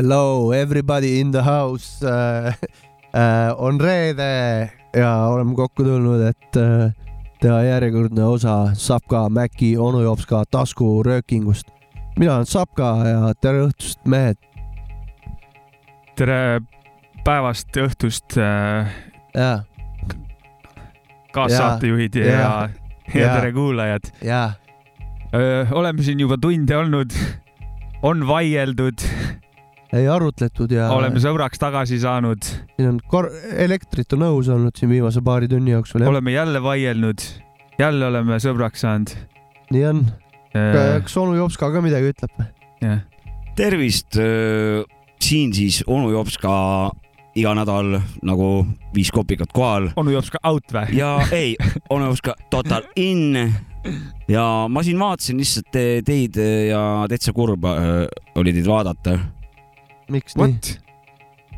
Hello 0.00 0.50
everybody 0.52 1.20
in 1.20 1.30
the 1.30 1.42
house 1.42 2.00
uh,. 2.02 2.52
Uh, 3.10 3.50
on 3.58 3.80
reede 3.80 4.70
ja 4.96 5.08
oleme 5.26 5.54
kokku 5.58 5.82
tulnud, 5.82 6.20
et 6.28 6.56
uh, 6.56 6.92
teha 7.42 7.56
järjekordne 7.66 8.22
osa 8.24 8.52
Sapka, 8.78 9.24
Mäki, 9.28 9.72
onu 9.78 10.00
Jopska 10.04 10.44
taskuröökingust. 10.50 11.66
mina 12.18 12.36
olen 12.36 12.46
Sapka 12.46 12.92
ja 13.08 13.32
tere 13.40 13.64
õhtust, 13.66 13.98
mehed. 14.06 14.38
tere 16.16 16.60
päevast, 17.26 17.74
õhtust 17.82 18.38
äh, 18.38 18.94
kaassaatejuhid 21.34 22.14
ja, 22.14 22.26
Ja. 22.26 22.38
ja, 22.38 22.68
ja 23.14 23.26
Ja. 23.26 23.34
tere 23.40 23.52
kuulajad. 23.52 24.06
oleme 25.72 26.02
siin 26.02 26.20
juba 26.20 26.38
tunde 26.38 26.76
olnud, 26.76 27.10
on 28.02 28.22
vaieldud, 28.26 29.02
ei 29.96 30.06
arutletud 30.10 30.70
ja 30.74 30.88
oleme 30.94 31.22
sõbraks 31.22 31.60
tagasi 31.60 31.98
saanud, 32.02 32.46
siin 32.76 32.92
on 32.92 33.00
kor-, 33.10 33.30
elektrit 33.58 34.12
on 34.16 34.26
õhus 34.28 34.50
olnud 34.54 34.76
siin 34.78 34.92
viimase 34.92 35.22
paari 35.26 35.50
tunni 35.50 35.74
jooksul, 35.74 36.06
oleme 36.06 36.34
jälle 36.34 36.62
vaielnud, 36.62 37.26
jälle 37.80 38.10
oleme 38.10 38.38
sõbraks 38.42 38.86
saanud. 38.86 39.14
nii 39.74 39.84
on. 39.90 40.06
jah, 40.54 40.98
kas 41.04 41.16
onu 41.20 41.36
Jopska 41.38 41.72
ka 41.74 41.84
midagi 41.84 42.14
ütleb 42.14 42.38
või? 42.38 42.96
tervist, 43.58 44.16
siin 45.20 45.54
siis 45.54 45.82
onu 45.86 46.14
Jops 46.14 46.38
ka 46.40 46.54
iga 47.38 47.52
nädal 47.54 47.98
nagu 48.26 48.48
viis 48.94 49.10
kopikat 49.14 49.52
kohal 49.54 49.90
onu 50.00 50.14
jops 50.14 50.32
ka 50.34 50.40
out 50.48 50.72
või? 50.74 50.96
ja 50.98 51.16
ei, 51.34 51.54
onu 51.92 52.10
Jops 52.10 52.24
ka 52.26 52.34
total 52.50 52.86
in. 52.98 53.36
ja 54.30 54.46
ma 54.70 54.82
siin 54.86 54.98
vaatasin 55.00 55.38
lihtsalt 55.40 55.70
te, 55.72 55.84
teid 56.06 56.38
ja 56.68 56.80
täitsa 57.10 57.34
kurb 57.36 57.64
äh, 57.70 58.06
oli 58.40 58.54
teid 58.56 58.68
vaadata. 58.68 59.18
Miks 60.12 60.36
nii? 60.36 60.46
What? 60.46 60.76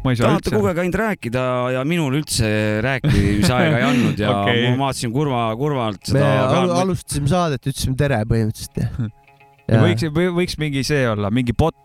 ma 0.03 0.11
ei 0.11 0.19
saa 0.19 0.33
tahate 0.33 0.49
üldse 0.49 0.57
kogu 0.57 0.69
aeg 0.71 0.81
ainult 0.83 0.99
rääkida 0.99 1.43
ja 1.77 1.83
minul 1.87 2.17
üldse 2.19 2.49
rääkimisaega 2.83 3.79
ei 3.79 3.87
andnud 3.87 4.23
ja 4.23 4.33
okay. 4.41 4.65
ma 4.73 4.89
vaatasin 4.89 5.15
kurva, 5.15 5.45
kurvalt 5.59 6.03
me 6.11 6.23
seda 6.25 6.63
al. 6.63 6.73
alustasime 6.83 7.31
saadet, 7.31 7.69
ütlesime 7.71 7.99
tere 8.01 8.19
põhimõtteliselt 8.29 8.83
ja. 8.83 9.83
võiks, 9.85 10.09
võiks 10.11 10.59
mingi 10.63 10.83
see 10.87 11.05
olla, 11.09 11.31
mingi 11.35 11.55
bot, 11.55 11.79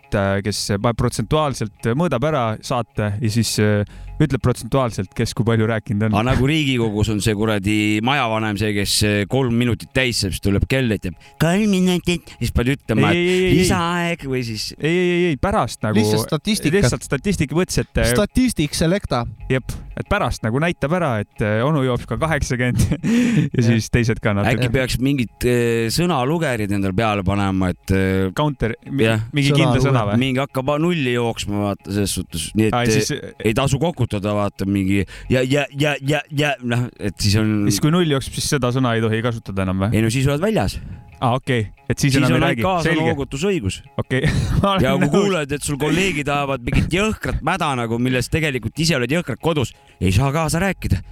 kes 0.45 0.63
paneb 0.77 0.97
protsentuaalselt, 0.99 1.91
mõõdab 1.97 2.27
ära 2.29 2.43
saate 2.65 3.13
ja 3.21 3.31
siis 3.31 3.55
äh, 3.63 3.83
ütleb 4.17 4.41
protsentuaalselt, 4.41 5.11
kes 5.17 5.33
kui 5.37 5.45
palju 5.45 5.67
rääkinud 5.69 6.07
on 6.07 6.15
aga. 6.17 6.25
nagu 6.31 6.47
Riigikogus 6.49 7.11
on 7.13 7.19
see 7.21 7.35
kuradi 7.37 7.77
majavanem, 8.05 8.57
see, 8.57 8.73
kes 8.77 8.95
kolm 9.29 9.57
minutit 9.59 9.91
täis 9.95 10.23
saab, 10.23 10.33
siis 10.33 10.43
tuleb 10.45 10.65
kell, 10.69 10.89
ütleb 10.93 11.17
kolm 11.41 11.67
minutit, 11.69 12.33
siis 12.39 12.53
pead 12.55 12.71
ütlema, 12.73 13.11
ei, 13.13 13.19
et 13.19 13.21
ei, 13.21 13.35
ei, 13.35 13.43
ei, 13.51 13.59
lisaaeg 13.61 14.25
või 14.29 14.41
siis 14.47 14.71
ei, 14.77 14.93
ei, 14.93 15.19
ei, 15.31 15.41
pärast 15.41 15.85
nagu. 15.85 15.99
lihtsalt 15.99 16.25
statistikat, 16.25 16.79
lihtsalt 16.79 17.05
statistika 17.05 17.57
mõttes, 17.57 17.83
et 17.83 18.01
äh, 18.01 18.09
statistik 18.15 18.77
selecta. 18.77 19.23
jep, 19.51 19.75
et 19.97 20.09
pärast 20.09 20.45
nagu 20.45 20.61
näitab 20.65 20.97
ära, 20.97 21.13
et 21.21 21.45
äh, 21.45 21.59
onu 21.65 21.85
joob 21.85 22.07
ka 22.09 22.17
kaheksakümmend 22.21 22.81
ja 23.55 23.67
siis 23.69 23.91
teised 23.93 24.21
ka 24.23 24.33
äkki 24.33 24.41
natuke. 24.41 24.73
peaks 24.79 24.97
mingid 25.03 25.47
sõnalugerid 25.93 26.73
endale 26.73 26.97
peale 26.97 27.25
panema, 27.27 27.69
et 27.75 27.95
Counter, 28.37 28.73
mingi 28.89 29.53
Sõna 29.53 29.61
kindla 29.61 29.83
sõna 29.83 29.96
või? 30.07 30.19
mingi 30.21 30.41
hakkab 30.41 30.69
nulli 30.81 31.13
jooksma, 31.15 31.63
vaata 31.63 31.93
selles 31.93 32.13
suhtes, 32.17 32.49
nii 32.57 32.69
et 32.69 32.77
eh, 32.77 32.93
siis, 32.93 33.33
ei 33.43 33.55
tasu 33.57 33.79
kokutada, 33.81 34.33
vaata 34.37 34.67
mingi 34.69 35.01
ja, 35.31 35.41
ja, 35.41 35.65
ja, 35.73 35.95
ja, 36.01 36.21
ja 36.31 36.53
noh, 36.61 36.87
et 36.99 37.17
siis 37.21 37.37
on, 37.41 37.67
siis 37.71 37.81
kui 37.83 37.93
null 37.93 38.09
jookseb, 38.17 38.37
siis 38.37 38.49
seda 38.55 38.71
sõna 38.75 38.95
ei 38.97 39.03
tohi 39.03 39.21
kasutada 39.25 39.65
enam 39.67 39.85
või? 39.85 39.91
ei 39.97 40.05
no 40.05 40.11
siis 40.13 40.27
oled 40.29 40.43
väljas, 40.43 40.77
aa, 41.19 41.35
okei 41.37 41.67
okay., 41.67 41.85
et 41.87 41.97
siis, 41.97 42.13
siis 42.13 42.21
enam 42.21 42.37
ei 42.37 42.43
räägi, 42.45 42.65
selge, 42.65 42.97
kaasanoogutusõigus. 43.03 43.79
okei 43.97 44.23
okay. 44.29 44.81
ja 44.85 44.95
kui 45.03 45.11
kuuled, 45.13 45.53
et 45.57 45.69
sul 45.69 45.79
kolleegid 45.81 46.31
ajavad 46.33 46.65
mingit 46.67 46.97
jõhkrat 46.99 47.43
mäda 47.45 47.71
nagu, 47.79 48.01
millest 48.01 48.33
tegelikult 48.33 48.83
ise 48.83 48.97
oled 48.99 49.13
jõhkralt 49.17 49.43
kodus, 49.43 49.75
ei 50.01 50.13
saa 50.15 50.33
kaasa 50.35 50.61
rääkida, 50.63 51.03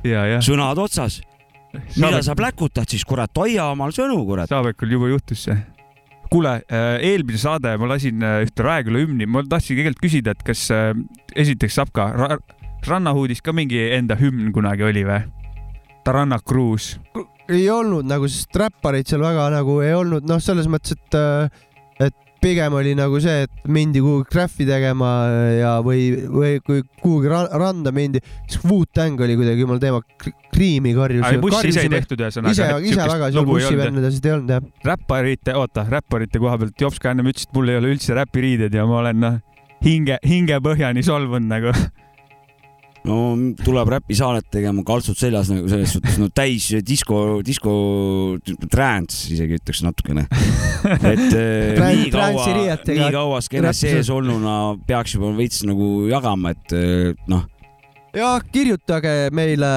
sõnad 0.45 0.81
otsas. 0.81 1.21
millal 1.99 2.21
sa 2.23 2.35
pläkutad 2.37 2.87
siis, 2.87 3.03
kurat, 3.07 3.31
hoia 3.35 3.71
omal 3.73 3.91
sõnu, 3.95 4.21
kurat. 4.27 4.51
Saabekul 4.51 4.95
juba 4.95 5.09
juhtus 5.11 5.47
see. 5.49 5.57
kuule, 6.31 6.57
eelmine 6.69 7.39
saade 7.39 7.75
ma 7.81 7.89
lasin 7.89 8.23
äh, 8.25 8.41
ühte 8.45 8.65
Raeküla 8.65 9.03
hümni, 9.03 9.27
ma 9.29 9.43
tahtsin 9.45 9.79
tegelikult 9.79 10.03
küsida, 10.05 10.35
et 10.35 10.43
kas 10.47 10.67
äh, 10.73 10.91
esiteks 11.35 11.79
saab 11.79 11.93
ka 11.95 12.09
ra 12.15 12.37
rannahuudis 12.85 13.41
ka 13.41 13.53
mingi 13.55 13.79
enda 13.95 14.17
hümn 14.19 14.51
kunagi 14.53 14.85
oli 14.85 15.05
või? 15.07 15.23
Taranna 16.05 16.37
Kruus. 16.37 16.99
ei 17.49 17.65
olnud 17.69 18.05
nagu, 18.05 18.27
sest 18.29 18.53
räppareid 18.61 19.09
seal 19.09 19.23
väga 19.25 19.47
nagu 19.53 19.79
ei 19.81 19.95
olnud, 19.97 20.25
noh, 20.29 20.41
selles 20.41 20.69
mõttes, 20.69 20.93
et, 20.93 21.17
et 21.17 21.74
pigem 22.45 22.75
oli 22.77 22.93
nagu 22.97 23.19
see, 23.23 23.45
et 23.45 23.65
mindi 23.71 24.01
kuhugi 24.03 24.29
graffi 24.29 24.67
tegema 24.67 25.11
ja, 25.57 25.71
või, 25.85 26.07
või 26.29 26.59
kui 26.65 26.83
kuhugi 27.01 27.31
ra 27.31 27.43
randa 27.57 27.93
mindi, 27.95 28.21
siis 28.49 28.61
Wu-Tang 28.65 29.21
oli 29.25 29.37
kuidagi 29.39 29.65
jumala 29.65 29.81
teema, 29.81 30.01
Kriimi 30.55 30.93
karjus. 30.95 31.25
bussi 31.43 31.73
ise 31.73 31.83
ei 31.87 31.91
tehtud 31.91 32.21
ühesõnaga. 32.21 32.53
ise, 32.53 32.69
ise 32.91 33.09
väga 33.11 33.31
seal 33.33 33.49
bussivendades 33.49 34.21
ei 34.21 34.35
olnud 34.37 34.55
jah. 34.55 34.69
räpparite, 34.85 35.57
oota, 35.57 35.87
räpparite 35.89 36.41
koha 36.43 36.59
pealt, 36.61 36.77
Jops 36.81 37.01
ka 37.01 37.15
ennem 37.15 37.33
ütles, 37.33 37.49
et 37.49 37.57
mul 37.57 37.73
ei 37.73 37.81
ole 37.81 37.91
üldse 37.95 38.15
räpiriided 38.17 38.77
ja 38.77 38.85
ma 38.87 39.01
olen 39.01 39.21
noh, 39.23 39.37
hinge, 39.85 40.19
hingepõhjani 40.25 41.05
solvunud 41.05 41.49
nagu. 41.51 41.75
no 43.05 43.17
tuleb 43.61 43.91
räpisaadet 43.95 44.49
tegema, 44.53 44.83
kaltsud 44.87 45.17
seljas 45.19 45.49
nagu 45.51 45.69
selles 45.71 45.95
suhtes, 45.95 46.17
no 46.21 46.29
täis 46.33 46.67
disko, 46.85 47.21
disko 47.45 47.75
trance 48.71 49.31
isegi 49.33 49.59
ütleks 49.59 49.83
natukene. 49.85 50.25
et 50.95 51.25
eh, 51.41 51.81
nii 51.81 52.11
kaua, 52.13 52.47
nii 52.89 53.11
kaua 53.15 53.41
skeenes 53.45 53.83
sees 53.85 54.11
olnuna 54.13 54.75
peaks 54.87 55.17
juba 55.17 55.33
veits 55.37 55.63
nagu 55.67 56.07
jagama, 56.11 56.55
et 56.55 56.77
eh, 56.77 57.11
noh, 57.31 57.45
ja 58.15 58.33
kirjutage 58.51 59.29
meile 59.35 59.71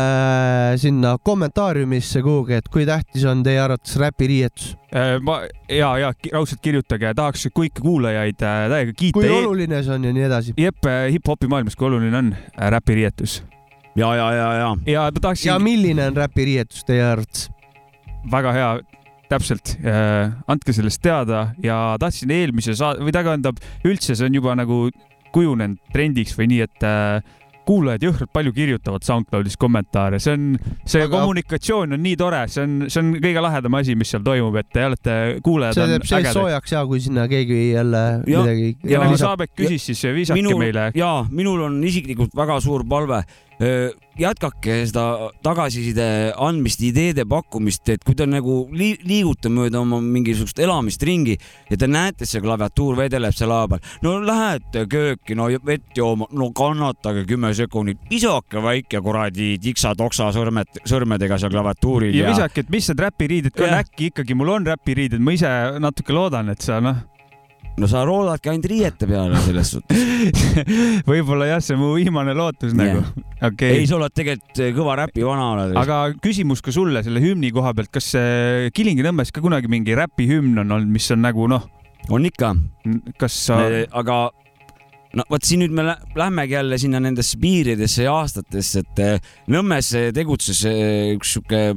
sinna 0.81 1.17
kommentaariumisse 1.23 2.23
kuhugi, 2.23 2.59
et 2.59 2.69
kui 2.73 2.87
tähtis 2.89 3.25
on 3.29 3.43
teie 3.47 3.61
arvates 3.63 3.97
räpiriietus, 4.01 4.75
Äh, 4.89 5.19
ma 5.21 5.43
ja, 5.69 5.91
ja 6.01 6.15
raudselt 6.33 6.63
kirjutage, 6.65 7.11
tahaks 7.13 7.43
kõiki 7.53 7.83
kuulajaid 7.85 8.41
äh, 8.41 8.63
täiega 8.73 8.95
kiita. 8.97 9.19
kui 9.19 9.29
oluline 9.29 9.83
see 9.85 9.93
on 9.93 10.07
ja 10.09 10.13
nii 10.17 10.23
edasi. 10.25 10.55
jep, 10.57 10.89
hip-hopi 11.13 11.51
maailmas, 11.53 11.77
kui 11.77 11.91
oluline 11.91 12.17
on 12.17 12.31
äh, 12.33 12.71
räpiriietus 12.73 13.43
ja, 13.99 14.15
ja, 14.17 14.31
ja, 14.33 14.49
ja 14.57 14.71
ja 14.87 15.03
ma 15.13 15.21
tahaksin 15.21 15.51
ja 15.51 15.59
milline 15.61 16.07
on 16.09 16.17
räpiriietus 16.17 16.89
teie 16.89 17.05
arvates? 17.05 17.51
väga 18.33 18.53
hea, 18.57 18.71
täpselt. 19.29 19.75
Äh,, 19.85 20.33
andke 20.49 20.73
sellest 20.73 21.03
teada. 21.05 21.51
Ja 21.63 21.97
tahtsin 22.01 22.33
eelmise 22.35 22.75
saade 22.79 23.05
või 23.05 23.15
tähendab 23.15 23.61
üldse 23.87 24.17
see 24.17 24.29
on 24.29 24.41
juba 24.41 24.57
nagu 24.59 24.87
kujunenud 25.35 25.81
trendiks 25.93 26.33
või 26.39 26.49
nii, 26.55 26.63
et 26.65 26.87
äh, 26.89 27.21
kuulajad 27.69 28.07
jõhkralt 28.09 28.31
palju 28.33 28.53
kirjutavad 28.57 29.05
SoundCloudis 29.05 29.59
kommentaare, 29.61 30.19
see 30.25 30.33
on, 30.39 30.47
see 30.89 31.03
Aga- 31.05 31.13
kommunikatsioon 31.19 31.93
on 31.99 32.03
nii 32.03 32.17
tore, 32.21 32.41
see 32.49 32.65
on, 32.65 32.77
see 32.89 33.03
on 33.03 33.11
kõige 33.21 33.43
lahedam 33.45 33.77
asi, 33.81 33.95
mis 33.99 34.09
seal 34.15 34.25
toimub, 34.25 34.57
et 34.63 34.71
te 34.73 34.87
olete, 34.89 35.17
kuulajad 35.45 35.77
see 35.77 35.85
on 35.85 35.93
teeb 35.97 36.09
sees 36.09 36.33
soojaks 36.39 36.73
ja 36.79 36.85
kui 36.89 37.01
sinna 37.05 37.27
keegi 37.29 37.61
jälle 37.75 38.03
Ja- 38.27 38.43
midagi. 38.47 38.71
ja 38.89 39.03
nagu 39.05 39.13
Ja- 39.19 39.23
Saabek 39.27 39.53
küsis, 39.59 39.85
siis 39.91 40.03
visake 40.17 40.41
minul 40.41 40.59
meile. 40.59 40.91
ja 40.97 41.13
minul 41.31 41.61
on 41.69 41.79
isiklikult 41.85 42.33
väga 42.37 42.61
suur 42.65 42.85
palve. 42.89 43.23
Jätkake 44.19 44.81
seda 44.89 45.31
tagasiside 45.45 46.07
andmist, 46.37 46.83
ideede 46.85 47.25
pakkumist, 47.29 47.89
et 47.93 48.05
kui 48.07 48.17
te 48.19 48.27
nagu 48.29 48.61
li 48.75 48.93
liigute 49.07 49.51
mööda 49.53 49.83
oma 49.83 50.01
mingisugust 50.05 50.59
elamist 50.63 51.03
ringi 51.07 51.37
ja 51.71 51.79
te 51.79 51.89
näete, 51.91 52.25
et 52.25 52.31
see 52.31 52.43
klaviatuur 52.45 52.99
vedeleb 52.99 53.37
seal 53.37 53.53
laua 53.53 53.69
peal, 53.75 53.85
no 54.05 54.17
lähete 54.25 54.85
kööki, 54.91 55.37
no 55.39 55.49
vett 55.67 55.99
jooma, 55.99 56.29
no 56.33 56.51
kannatage 56.57 57.25
kümme 57.29 57.53
sekundit, 57.57 58.03
visake 58.11 58.63
väike 58.65 59.03
kuradi 59.05 59.55
tiksa-toksa 59.63 60.31
sõrmed, 60.37 60.83
sõrmedega 60.89 61.39
seal 61.41 61.55
klaviatuuril 61.55 62.17
ja 62.19 62.33
visake, 62.33 62.67
et 62.67 62.73
mis 62.75 62.91
need 62.91 63.07
räpiriided 63.07 63.63
äkki 63.79 64.11
ikkagi 64.13 64.35
mul 64.39 64.57
on 64.57 64.67
räpiriided, 64.67 65.23
ma 65.23 65.37
ise 65.37 65.53
natuke 65.83 66.15
loodan, 66.17 66.51
et 66.53 66.65
sa 66.65 66.81
noh, 66.83 67.05
no 67.79 67.87
sa 67.91 68.03
loodadki 68.07 68.51
ainult 68.53 68.69
riiete 68.71 69.07
peale 69.07 69.39
selles 69.45 69.73
suhtes. 69.77 70.43
võib-olla 71.11 71.51
jah, 71.53 71.63
see 71.63 71.77
on 71.77 71.83
mu 71.85 71.93
viimane 71.95 72.35
lootus 72.37 72.75
nagu, 72.79 73.05
okei. 73.39 73.79
Ei, 73.81 73.87
sa 73.91 73.99
oled 73.99 74.15
tegelikult 74.17 74.63
kõva 74.77 74.97
räpivana 75.05 75.47
oled. 75.55 75.77
aga 75.79 76.01
küsimus 76.25 76.65
ka 76.65 76.75
sulle 76.75 77.05
selle 77.07 77.23
hümni 77.23 77.53
koha 77.55 77.75
pealt, 77.79 77.93
kas 77.95 78.11
äh, 78.19 78.69
Kilingi-Nõmmes 78.75 79.33
ka 79.35 79.45
kunagi 79.45 79.71
mingi 79.71 79.97
räpihümn 79.99 80.65
on 80.65 80.79
olnud, 80.79 80.91
mis 80.99 81.09
on 81.15 81.23
nagu 81.23 81.47
noh, 81.51 81.69
on 82.11 82.27
ikka. 82.29 82.55
Kas 83.21 83.37
sa, 83.49 83.61
aga 83.95 84.29
no 85.17 85.25
vot 85.31 85.45
siin 85.47 85.63
nüüd 85.65 85.75
me 85.75 85.85
lä- 85.87 85.99
lähmegi 86.19 86.57
jälle 86.57 86.79
sinna 86.79 87.01
nendesse 87.01 87.39
piiridesse 87.41 88.07
ja 88.07 88.15
aastatesse, 88.21 88.85
et 88.85 89.03
eh, 89.05 89.31
Nõmmes 89.53 89.93
eh, 89.97 90.11
tegutses 90.17 90.65
eh, 90.69 91.15
üks 91.17 91.37
sihuke 91.37 91.73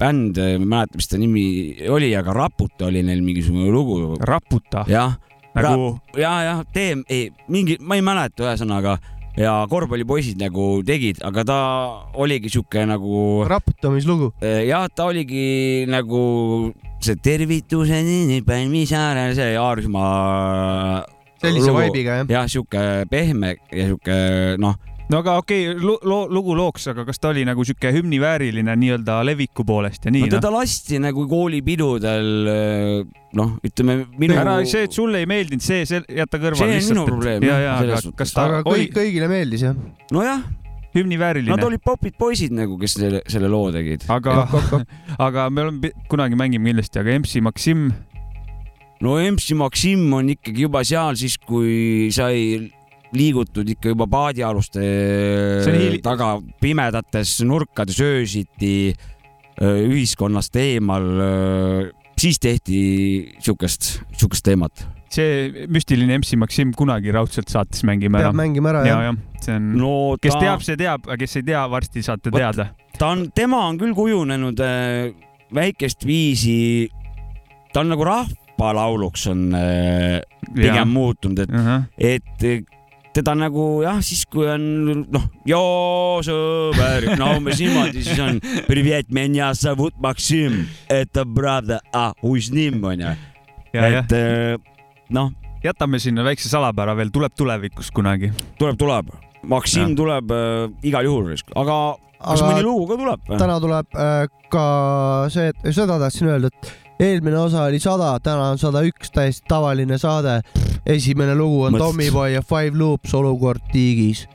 räpibänd, 0.00 0.36
ma 0.36 0.44
ei 0.44 0.58
mäleta, 0.58 0.96
mis 0.96 1.08
ta 1.08 1.18
nimi 1.18 1.76
oli, 1.88 2.14
aga 2.16 2.32
Raputa 2.32 2.86
oli 2.86 3.02
neil 3.02 3.22
mingisugune 3.22 3.70
lugu. 3.70 4.16
raputa 4.20 4.84
jah, 4.88 5.16
nagu 5.54 5.98
ja, 6.16 6.42
jah, 6.42 6.64
tee, 6.72 7.02
ei 7.08 7.30
mingi, 7.48 7.78
ma 7.80 7.96
ei 7.96 8.02
mäleta, 8.02 8.44
ühesõnaga 8.44 8.98
ja 9.36 9.66
korvpallipoisid 9.68 10.38
nagu 10.38 10.82
tegid, 10.86 11.22
aga 11.22 11.44
ta 11.44 11.58
oligi 12.14 12.50
sihuke 12.50 12.84
nagu 12.86 13.44
raputamislugu. 13.46 14.32
jah, 14.42 14.88
ta 14.94 15.04
oligi 15.04 15.86
nagu 15.88 16.72
see 17.00 17.16
tervituseni 17.16 18.42
Pälmi 18.46 18.86
saarel, 18.86 19.34
see 19.34 19.56
Aarismaa 19.56 21.04
sellise 21.42 21.70
vibe'iga 21.74 22.22
jah. 22.22 22.30
jah, 22.30 22.48
sihuke 22.48 23.06
pehme 23.10 23.56
ja 23.72 23.88
sihuke 23.90 24.18
noh, 24.58 24.76
no 25.12 25.20
aga 25.20 25.36
okei 25.42 25.68
okay,, 25.72 25.82
loo, 25.84 26.24
lugu 26.32 26.56
looks, 26.56 26.88
aga 26.92 27.04
kas 27.08 27.20
ta 27.20 27.32
oli 27.34 27.44
nagu 27.46 27.64
sihuke 27.66 27.92
hümnivääriline 27.98 28.76
nii-öelda 28.80 29.20
leviku 29.26 29.66
poolest 29.68 30.08
ja 30.08 30.14
nii 30.14 30.26
no 30.26 30.32
teda 30.38 30.52
lasti 30.54 31.00
nagu 31.02 31.26
koolipidudel 31.28 32.32
noh, 33.34 33.54
ütleme 33.66 33.98
minu. 34.20 34.36
ära, 34.40 34.58
see, 34.68 34.86
et 34.88 34.96
sulle 34.96 35.22
ei 35.22 35.28
meeldinud, 35.30 35.64
see, 35.64 35.84
see 35.88 36.02
jäta 36.20 36.40
kõrvale 36.40 36.60
See 36.60 36.68
on 36.68 36.76
lihtsalt. 36.76 36.96
minu 36.96 37.06
probleem, 37.08 37.46
ja, 37.46 37.58
ja, 37.60 37.72
aga 37.82 38.00
suhtes. 38.00 38.18
kas 38.22 38.34
ta 38.36 38.46
aga 38.48 38.62
oli 38.70 38.86
kõik, 38.86 38.94
kõigile 39.00 39.30
meeldis 39.30 39.66
jah. 39.66 39.76
nojah, 40.14 40.44
hümnivääriline 40.94 41.52
nad? 41.52 41.66
olid 41.66 41.82
popid 41.84 42.16
poisid 42.20 42.54
nagu, 42.56 42.78
kes 42.80 42.96
selle, 43.00 43.22
selle 43.30 43.50
loo 43.52 43.68
tegid. 43.74 44.06
aga, 44.12 44.44
aga 45.26 45.48
me 45.50 45.66
oleme, 45.66 45.92
kunagi 46.10 46.38
mängime 46.38 46.72
kindlasti, 46.72 47.02
aga 47.02 47.18
MC 47.20 47.44
Maksim, 47.44 47.88
no 49.04 49.18
MC 49.20 49.58
Maksim 49.58 50.06
on 50.16 50.32
ikkagi 50.36 50.66
juba 50.68 50.84
seal 50.86 51.18
siis, 51.20 51.36
kui 51.42 52.08
sai 52.14 52.70
liigutud 53.16 53.68
ikka 53.74 53.92
juba 53.94 54.06
paadialuste 54.10 54.82
hiili- 55.66 56.02
taga 56.04 56.36
pimedates 56.60 57.36
nurkades 57.46 58.00
öösiti 58.02 58.94
öö, 59.60 59.86
ühiskonnast 59.88 60.56
eemal. 60.56 61.04
siis 62.18 62.38
tehti 62.38 62.80
siukest, 63.42 64.00
siukest 64.18 64.44
teemat. 64.46 64.84
see 65.14 65.66
müstiline 65.70 66.16
MC 66.18 66.34
Maksim 66.40 66.72
kunagi 66.74 67.12
raudselt 67.14 67.46
saates 67.52 67.84
mängime 67.86 68.18
ära 68.18 68.32
peab. 68.32 68.38
mängima 68.40 68.70
ära 68.72 68.80
ja, 68.86 68.94
jah. 68.98 69.02
jah, 69.12 69.18
see 69.44 69.54
on, 69.54 69.68
no 69.78 69.90
kes 70.18 70.34
ta, 70.34 70.40
teab, 70.42 70.62
see 70.66 70.76
teab, 70.80 71.04
aga 71.06 71.16
kes 71.20 71.36
ei 71.38 71.44
tea, 71.46 71.60
varsti 71.70 72.02
saate 72.02 72.32
Vot- 72.34 72.40
teada. 72.42 72.66
ta 72.98 73.12
on, 73.14 73.28
tema 73.34 73.60
on 73.68 73.78
küll 73.78 73.94
kujunenud 73.94 74.58
äh, 74.64 75.12
väikest 75.54 76.02
viisi, 76.08 76.88
ta 77.72 77.84
on 77.84 77.92
nagu 77.94 78.02
rahvalauluks 78.08 79.28
on 79.30 79.44
äh, 79.54 80.18
pigem 80.54 80.90
muutunud, 80.96 81.44
et 81.46 81.54
et 82.42 82.66
teda 83.14 83.34
nagu 83.38 83.64
jah, 83.84 84.00
siis 84.04 84.24
kui 84.30 84.46
on 84.50 84.64
noh, 85.12 85.26
joo 85.48 86.18
sõber, 86.26 87.06
no 87.20 87.30
umbes 87.38 87.60
niimoodi, 87.62 88.02
siis 88.04 88.20
on 88.22 88.40
privet, 88.68 89.10
menja 89.14 89.52
savut 89.58 89.96
Maksim, 90.02 90.64
et 90.90 91.14
pravda, 91.34 91.80
ah, 91.94 92.12
uznim 92.26 92.82
onju. 92.82 93.14
et 93.74 94.14
eh, 94.18 94.56
noh. 95.14 95.32
jätame 95.64 96.00
sinna 96.02 96.26
väikse 96.26 96.50
salapära 96.50 96.96
veel, 96.98 97.12
tuleb 97.14 97.34
tulevikus 97.36 97.92
kunagi. 97.94 98.32
tuleb, 98.58 98.78
tuleb, 98.80 99.12
Maksim 99.46 99.92
ja. 99.92 99.98
tuleb 99.98 100.32
äh, 100.34 100.88
igal 100.88 101.06
juhul, 101.06 101.34
aga 101.54 101.78
kas 102.24 102.42
mõni 102.42 102.64
lugu 102.64 102.88
ka 102.88 102.98
tuleb? 102.98 103.28
täna 103.38 103.60
tuleb 103.62 104.00
äh, 104.00 104.24
ka 104.50 104.64
see, 105.32 105.52
seda 105.70 106.00
tahtsin 106.02 106.32
öelda, 106.34 106.50
et 106.50 106.83
eelmine 107.00 107.38
osa 107.38 107.62
oli 107.62 107.78
sada, 107.82 108.18
täna 108.22 108.50
on 108.54 108.58
sada 108.58 108.82
üks, 108.86 109.10
täiesti 109.14 109.46
tavaline 109.48 109.98
saade. 109.98 110.40
esimene 110.86 111.34
lugu 111.34 111.62
on 111.62 111.72
Mõtlesin- 111.72 111.78
Tommyboy 111.78 112.30
ja 112.32 112.42
Five 112.42 112.78
Loops 112.78 113.14
olukord 113.14 113.60
tiigis. 113.72 114.28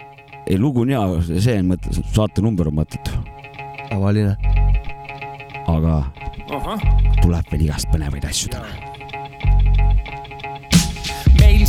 ei, 0.47 0.59
lugu 0.59 0.81
on 0.81 0.89
hea, 0.89 1.21
see 1.39 1.59
on 1.59 1.65
mõte, 1.71 1.93
saatenumber 2.15 2.67
on 2.67 2.73
mõttetu, 2.73 3.11
tavaline. 3.89 4.35
aga 5.67 6.03
tuleb 7.21 7.45
veel 7.51 7.61
igast 7.61 7.87
põnevaid 7.93 8.25
asju 8.29 8.49
täna. 8.49 8.65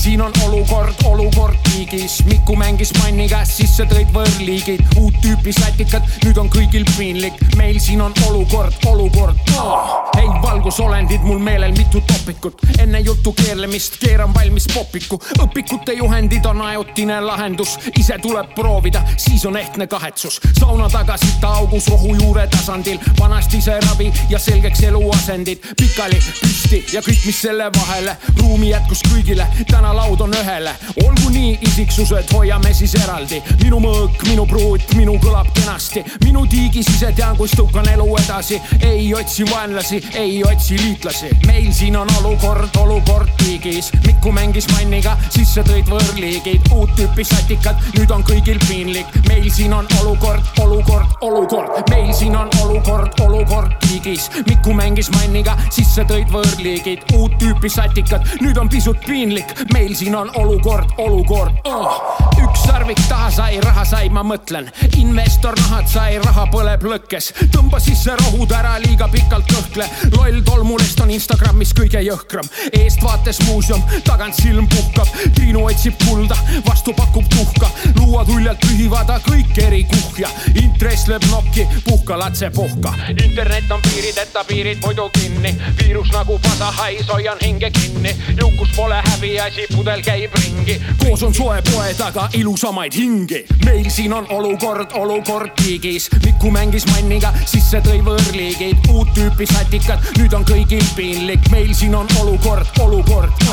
Siin 0.00 0.20
on 0.22 0.32
olukord, 0.44 0.94
olukord 1.04 1.56
tiigis, 1.68 2.24
Miku 2.24 2.56
mängis 2.56 2.92
käest, 3.28 3.52
sisse 3.60 3.84
tõid 3.84 4.08
võõrliigid, 4.14 4.80
uut 4.96 5.16
tüüpi 5.20 5.52
sätikad, 5.52 6.06
nüüd 6.24 6.38
on 6.40 6.48
kõigil 6.52 6.86
piinlik, 6.96 7.36
meil 7.56 7.78
siin 7.82 8.00
on 8.00 8.14
olukord, 8.28 8.72
olukord 8.86 9.36
oh.. 9.58 10.08
ei, 10.18 10.28
valgusolendid 10.42 11.24
mul 11.26 11.38
meelel 11.38 11.74
mitu 11.76 12.00
topikut, 12.08 12.64
enne 12.78 13.00
jutu 13.04 13.32
keerlemist 13.36 13.98
keeran 14.00 14.32
valmis 14.34 14.66
popiku, 14.72 15.20
õpikute 15.42 15.94
juhendid 15.98 16.46
on 16.48 16.62
ajutine 16.64 17.20
lahendus, 17.20 17.76
ise 17.98 18.16
tuleb 18.22 18.54
proovida, 18.56 19.04
siis 19.16 19.44
on 19.46 19.60
ehtne 19.60 19.86
kahetsus, 19.86 20.40
sauna 20.58 20.88
taga 20.88 21.18
sita 21.20 21.52
augus 21.60 21.90
rohujuure 21.92 22.46
tasandil, 22.56 22.98
vanasti 23.20 23.60
see 23.60 23.78
ravi 23.86 24.08
ja 24.32 24.40
selgeks 24.40 24.82
eluasendid, 24.88 25.70
pikali 25.76 26.20
püsti 26.40 26.82
ja 26.96 27.04
kõik, 27.04 27.20
mis 27.26 27.44
selle 27.44 27.68
vahele, 27.76 28.16
ruumi 28.40 28.72
jätkus 28.72 29.04
kõigile, 29.10 29.46
täna 29.70 29.89
laud 29.94 30.20
on 30.20 30.34
ühele, 30.34 30.74
olgu 31.04 31.30
nii 31.32 31.58
isiksused, 31.68 32.32
hoiame 32.34 32.72
siis 32.74 32.94
eraldi, 33.00 33.40
minu 33.62 33.80
mõõk, 33.82 34.22
minu 34.28 34.46
pruut, 34.48 34.94
minu 34.98 35.16
kõlab 35.22 35.50
kenasti, 35.56 36.02
minu 36.24 36.44
tiigis 36.50 36.88
ise 36.94 37.12
tean, 37.16 37.36
kus 37.38 37.54
tõukan 37.58 37.86
elu 37.92 38.06
edasi, 38.22 38.60
ei 38.86 39.08
otsi 39.14 39.46
vaenlasi, 39.50 40.02
ei 40.18 40.40
otsi 40.46 40.78
liitlasi, 40.80 41.30
meil 41.46 41.70
siin 41.74 41.96
on 42.00 42.10
olukord, 42.20 42.76
olukord 42.80 43.30
tiigis, 43.40 43.90
Miku 44.06 44.32
mängis 44.36 44.66
manniga, 44.72 45.14
sisse 45.32 45.62
tõid 45.64 45.88
võõrliigid, 45.88 46.66
uut 46.74 46.92
tüüpi 46.98 47.24
satikad, 47.24 47.78
nüüd 47.96 48.10
on 48.12 48.24
kõigil 48.26 48.58
piinlik, 48.66 49.08
meil 49.28 49.48
siin 49.52 49.72
on 49.76 49.88
olukord, 50.00 50.44
olukord, 50.60 51.14
olukord, 51.24 51.78
meil 51.90 52.12
siin 52.16 52.36
on 52.36 52.50
olukord, 52.62 53.16
olukord 53.24 53.76
tiigis, 53.86 54.28
Miku 54.48 54.74
mängis 54.76 55.10
manniga, 55.14 55.56
sisse 55.72 56.04
tõid 56.08 56.28
võõrliigid, 56.32 57.06
uut 57.16 57.36
tüüpi 57.40 57.70
satikad, 57.72 58.26
nüüd 58.44 58.58
on 58.60 58.68
pisut 58.72 59.00
piinlik, 59.06 59.54
meil 59.80 59.94
siin 59.94 60.14
on 60.14 60.30
olukord, 60.36 60.88
olukord 60.98 61.52
oh.. 61.64 62.00
üks 62.42 62.62
sarvik 62.66 63.00
taha 63.08 63.30
sai, 63.32 63.60
raha 63.64 63.84
sai, 63.88 64.08
ma 64.12 64.20
mõtlen, 64.26 64.66
investor 64.98 65.56
nahad 65.56 65.86
sai, 65.88 66.18
raha 66.20 66.44
põleb 66.52 66.84
lõkkes, 66.84 67.30
tõmba 67.54 67.80
sisse 67.80 68.12
rohud 68.20 68.52
ära, 68.52 68.74
liiga 68.82 69.08
pikalt 69.08 69.48
kõhkle, 69.48 69.86
loll 70.16 70.42
tolmulest 70.44 71.00
on 71.00 71.12
Instagramis 71.14 71.72
kõige 71.78 72.02
jõhkram, 72.04 72.48
eestvaates 72.76 73.40
muuseum, 73.46 73.80
tagant 74.04 74.36
silm 74.36 74.68
puhkab, 74.68 75.08
Triinu 75.36 75.64
otsib 75.64 75.96
kulda, 76.04 76.36
vastu 76.66 76.92
pakub 76.98 77.24
tuhka, 77.32 77.72
luuad 77.96 78.28
uljalt 78.34 78.60
pühivad 78.66 79.08
ta 79.08 79.16
kõik 79.24 79.62
eri 79.64 79.86
kuhja, 79.88 80.28
intress 80.60 81.08
lööb 81.08 81.24
nokki, 81.30 81.64
puhka 81.88 82.20
latse 82.20 82.52
puhka. 82.52 82.92
internet 83.16 83.72
on 83.72 83.80
piirideta, 83.88 84.44
piirid 84.44 84.84
muidu 84.84 85.08
kinni, 85.16 85.56
viirus 85.80 86.12
nagu 86.12 86.36
pasahais, 86.44 87.08
hoian 87.08 87.40
hinge 87.40 87.72
kinni, 87.80 88.12
jõukus 88.36 88.76
pole 88.76 89.00
häbiasi, 89.08 89.69
pudel 89.74 90.02
käib 90.04 90.34
ringi, 90.40 90.76
koos 91.00 91.22
on 91.22 91.34
soe 91.34 91.60
poe 91.70 91.94
taga 91.98 92.28
ilusamaid 92.38 92.94
hingi. 92.94 93.44
meil 93.64 93.90
siin 93.90 94.12
on 94.12 94.26
olukord, 94.30 94.92
olukord 94.94 95.54
tiigis, 95.62 96.08
Miku 96.24 96.50
mängis 96.50 96.86
manniga, 96.90 97.32
sisse 97.46 97.80
tõi 97.84 98.00
võõrliigid, 98.04 98.90
uut 98.92 99.12
tüüpi 99.14 99.46
satikad, 99.46 100.04
nüüd 100.18 100.34
on 100.36 100.44
kõigil 100.48 100.84
piinlik, 100.96 101.50
meil 101.50 101.74
siin 101.74 101.94
on 101.94 102.08
olukord, 102.20 102.66
olukord. 102.80 103.44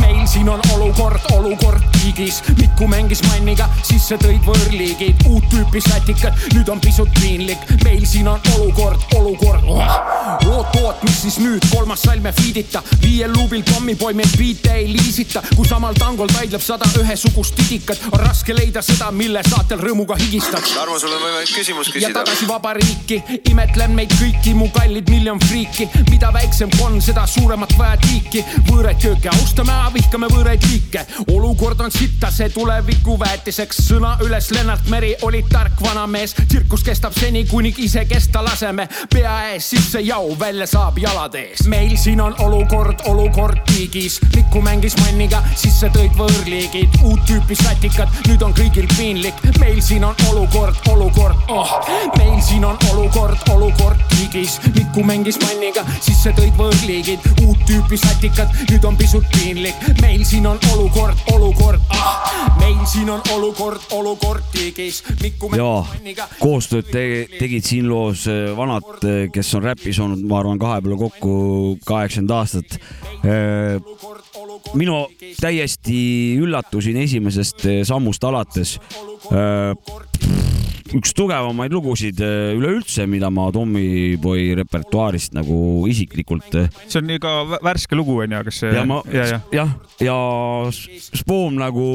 meil 0.00 0.26
siin 0.26 0.48
on 0.48 0.60
olukord, 0.74 1.20
olukord 1.32 1.82
tiigis, 1.98 2.42
Miku 2.58 2.88
mängis 2.88 3.22
manniga, 3.28 3.68
sisse 3.86 4.16
tõid 4.20 4.42
võõrliigid, 4.46 5.26
uut 5.28 5.46
tüüpi 5.52 5.82
satikad, 5.84 6.38
nüüd 6.54 6.68
on 6.72 6.80
pisut 6.80 7.10
piinlik, 7.20 7.62
meil 7.84 8.04
siin 8.06 8.28
on 8.28 8.40
olukord, 8.56 9.00
olukord. 9.16 9.66
oot, 9.68 10.76
oot, 10.82 11.02
mis 11.06 11.22
siis 11.22 11.38
nüüd, 11.42 11.64
kolmas 11.70 12.02
salm 12.02 12.26
ja 12.26 12.32
feedita, 12.36 12.82
viiel 13.02 13.32
luubil 13.32 13.62
pommipoi 13.68 14.14
meil 14.14 14.30
biite 14.38 14.74
ei 14.74 14.88
liisita, 14.92 15.41
kui 15.56 15.66
samal 15.68 15.94
tangol 15.98 16.30
vaidleb 16.34 16.62
sada 16.62 16.88
ühesugust 17.00 17.56
tidikat, 17.58 18.00
on 18.12 18.20
raske 18.22 18.54
leida 18.56 18.82
seda, 18.84 19.10
mille 19.14 19.42
saatel 19.46 19.80
rõõmuga 19.82 20.16
higistaks. 20.20 20.74
Tarmo, 20.76 20.98
sul 21.00 21.12
on 21.12 21.22
võimalik 21.22 21.52
küsimus 21.52 21.90
ja 21.90 21.94
küsida. 21.96 22.12
tagasi 22.20 22.48
vabariiki, 22.48 23.20
imetlen 23.50 23.94
meid 23.96 24.12
kõiki, 24.18 24.54
mu 24.56 24.68
kallid 24.74 25.10
miljon 25.10 25.40
friiki, 25.46 25.88
mida 26.10 26.32
väiksem 26.34 26.70
konn, 26.78 27.00
seda 27.04 27.26
suuremat 27.26 27.74
vaja 27.78 27.96
tiiki, 28.02 28.44
võõraid 28.70 29.00
kööke 29.02 29.30
austame, 29.32 29.76
vihkame 29.94 30.28
võõraid 30.32 30.64
liike, 30.70 31.04
olukord 31.32 31.80
on 31.84 31.92
sitta, 31.92 32.30
see 32.32 32.50
tuleviku 32.52 33.18
väetiseks, 33.20 33.82
sõna 33.88 34.14
üles 34.24 34.50
Lennart 34.54 34.88
Meri 34.92 35.14
oli 35.26 35.42
tark 35.50 35.80
vanamees, 35.82 36.34
tsirkus 36.46 36.84
kestab 36.86 37.16
seni, 37.18 37.44
kuni 37.50 37.74
ise 37.84 38.04
kesta 38.08 38.44
laseme, 38.44 38.88
pea 39.12 39.34
ees 39.52 39.72
sisse 39.74 40.00
jau, 40.04 40.24
välja 40.38 40.66
saab 40.70 41.00
jalad 41.02 41.34
ees, 41.38 41.66
meil 41.72 41.96
siin 42.00 42.20
on 42.24 42.36
olukord, 42.44 43.04
olukord 43.10 43.64
tiigis, 43.72 44.20
Miku 44.36 44.62
mängis 44.62 44.94
manniga, 45.32 45.56
sisse 45.56 45.88
tõid 45.92 46.16
võõrliigid, 46.18 46.96
uut 47.08 47.20
tüüpi 47.28 47.56
satikad, 47.56 48.10
nüüd 48.26 48.42
on 48.44 48.52
kõigil 48.56 48.86
piinlik, 48.96 49.38
meil 49.60 49.80
siin 49.80 50.04
on 50.04 50.14
olukord, 50.28 50.76
olukord 50.92 51.36
oh., 51.48 51.72
meil 52.18 52.40
siin 52.44 52.64
on 52.68 52.76
olukord, 52.92 53.38
olukord 53.52 54.00
tiigis, 54.12 54.58
Miku 54.76 55.04
mängis 55.06 55.38
manniga, 55.40 55.84
sisse 56.04 56.34
tõid 56.36 56.52
võõrliigid, 56.58 57.24
uut 57.46 57.62
tüüpi 57.68 57.98
satikad, 58.00 58.52
nüüd 58.68 58.84
on 58.84 58.98
pisut 59.00 59.24
piinlik, 59.32 59.78
meil 60.02 60.24
siin 60.28 60.46
on 60.50 60.60
olukord, 60.74 61.16
olukord 61.32 61.80
ah., 61.96 62.52
meil 62.60 62.82
siin 62.90 63.08
on 63.12 63.22
olukord, 63.32 63.80
olukord 63.96 64.44
mängis 64.52 65.00
manniga, 65.88 66.28
koostööd 66.42 66.90
te 66.92 67.06
tegid 67.38 67.64
siin 67.64 67.88
loos 67.88 68.26
äh, 68.30 68.50
vanad, 68.56 69.00
kes 69.32 69.54
on 69.56 69.64
räpis 69.70 70.02
olnud, 70.02 70.26
ma 70.28 70.42
arvan, 70.42 70.60
kahe 70.60 70.82
peale 70.84 71.00
kokku 71.00 71.78
kaheksakümmend 71.88 72.36
aastat. 72.36 72.78
Minu 74.74 75.06
täiesti 75.40 75.98
üllatusin 76.42 76.96
esimesest 77.04 77.66
äh, 77.66 77.80
sammust 77.88 78.24
alates, 78.24 78.78
üks 80.98 81.14
tugevamaid 81.16 81.72
lugusid 81.74 82.20
äh, 82.22 82.52
üleüldse, 82.56 83.06
mida 83.10 83.30
ma 83.32 83.48
Tommyboy 83.54 84.52
repertuaarist 84.62 85.36
nagu 85.36 85.86
isiklikult. 85.90 86.50
see 86.86 87.00
on 87.00 87.12
ka 87.22 87.58
värske 87.62 87.98
lugu 87.98 88.18
onju, 88.24 88.42
kas 88.48 88.62
see? 88.64 88.72
ja 88.74 88.84
ma, 88.88 89.00
jah, 89.12 89.40
ja, 89.54 89.66
ja 90.02 90.16
Spoom 90.72 91.58
nagu 91.60 91.86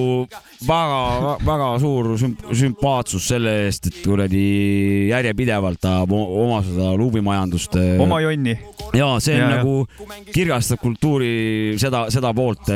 väga-väga 0.68 1.70
suur 1.82 2.14
sümpaatsus 2.18 3.28
selle 3.30 3.54
eest, 3.66 3.90
et 3.92 4.00
kuradi 4.02 5.08
järjepidevalt 5.12 5.82
tahab 5.84 6.14
oma 6.18 6.62
seda 6.66 6.94
luubimajandust. 6.98 7.78
oma 8.02 8.22
jonni. 8.24 8.58
ja 8.98 9.10
see 9.24 9.38
on 9.38 9.44
ja, 9.44 9.50
nagu 9.58 9.76
ja. 9.86 10.20
kirgastab 10.34 10.82
kultuuri 10.82 11.76
seda, 11.82 12.08
seda 12.14 12.34
poolt. 12.38 12.72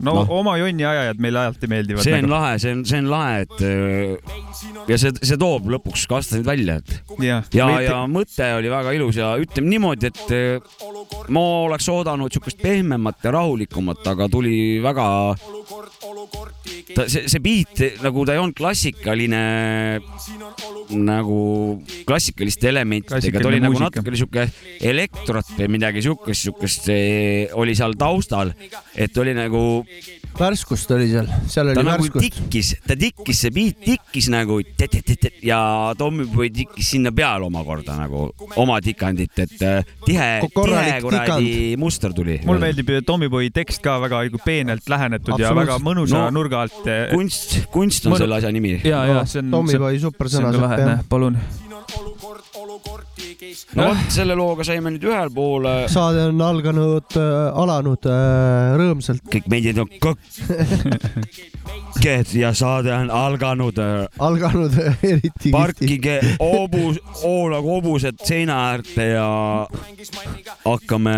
no 0.00 0.18
noh, 0.20 0.34
oma 0.40 0.58
jonni 0.60 0.84
ajajad 0.88 1.22
meile 1.22 1.44
alati 1.46 1.70
meeldivad. 1.70 2.04
see 2.04 2.18
on 2.18 2.26
nagu. 2.26 2.34
lahe, 2.36 2.58
see 2.58 2.76
on, 2.76 2.84
see 2.88 3.00
on 3.00 3.10
lahe, 3.12 3.44
et 3.46 4.90
ja 4.90 5.00
see, 5.00 5.14
see 5.22 5.40
toob 5.44 5.68
lõpuks 5.74 6.06
kastasid 6.10 6.46
välja, 6.46 6.78
et 6.80 7.20
ja, 7.24 7.40
ja, 7.54 7.68
ja 7.84 8.00
mõte 8.10 8.48
oli 8.56 8.72
väga 8.72 8.94
ilus 8.96 9.20
ja 9.20 9.34
ütleme 9.40 9.74
niimoodi, 9.74 10.10
et 10.10 10.34
eh, 10.34 10.74
ma 11.34 11.44
oleks 11.66 11.88
oodanud 11.92 12.30
niisugust 12.30 12.62
pehmemat 12.62 13.24
ja 13.24 13.34
rahulikumat, 13.36 14.02
aga 14.14 14.28
tuli 14.32 14.80
väga 14.84 15.06
ta, 16.94 17.06
see, 17.10 17.26
see 17.28 17.42
beat 17.44 17.82
nagu 18.04 18.24
ta 18.26 18.36
ei 18.36 18.42
olnud 18.42 18.56
klassikaline 18.58 19.42
nagu 20.94 21.38
klassikaliste 22.08 22.70
elementidega, 22.70 23.40
ta 23.40 23.50
oli 23.50 23.62
nagu 23.62 23.80
natuke 23.80 24.16
sihuke 24.16 24.46
elektrot 24.92 25.54
või 25.58 25.70
midagi 25.76 26.04
siukest, 26.04 26.48
siukest 26.48 26.90
oli 27.60 27.76
seal 27.76 27.96
taustal, 28.00 28.54
et 28.94 29.16
oli 29.20 29.36
nagu 29.36 29.64
värskust 30.38 30.90
oli 30.94 31.06
seal, 31.10 31.28
seal 31.50 31.70
oli 31.70 31.78
ta 31.78 31.84
nagu 31.86 32.04
värskust. 32.04 32.24
tikkis, 32.24 32.70
ta 32.86 32.96
tikkis, 32.98 33.40
see 33.44 33.54
beat 33.54 33.80
tikkis 33.84 34.28
nagu 34.32 34.58
ja 35.44 35.58
Tommyboy 35.98 36.50
tikkis 36.54 36.90
sinna 36.94 37.12
peale 37.14 37.46
omakorda 37.48 37.96
nagu 37.98 38.26
oma 38.60 38.80
tikandit, 38.84 39.34
et 39.46 39.62
äh, 39.62 39.94
tihe, 40.04 40.28
tihe 40.46 41.00
kuradi 41.04 41.52
muster 41.80 42.14
tuli. 42.16 42.40
mulle 42.46 42.68
meeldib 42.68 42.94
Tommyboy 43.06 43.50
tekst 43.54 43.82
ka 43.84 43.98
väga 44.02 44.24
nagu 44.28 44.42
peenelt 44.44 44.88
lähenetud 44.90 45.40
ja 45.40 45.54
väga 45.56 45.78
mõnusa 45.84 46.26
no, 46.26 46.30
nurga 46.40 46.64
alt. 46.66 46.80
kunst, 47.12 47.60
kunst 47.74 48.06
on 48.08 48.14
Mõnu... 48.14 48.24
selle 48.24 48.40
asja 48.40 48.54
nimi. 48.54 48.78
ja, 48.84 49.04
ja 49.10 49.26
see 49.28 49.44
on. 49.44 49.52
Tommyboy 49.54 50.00
supersõna. 50.02 50.98
palun 51.08 51.38
no 53.74 53.88
vot, 53.88 53.96
selle 54.12 54.36
looga 54.38 54.64
saime 54.66 54.90
nüüd 54.94 55.04
ühel 55.08 55.30
poole. 55.34 55.72
saade 55.92 56.20
on 56.30 56.40
alganud 56.44 57.16
äh,, 57.20 57.62
alanud 57.62 58.02
äh, 58.10 58.16
rõõmsalt. 58.80 59.22
kõik 59.32 59.46
meediad 59.52 59.78
on 59.82 59.88
kõkked 60.04 62.28
ja 62.42 62.50
saade 62.56 62.90
on 62.96 63.08
alganud 63.14 63.76
äh,. 63.82 63.88
alganud 64.28 64.72
eriti. 65.02 65.48
parkige 65.54 66.16
hobus, 66.40 66.96
hoolega 67.22 67.68
hobused 67.68 68.16
seina 68.24 68.54
äärde 68.70 69.04
ja 69.14 69.28
hakkame 70.64 71.16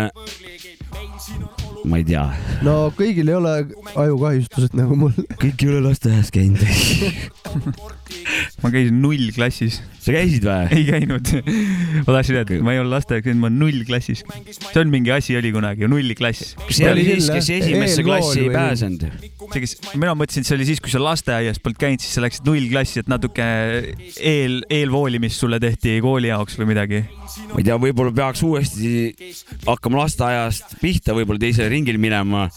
ma 1.87 1.95
ei 2.01 2.05
tea. 2.07 2.25
no 2.65 2.73
kõigil 2.97 3.27
ei 3.31 3.37
ole 3.37 3.53
ajukahjustused 3.95 4.73
nagu 4.77 4.93
mul. 4.99 5.15
kõik 5.37 5.57
ei 5.63 5.69
ole 5.73 5.81
lasteaias 5.89 6.29
käinud 6.33 6.61
ma 8.63 8.71
käisin 8.73 8.99
nullklassis. 9.03 9.79
sa 10.01 10.15
käisid 10.15 10.45
või? 10.47 10.67
ei 10.77 10.85
käinud. 10.87 11.31
ma 12.05 12.15
tahtsin 12.17 12.39
öelda, 12.39 12.57
et 12.57 12.65
ma 12.65 12.75
ei 12.75 12.81
ole 12.81 12.91
lasteaias 12.93 13.25
käinud, 13.25 13.41
ma 13.41 13.49
olen 13.49 13.59
nullklassis. 13.63 14.23
see 14.59 14.81
on 14.81 14.93
mingi 14.93 15.13
asi 15.15 15.37
oli 15.39 15.51
kunagi, 15.55 15.89
nullklass. 15.91 16.55
kas 16.63 16.79
see 16.81 16.91
oli 16.91 17.05
siis, 17.07 17.29
kes 17.33 17.51
esimesse 17.57 18.05
klassi 18.07 18.45
ei 18.45 18.53
pääsenud? 18.53 19.07
see, 19.07 19.63
kes, 19.63 19.75
mina 19.95 20.15
mõtlesin, 20.17 20.45
et 20.45 20.51
see 20.51 20.57
oli 20.57 20.69
siis, 20.69 20.83
kui 20.83 20.93
sa 20.93 21.01
lasteaias 21.03 21.61
polnud 21.63 21.81
käinud, 21.81 22.03
siis 22.03 22.17
sa 22.17 22.25
läksid 22.25 22.47
nullklassi, 22.47 23.03
et 23.03 23.11
natuke 23.11 23.47
eel, 24.17 24.61
eelvoolimist 24.73 25.43
sulle 25.43 25.61
tehti 25.63 25.97
kooli 26.03 26.31
jaoks 26.31 26.57
või 26.59 26.71
midagi. 26.73 27.03
Ma 27.51 27.59
ei 27.61 27.65
tea, 27.67 27.77
võib-olla 27.81 28.13
peaks 28.15 28.43
uuesti 28.45 29.13
hakkama 29.65 30.01
lasteaiast 30.03 30.77
pihta, 30.81 31.15
võib-olla 31.17 31.41
teisele 31.41 31.69
ringile 31.71 31.99
minema. 32.01 32.47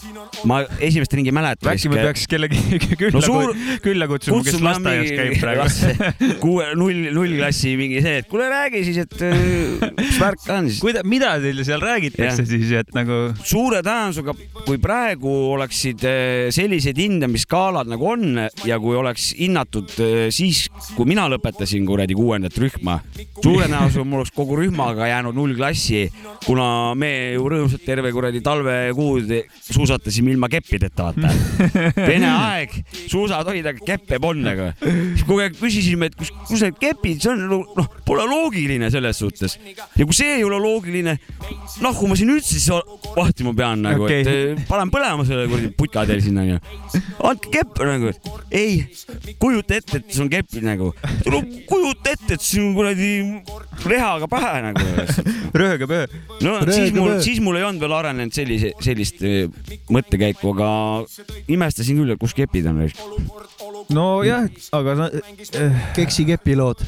ma 0.47 0.61
esimest 0.79 1.13
ringi 1.17 1.31
ei 1.31 1.35
mäleta. 1.35 1.71
äkki 1.71 1.91
me 1.91 2.01
peaks 2.01 2.27
kellegi 2.31 2.79
külla 3.01 3.13
no, 3.17 3.23
suur... 3.25 3.55
külla 3.83 4.07
kutsuma, 4.11 4.41
kes 4.45 4.59
lasteaias 4.63 5.11
käib 5.15 5.37
praegu. 5.41 6.35
kuue, 6.43 6.67
null, 6.79 7.09
nullklassi 7.15 7.75
mingi 7.79 8.01
see, 8.03 8.21
et 8.21 8.29
kuule, 8.31 8.49
räägi 8.51 8.83
siis, 8.87 9.01
et 9.05 9.25
äh, 9.27 9.91
mis 9.99 10.19
värk 10.21 10.47
on 10.51 10.69
siis. 10.69 10.81
kuida-, 10.83 11.05
mida 11.07 11.33
teile 11.43 11.65
seal 11.67 11.83
räägitakse 11.83 12.45
ja. 12.45 12.49
siis, 12.53 12.75
et 12.83 12.93
nagu? 12.97 13.21
suure 13.47 13.81
tõenäosusega, 13.85 14.35
kui 14.65 14.81
praegu 14.81 15.33
oleksid 15.55 16.05
äh, 16.07 16.49
sellised 16.53 16.99
hindamisskaalad 17.01 17.89
nagu 17.91 18.11
on 18.13 18.45
ja 18.67 18.79
kui 18.81 18.97
oleks 18.99 19.31
hinnatud 19.39 19.95
äh, 20.01 20.27
siis, 20.33 20.65
kui 20.95 21.09
mina 21.09 21.27
lõpetasin 21.31 21.87
kuradi 21.87 22.17
kuuendat 22.17 22.57
rühma, 22.61 22.99
suure 23.41 23.61
tõenäosusega 23.61 24.07
mul 24.07 24.21
oleks 24.21 24.33
kogu 24.35 24.57
rühmaga 24.61 25.09
jäänud 25.09 25.37
nullklassi, 25.37 26.05
kuna 26.45 26.67
me 26.97 27.11
ju 27.35 27.47
rõõmsalt 27.51 27.85
terve 27.85 28.11
kuradi 28.13 28.41
talvekuud 28.45 29.33
suusatasime 29.71 30.33
ilma 30.35 30.49
keppideta, 30.51 31.09
vaata. 31.09 31.31
Vene 32.09 32.29
aeg, 32.31 32.77
suusad 33.11 33.47
olid, 33.51 33.67
aga 33.71 33.85
keppe 33.91 34.19
polnud, 34.21 34.49
aga 34.51 34.71
siis 34.81 35.25
kogu 35.25 35.41
aeg 35.43 35.57
küsisime, 35.59 36.11
et 36.11 36.17
kus, 36.19 36.31
kus 36.47 36.63
need 36.65 36.77
kepid, 36.81 37.21
see 37.23 37.33
on 37.33 37.45
noh, 37.77 37.89
pole 38.07 38.25
loogiline 38.29 38.91
selles 38.93 39.21
suhtes. 39.21 39.57
ja 39.97 40.07
kui 40.07 40.17
see 40.17 40.37
ei 40.37 40.45
ole 40.47 40.59
loogiline, 40.61 41.17
noh, 41.83 41.97
kui 41.97 42.09
ma 42.09 42.17
siin 42.19 42.33
üldse 42.33 42.57
siis 42.57 42.69
vahtima 43.15 43.53
pean 43.57 43.83
nagu 43.85 44.05
okay., 44.05 44.21
et 44.21 44.31
eh, 44.31 44.63
panen 44.69 44.91
põlema 44.93 45.25
selle 45.27 45.47
kuradi 45.51 45.71
putka 45.77 46.05
teil 46.09 46.21
sinna 46.23 46.45
onju. 46.45 46.59
andke 47.29 47.53
kepp 47.53 47.81
nagu, 47.87 48.13
ei, 48.49 48.81
kujuta 49.41 49.79
ette, 49.79 50.01
et 50.01 50.15
sul 50.15 50.27
on 50.27 50.31
kepid 50.31 50.65
nagu. 50.67 50.91
kujuta 51.69 52.15
ette, 52.15 52.37
et 52.37 52.45
sul 52.45 52.69
on 52.69 52.75
kuradi 52.77 53.11
rehaga 53.87 54.29
pähe 54.31 54.50
nagu. 54.65 54.85
rööga 55.61 55.87
pöö. 55.87 56.07
no 56.41 56.57
Rööga 56.61 56.75
siis 56.75 56.95
mul, 56.95 57.13
siis 57.23 57.41
mul 57.43 57.59
ei 57.59 57.67
olnud 57.67 57.83
veel 57.83 57.97
arenenud 57.97 58.35
sellise, 58.35 58.73
sellist 58.83 59.23
eh, 59.25 59.47
mõttekäiku, 59.91 60.55
aga 60.55 60.71
imestasin 61.51 62.01
küll, 62.01 62.15
et 62.15 62.21
kus 62.21 62.35
kepid 62.37 62.69
on 62.71 62.83
nojah, 63.91 64.47
aga 64.75 64.95
sa 64.97 65.07
äh.... 65.59 65.81
keksi 65.95 66.25
kepilood 66.29 66.81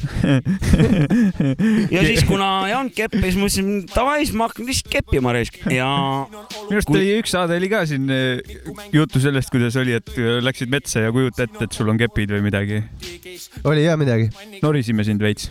ja 1.94 2.04
siis, 2.06 2.24
kuna 2.28 2.48
ei 2.68 2.74
olnud 2.76 2.94
keppi, 2.96 3.22
siis 3.26 3.38
mõtlesin, 3.38 3.70
davai, 3.92 4.18
siis 4.24 4.34
ma 4.36 4.48
hakkan 4.48 4.68
lihtsalt 4.68 4.90
keppima 4.92 5.34
raisk 5.36 5.60
ja. 5.72 5.88
minu 6.30 6.78
arust 6.78 6.92
oli 6.94 7.14
üks 7.20 7.34
saade 7.36 7.58
oli 7.60 7.70
ka 7.72 7.84
siin 7.90 8.10
äh, 8.14 8.56
juttu 8.94 9.22
sellest, 9.22 9.52
kuidas 9.54 9.78
oli, 9.80 9.96
et 9.98 10.14
läksid 10.44 10.72
metsa 10.72 11.06
ja 11.06 11.14
kujuta 11.14 11.48
ette, 11.48 11.66
et 11.66 11.76
sul 11.76 11.90
on 11.92 12.00
kepid 12.00 12.34
või 12.36 12.44
midagi. 12.48 12.82
oli 13.64 13.86
jah 13.86 13.98
midagi? 14.00 14.30
norisime 14.62 15.06
sind 15.06 15.24
veits 15.24 15.50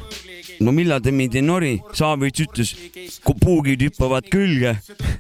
no 0.61 0.73
millal 0.75 1.01
te 1.03 1.13
mind 1.15 1.37
ei 1.37 1.43
nori, 1.45 1.73
Savits 1.97 2.43
ütles, 2.43 2.73
puugid 3.41 3.81
hüppavad 3.85 4.27
külge, 4.31 4.75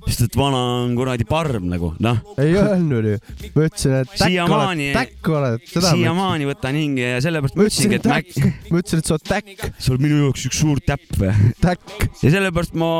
sest 0.07 0.25
et 0.27 0.37
vana 0.37 0.61
on 0.83 0.95
kuradi 0.97 1.27
parm 1.29 1.69
nagu, 1.71 1.93
noh. 2.03 2.21
ei 2.41 2.55
öelnud 2.59 3.09
ju, 3.11 3.19
ma 3.55 3.67
ütlesin, 3.67 3.95
et 4.01 4.15
täkk 4.19 4.57
oled, 4.57 4.83
täkk 4.97 5.31
oled. 5.33 5.69
siiamaani 5.69 6.49
võtan 6.49 6.79
hinge 6.79 7.13
ja 7.15 7.21
sellepärast 7.23 7.59
ma 7.59 7.69
ütlesingi, 7.69 8.01
et 8.01 8.09
Mac. 8.11 8.33
ma 8.69 8.81
ütlesin, 8.81 9.03
et 9.03 9.11
sa 9.11 9.17
oled 9.17 9.29
täkk. 9.29 9.69
sa 9.77 9.93
oled 9.95 10.05
minu 10.07 10.25
jaoks 10.25 10.49
üks 10.49 10.61
suur 10.63 10.83
täpp 10.83 11.17
või? 11.21 11.31
täkk. 11.63 12.09
ja 12.21 12.35
sellepärast 12.37 12.77
ma 12.79 12.91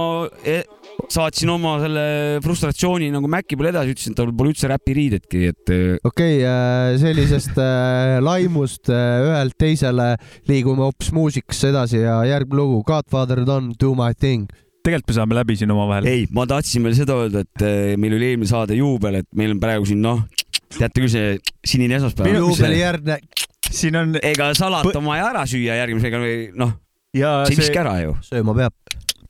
e 0.44 0.63
saatsin 1.12 1.52
oma 1.54 1.76
selle 1.82 2.04
frustratsiooni 2.44 3.10
nagu 3.14 3.30
Maci 3.32 3.58
peale 3.60 3.72
edasi, 3.74 3.94
ütlesin, 3.96 4.16
et 4.16 4.20
tal 4.20 4.34
pole 4.38 4.54
üldse 4.54 4.70
räpiriidetki, 4.72 5.44
et. 5.52 5.64
okei 6.04 6.04
okay, 6.08 6.42
äh,, 6.48 6.96
sellisest 7.02 7.58
äh, 7.62 8.18
laimust 8.24 8.92
äh, 8.94 9.24
ühelt 9.28 9.58
teisele 9.60 10.14
liigume 10.50 10.86
hoopis 10.88 11.14
muusikasse 11.16 11.72
edasi 11.74 12.04
ja 12.04 12.22
järgmine 12.30 12.62
lugu, 12.62 12.84
Godfather 12.88 13.44
Don 13.48 13.72
Do 13.80 13.94
My 13.98 14.14
Thing 14.16 14.48
tegelikult 14.84 15.14
me 15.14 15.16
saame 15.16 15.38
läbi 15.38 15.56
siin 15.60 15.72
omavahel. 15.72 16.08
ei, 16.12 16.26
ma 16.36 16.46
tahtsin 16.50 16.84
veel 16.84 16.96
seda 16.98 17.18
öelda, 17.24 17.44
et 17.46 17.66
äh, 17.66 17.94
meil 18.00 18.18
oli 18.18 18.34
eelmine 18.34 18.50
saade 18.50 18.78
juubel, 18.78 19.22
et 19.22 19.30
meil 19.38 19.56
on 19.56 19.62
praegu 19.64 19.88
siin 19.88 20.04
noh, 20.04 20.26
teate 20.76 21.00
küll 21.00 21.12
see 21.12 21.38
sinine 21.74 22.00
esmaspäev. 22.00 22.36
juubelijärgne. 22.42 23.20
siin 23.70 23.96
on. 24.00 24.18
ega 24.22 24.52
salat 24.58 24.92
on 24.92 25.08
vaja 25.08 25.30
ära 25.32 25.46
süüa 25.50 25.80
järgmisega 25.80 26.20
või 26.22 26.38
noh, 26.60 26.76
see 27.14 27.56
ei 27.56 27.62
viska 27.62 27.84
ära 27.86 28.00
ju. 28.04 28.18
sööma 28.28 28.58
peab 28.60 28.83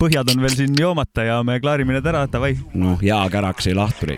põhjad 0.03 0.27
on 0.33 0.41
veel 0.43 0.55
siin 0.57 0.73
joomata 0.75 1.23
ja 1.23 1.37
me 1.47 1.59
klaarime 1.63 1.93
need 1.95 2.07
ära, 2.09 2.25
davai. 2.27 2.57
noh, 2.75 2.97
hea 2.99 3.19
kärak 3.31 3.61
sai 3.63 3.73
lahti. 3.77 4.17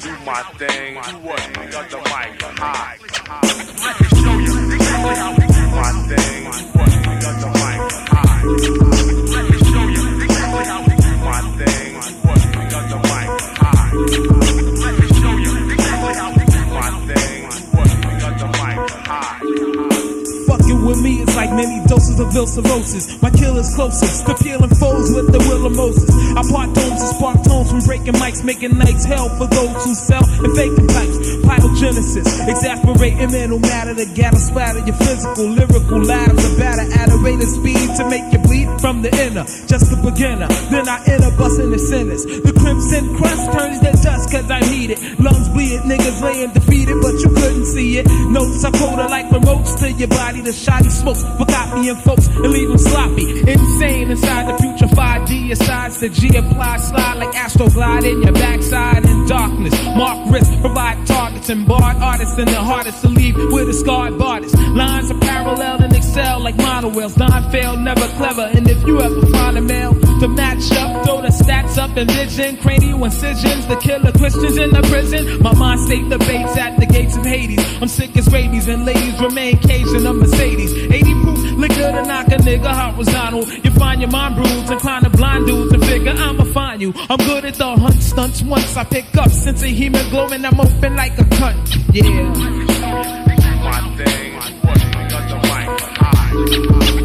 Do 0.00 0.12
my 0.24 0.40
thing, 0.58 0.94
got 0.96 1.90
the 1.90 1.98
mic 2.08 2.40
high. 2.60 2.96
Let 3.84 3.96
me 4.00 4.06
show 4.22 4.36
you, 4.46 4.54
do 4.54 5.64
my 5.76 5.92
thing, 6.08 6.44
got 7.20 7.36
the 7.42 7.48
mic 7.60 7.82
high. 8.12 8.40
Let 9.34 9.44
me 9.50 9.56
show 9.72 9.86
you, 9.96 10.04
do 10.04 11.12
my 11.26 11.40
thing, 11.58 11.94
got 11.94 12.40
the 12.44 12.49
cirrhosis. 22.50 23.22
My 23.22 23.30
killer's 23.30 23.72
closest 23.74 24.26
to 24.26 24.34
peeling 24.34 24.74
foes 24.74 25.14
with 25.14 25.30
the 25.30 25.38
will 25.46 25.66
of 25.66 25.74
Moses. 25.76 26.10
I 26.10 26.42
part 26.50 26.74
tones 26.74 27.00
and 27.00 27.10
spark 27.14 27.38
tones 27.46 27.70
from 27.70 27.80
breaking 27.86 28.18
mics, 28.18 28.42
making 28.42 28.76
nights 28.76 29.04
hell 29.04 29.30
for 29.38 29.46
those 29.46 29.78
who 29.84 29.94
sell 29.94 30.24
and 30.26 30.52
faking 30.58 30.88
pipes. 30.88 31.18
Pyrogenesis, 31.46 32.28
exasperating 32.50 33.30
mental 33.30 33.60
matter 33.60 33.94
to 33.94 34.06
gather 34.14 34.38
splatter 34.38 34.82
your 34.84 34.96
physical, 34.96 35.46
lyrical 35.46 36.02
ladders 36.02 36.44
of 36.44 36.58
batter 36.58 36.86
at 36.98 37.08
a 37.10 37.16
rate 37.22 37.40
of 37.40 37.48
speed 37.48 37.86
to 37.96 38.02
make 38.10 38.26
you 38.32 38.38
bleed 38.40 38.49
from 38.80 39.02
the 39.02 39.10
inner. 39.20 39.44
Just 39.68 39.92
a 39.92 39.96
beginner, 39.96 40.48
then 40.70 40.88
I 40.88 41.04
enter 41.06 41.30
busting 41.36 41.70
the 41.70 41.78
sinners. 41.78 42.24
The 42.24 42.52
crimson 42.52 43.14
crust 43.16 43.52
turns 43.52 43.78
to 43.80 43.92
dust 44.02 44.32
cause 44.32 44.50
I 44.50 44.64
heat 44.64 44.90
it. 44.90 45.20
Lungs 45.20 45.48
bleed, 45.50 45.80
niggas 45.80 46.22
laying 46.22 46.52
defeated, 46.52 46.96
but 47.02 47.14
you 47.20 47.28
couldn't 47.28 47.66
see 47.66 47.98
it. 47.98 48.06
Notes 48.30 48.64
are 48.64 48.72
colder 48.72 49.08
like 49.08 49.26
remotes 49.28 49.78
to 49.80 49.92
your 49.92 50.08
body. 50.08 50.40
The 50.40 50.52
shoddy 50.52 50.88
smokes 50.88 51.22
for 51.22 51.44
copying 51.44 51.96
folks 51.96 52.26
and 52.28 52.50
leave 52.50 52.68
them 52.68 52.78
sloppy. 52.78 53.40
Insane 53.40 54.10
inside 54.10 54.48
the 54.48 54.56
future 54.58 54.88
5D 54.94 55.52
asides 55.52 56.00
the 56.00 56.08
G 56.08 56.36
apply 56.36 56.78
slide 56.78 57.18
like 57.18 57.34
astroglide 57.34 58.04
in 58.10 58.22
your 58.22 58.32
backside 58.32 59.04
in 59.04 59.26
darkness. 59.26 59.74
Mark 59.96 60.32
risk, 60.32 60.50
provide 60.60 61.06
targets 61.06 61.48
and 61.50 61.66
barred 61.66 61.96
artists 61.98 62.38
and 62.38 62.48
the 62.48 62.56
hardest 62.56 63.02
to 63.02 63.08
leave 63.08 63.36
with 63.36 63.68
a 63.68 63.74
scarred 63.74 64.20
artist. 64.20 64.56
Lines 64.56 65.10
are 65.10 65.18
parallel 65.20 65.82
and 65.82 65.94
excel 65.94 66.40
like 66.40 66.56
monowheels. 66.56 67.14
Don 67.14 67.50
fail, 67.50 67.76
never 67.76 68.06
clever. 68.16 68.48
And 68.54 68.69
if 68.70 68.86
you 68.86 69.00
ever 69.00 69.26
find 69.26 69.58
a 69.58 69.60
male 69.60 69.94
to 70.20 70.28
match 70.28 70.70
up, 70.72 71.04
throw 71.04 71.20
the 71.20 71.28
stats 71.28 71.76
up 71.76 71.96
and 71.96 72.10
vision, 72.12 72.56
cranial 72.58 73.04
incisions, 73.04 73.66
the 73.66 73.76
killer 73.76 74.12
Christians 74.12 74.56
in 74.56 74.70
the 74.70 74.82
prison. 74.82 75.42
My 75.42 75.52
mind 75.54 75.80
state 75.80 76.08
debates 76.08 76.56
at 76.56 76.78
the 76.78 76.86
gates 76.86 77.16
of 77.16 77.26
Hades. 77.26 77.60
I'm 77.82 77.88
sick 77.88 78.16
as 78.16 78.30
rabies 78.32 78.68
and 78.68 78.84
ladies 78.84 79.20
remain 79.20 79.58
caged 79.58 79.94
in 79.94 80.06
a 80.06 80.12
Mercedes. 80.12 80.72
80 80.72 81.14
proof 81.22 81.38
liquor 81.58 81.90
to 81.92 82.02
knock 82.04 82.28
a 82.28 82.38
nigga 82.38 82.72
horizontal. 82.72 83.44
You 83.64 83.70
find 83.72 84.00
your 84.00 84.10
mind 84.10 84.36
bruised, 84.36 84.70
inclined 84.70 85.04
to 85.04 85.10
blind 85.10 85.46
dudes 85.46 85.72
and 85.72 85.84
figure 85.84 86.12
I'ma 86.12 86.44
find 86.44 86.80
you. 86.80 86.94
I'm 87.08 87.18
good 87.18 87.44
at 87.44 87.54
the 87.54 87.76
hunt 87.76 88.02
stunts 88.02 88.42
once 88.42 88.76
I 88.76 88.84
pick 88.84 89.16
up 89.16 89.30
sense 89.30 89.62
of 89.62 89.68
hemoglobin. 89.68 90.44
I'm 90.44 90.60
open 90.60 90.96
like 90.96 91.18
a 91.18 91.24
cut. 91.24 91.56
Yeah. 91.92 92.04
My 93.62 93.96
thing, 93.96 94.32
got 95.08 95.28
the 95.28 95.36
mic 95.42 95.80
high. 95.98 96.99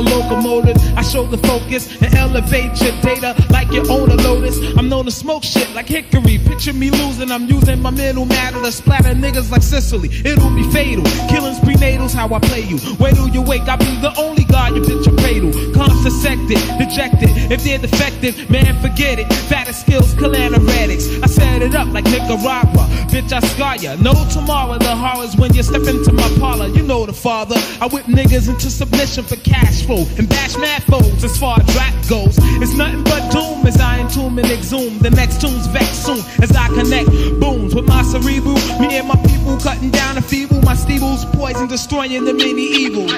A 0.00 0.02
locomotive. 0.02 0.76
I 0.96 1.02
show 1.02 1.24
the 1.24 1.38
focus 1.38 2.00
and 2.02 2.14
elevate 2.14 2.80
your 2.80 2.96
data 3.02 3.34
like 3.50 3.70
you 3.72 3.82
own 3.88 4.10
a 4.10 4.16
lotus. 4.16 4.56
I'm 4.76 4.88
known 4.88 5.04
to 5.04 5.10
smoke 5.10 5.44
shit 5.44 5.70
like 5.74 5.86
hickory. 5.86 6.38
Picture 6.38 6.72
me 6.72 6.90
losing, 6.90 7.30
I'm 7.30 7.46
using 7.46 7.80
my 7.80 7.90
mental 7.90 8.24
matter 8.24 8.60
to 8.60 8.72
splatter 8.72 9.14
niggas 9.14 9.50
like 9.50 9.62
Sicily. 9.62 10.08
It'll 10.24 10.54
be 10.54 10.64
fatal. 10.72 11.04
Killings 11.28 11.60
prenatals, 11.60 12.14
how 12.14 12.32
I 12.34 12.38
play 12.40 12.62
you. 12.62 12.78
Wait 12.98 13.14
till 13.14 13.28
you 13.28 13.42
wake, 13.42 13.62
I'll 13.62 13.78
be 13.78 13.96
the 14.00 14.12
only 14.18 14.44
god 14.44 14.74
you 14.74 14.82
picture 14.82 15.14
cradle. 15.16 15.52
Consected, 15.72 16.58
dejected. 16.78 17.30
If 17.52 17.64
they're 17.64 17.78
defective, 17.78 18.48
man, 18.50 18.80
forget 18.80 19.18
it. 19.18 19.32
Fattest 19.48 19.82
skills, 19.82 20.14
calanaretics. 20.14 21.22
I 21.22 21.26
set 21.26 21.62
it 21.62 21.74
up 21.74 21.88
like 21.88 22.04
Nicaragua. 22.04 22.86
Bitch, 23.10 23.32
I 23.32 23.40
scar 23.40 23.76
ya. 23.76 23.96
No 23.96 24.14
tomorrow, 24.30 24.78
the 24.78 24.94
horrors 24.94 25.36
when 25.36 25.52
you 25.54 25.62
step 25.62 25.82
into 25.82 26.12
my 26.12 26.28
parlor. 26.38 26.68
You 26.68 26.82
know 26.82 27.04
the 27.06 27.12
father. 27.12 27.56
I 27.80 27.86
whip 27.86 28.06
niggas 28.06 28.48
into 28.48 28.70
submission 28.70 29.24
for 29.24 29.36
cash 29.36 29.82
and 29.90 30.28
bash 30.28 30.56
mad 30.56 30.82
foes 30.84 31.24
as 31.24 31.36
far 31.36 31.58
as 31.58 31.76
rap 31.76 31.94
goes. 32.08 32.38
It's 32.62 32.74
nothing 32.74 33.02
but 33.02 33.32
doom 33.32 33.66
as 33.66 33.80
I 33.80 33.98
entomb 33.98 34.38
and 34.38 34.48
exhume. 34.48 34.98
The 35.00 35.10
next 35.10 35.40
tune's 35.40 35.66
vex 35.66 35.88
soon 35.88 36.20
as 36.42 36.52
I 36.54 36.68
connect 36.68 37.10
booms 37.40 37.74
with 37.74 37.86
my 37.86 38.02
cerebral. 38.02 38.54
Me 38.78 38.96
and 38.98 39.08
my 39.08 39.16
people 39.26 39.58
cutting 39.58 39.90
down 39.90 40.14
the 40.14 40.22
feeble. 40.22 40.62
My 40.62 40.74
steebles 40.74 41.30
poison, 41.32 41.66
destroying 41.66 42.24
the 42.24 42.34
many 42.34 42.62
evils. 42.62 43.10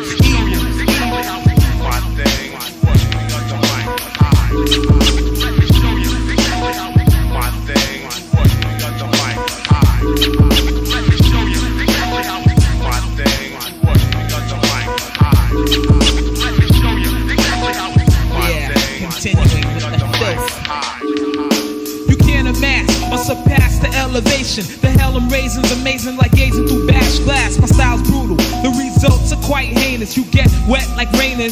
Thing, 2.16 2.51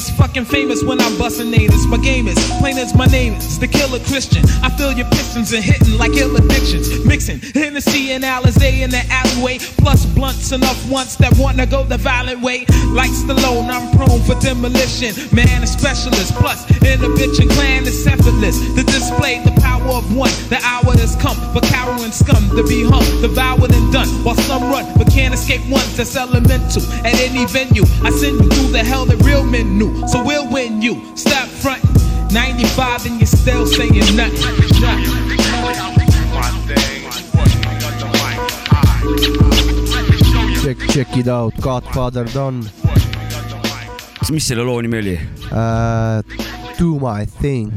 fucking 0.08 0.44
famous 0.44 0.82
when 0.82 1.00
I'm 1.00 1.18
busting 1.18 1.50
natives. 1.50 1.86
My 1.88 1.98
game 1.98 2.28
is 2.28 2.38
my 2.96 3.04
name 3.06 3.34
is 3.34 3.58
the 3.58 3.68
killer 3.68 3.98
Christian. 4.08 4.42
I 4.64 4.70
feel 4.70 4.92
your 4.92 5.06
pistons 5.10 5.52
and 5.52 5.62
hitting 5.62 5.98
like 5.98 6.16
ill 6.16 6.34
addictions. 6.34 7.04
Mixing 7.04 7.38
Hennessy 7.52 8.12
and 8.12 8.24
Alizé 8.24 8.80
in 8.80 8.88
the 8.88 9.04
alleyway. 9.10 9.58
Plus 9.76 10.06
blunts 10.06 10.52
enough 10.52 10.80
once 10.88 11.16
that 11.16 11.36
wanna 11.36 11.66
go 11.66 11.84
the 11.84 11.98
violent 11.98 12.40
way. 12.40 12.64
Like 12.88 13.10
Stallone, 13.10 13.68
I'm 13.68 13.84
prone 13.96 14.22
for 14.22 14.34
demolition. 14.40 15.12
Man, 15.36 15.62
a 15.62 15.66
specialist. 15.66 16.34
Plus 16.36 16.64
in 16.80 17.04
a 17.04 17.08
bitch 17.20 17.38
and 17.40 17.50
clan 17.50 17.82
is 17.84 18.06
effortless. 18.06 18.56
To 18.74 18.82
display 18.82 19.44
the 19.44 19.52
power 19.60 19.92
of 19.92 20.16
one. 20.16 20.32
The 20.48 20.58
hour 20.64 20.96
has 20.96 21.16
come 21.16 21.36
for 21.52 21.60
cower 21.68 22.00
and 22.00 22.14
scum 22.14 22.48
to 22.56 22.64
be 22.64 22.82
hung, 22.82 23.04
devoured 23.20 23.72
and 23.74 23.92
done. 23.92 24.08
While 24.24 24.36
some 24.48 24.62
run, 24.72 24.86
but 24.96 25.12
can't 25.12 25.34
escape 25.34 25.60
ones 25.68 25.98
that's 25.98 26.16
elemental. 26.16 26.82
At 27.04 27.20
any 27.20 27.44
venue, 27.44 27.84
I 28.00 28.08
send 28.08 28.40
you 28.40 28.48
through 28.48 28.72
the 28.72 28.82
hell 28.82 29.04
that 29.04 29.20
real 29.26 29.44
men 29.44 29.76
knew. 29.76 29.92
So 30.08 30.24
we'll 30.24 30.48
win 30.48 30.80
you. 30.80 31.14
Stop 31.14 31.46
front. 31.48 31.84
95 32.32 33.06
and 33.06 33.18
you're 33.20 33.26
still 33.26 33.66
saying 33.66 33.94
nothing. 34.16 34.80
nothing. 34.80 36.20
Check, 40.62 40.78
check 40.90 41.16
it 41.16 41.28
out, 41.28 41.54
Godfather 41.60 42.24
Don 42.26 42.60
mic 42.60 44.30
mis 44.30 44.44
selle 44.46 44.62
loo 44.64 44.82
nimi 44.82 44.98
oli? 44.98 45.18
uh,. 45.50 46.22
Do 46.78 46.98
my 46.98 47.26
thing, 47.26 47.72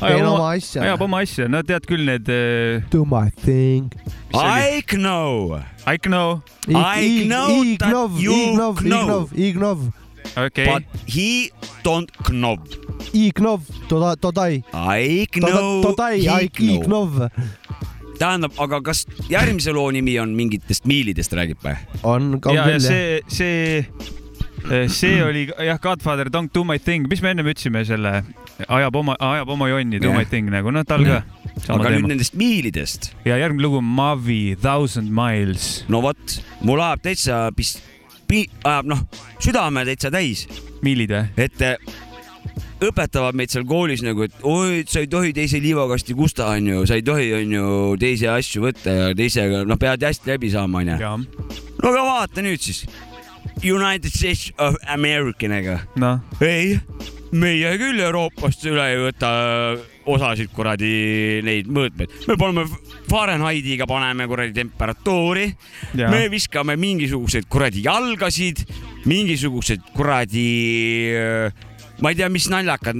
teen 0.00 0.24
oma 0.26 0.48
asja 0.52 0.82
ajab, 0.82 1.00
oma 1.06 1.20
asja, 1.24 1.46
no 1.48 1.62
tead 1.62 1.86
küll 1.88 2.02
need 2.04 2.28
uh,, 2.28 2.82
do 2.90 3.04
my 3.06 3.30
thing. 3.30 3.86
I 4.34 4.82
know. 4.92 5.62
I 5.86 5.96
know, 6.04 6.42
I 6.68 7.24
know 7.26 7.64
that 7.78 7.88
Ignov, 7.88 8.20
you 8.20 8.32
Ignov, 8.32 8.82
know. 8.84 9.06
Ignov, 9.06 9.32
Ignov, 9.46 9.92
okei 10.36 10.66
But 10.66 10.82
he 11.06 11.50
don't 11.82 12.10
know. 12.28 12.58
Ignov, 13.12 13.64
Toda-, 13.88 14.16
Todai, 14.20 14.62
I 14.72 15.26
know. 15.40 15.82
Todai, 15.82 16.20
Ignov 16.58 17.28
tähendab, 18.18 18.54
aga 18.62 18.80
kas 18.90 19.04
järgmise 19.30 19.72
loo 19.74 19.88
nimi 19.94 20.16
on 20.20 20.34
mingitest 20.36 20.88
miilidest 20.90 21.34
räägib 21.38 21.60
või? 21.62 21.74
on 22.02 22.30
ja 22.54 22.64
küll 22.66 22.78
jah. 22.78 22.82
see, 22.82 23.20
see, 23.30 24.86
see 24.92 25.18
oli 25.24 25.46
jah, 25.52 25.78
Godfather 25.82 26.30
Don't 26.32 26.52
Do 26.54 26.64
My 26.66 26.80
Thing, 26.82 27.08
mis 27.10 27.22
me 27.24 27.32
ennem 27.34 27.50
ütlesime 27.52 27.84
selle, 27.88 28.22
ajab 28.66 28.98
oma, 29.00 29.16
ajab 29.22 29.54
oma 29.54 29.70
jonni, 29.70 30.00
Do 30.02 30.10
Jah. 30.10 30.18
My 30.18 30.28
Thing 30.28 30.50
nagu, 30.52 30.72
noh, 30.74 30.86
tal 30.88 31.06
ka 31.06 31.20
sama 31.64 31.80
aga 31.80 31.92
nüüd 31.94 32.02
teema. 32.02 32.12
nendest 32.14 32.38
miilidest, 32.38 33.12
ja 33.26 33.38
järgmine 33.40 33.66
lugu 33.66 33.80
on 33.82 33.86
Mavi 33.98 34.56
Thousand 34.62 35.14
Miles, 35.14 35.70
no 35.92 36.02
vot, 36.04 36.40
mul 36.66 36.82
ajab 36.82 37.06
täitsa 37.06 37.46
pist-, 37.56 37.82
ajab 38.28 38.90
noh, 38.90 39.06
südame 39.42 39.86
täitsa 39.88 40.12
täis, 40.14 40.46
miilid 40.82 41.14
või? 41.14 41.24
et 41.46 41.66
eh, 41.66 41.96
õpetavad 42.84 43.36
meid 43.38 43.52
seal 43.52 43.66
koolis 43.68 44.02
nagu, 44.06 44.26
et 44.26 44.46
oi, 44.46 44.84
sa 44.88 45.02
ei 45.02 45.10
tohi 45.10 45.34
teise 45.36 45.60
liivakasti 45.62 46.16
kusta, 46.18 46.50
onju, 46.54 46.84
sa 46.88 46.98
ei 46.98 47.04
tohi, 47.06 47.30
onju, 47.40 47.66
teisi 48.00 48.28
asju 48.30 48.64
võtta 48.68 48.96
ja 48.96 49.10
teisega, 49.18 49.64
noh, 49.68 49.80
pead 49.80 50.06
hästi 50.06 50.34
läbi 50.34 50.52
saama, 50.54 50.84
onju. 50.84 51.12
no 51.82 51.92
aga 51.92 52.08
vaata 52.12 52.44
nüüd 52.44 52.62
siis. 52.62 52.86
United 53.58 54.12
States 54.14 54.52
of 54.58 54.76
America 54.86 55.48
nagu. 55.50 55.78
noh, 55.98 56.20
ei, 56.44 56.76
meie 57.34 57.72
küll 57.80 58.00
Euroopast 58.00 58.64
üle 58.68 58.84
ei 58.92 59.00
võta 59.02 59.30
osasid 60.08 60.50
kuradi 60.54 60.90
neid 61.44 61.68
mõõtmeid, 61.72 62.12
me 62.28 62.36
paneme 62.40 62.64
Fahrenheitiga 63.08 63.86
paneme 63.88 64.26
kuradi 64.28 64.54
temperatuuri, 64.56 65.48
me 66.00 66.22
viskame 66.32 66.78
mingisuguseid 66.80 67.48
kuradi 67.50 67.84
jalgasid, 67.84 68.64
mingisugused 69.08 69.84
kuradi, 69.96 70.48
ma 72.00 72.10
ei 72.12 72.18
tea, 72.18 72.28
mis 72.32 72.48
naljakad 72.52 72.96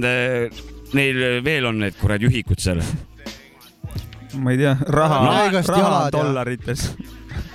neil 0.93 1.19
veel 1.45 1.65
on 1.69 1.79
need 1.85 1.95
kuradi 1.99 2.27
ühikud 2.29 2.59
seal. 2.59 2.81
ma 4.39 4.51
ei 4.53 4.57
tea, 4.61 4.75
raha 4.87 5.19
No 5.25 5.31
raha 5.67 6.03
ja- 6.05 6.11
dollarites. 6.13 6.89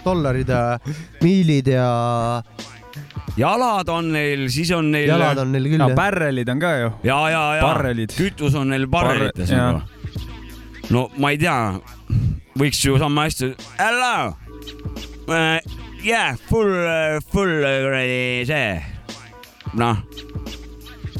dollarid 0.04 0.48
ja 0.48 0.78
miilid 1.22 1.66
ja 1.72 2.42
jalad 3.37 3.88
on 3.88 4.12
neil, 4.12 4.46
siis 4.52 4.70
on 4.76 4.90
neil. 4.92 5.09
jalad 5.09 5.38
on 5.42 5.52
neil 5.52 5.64
küll 5.72 5.78
no 5.80 5.88
jah. 5.90 5.96
pärrelid 5.98 6.48
on 6.52 6.61
ka 6.61 6.72
ju. 6.78 6.90
ja, 7.04 7.18
ja, 7.30 7.42
ja 7.57 7.62
Barrelid. 7.62 8.12
kütus 8.14 8.54
on 8.54 8.68
neil 8.68 8.87
barrelites 8.87 9.50
Barre- 9.50 9.57
nagu. 9.57 9.83
no 10.90 11.11
ma 11.18 11.30
ei 11.35 11.38
tea, 11.38 11.80
võiks 12.59 12.83
ju 12.85 12.98
sama 12.98 13.24
hästi, 13.26 13.54
hello 13.80 14.37
uh,, 15.28 15.59
yeah, 16.04 16.37
full, 16.50 16.74
full 17.33 17.57
kuradi 17.64 18.44
see, 18.46 18.83
noh, 19.74 19.96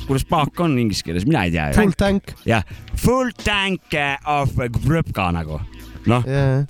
kuidas 0.08 0.26
paak 0.28 0.60
on 0.64 0.76
inglise 0.80 1.04
keeles, 1.06 1.26
mina 1.28 1.44
ei 1.46 1.54
tea. 1.54 1.70
Full 1.76 1.94
tank. 1.98 2.34
jah, 2.48 2.64
full 3.00 3.32
tank 3.44 3.96
of 4.30 4.54
prõpka 4.84 5.30
nagu, 5.34 5.60
noh, 6.10 6.26
jaa, 6.28 6.64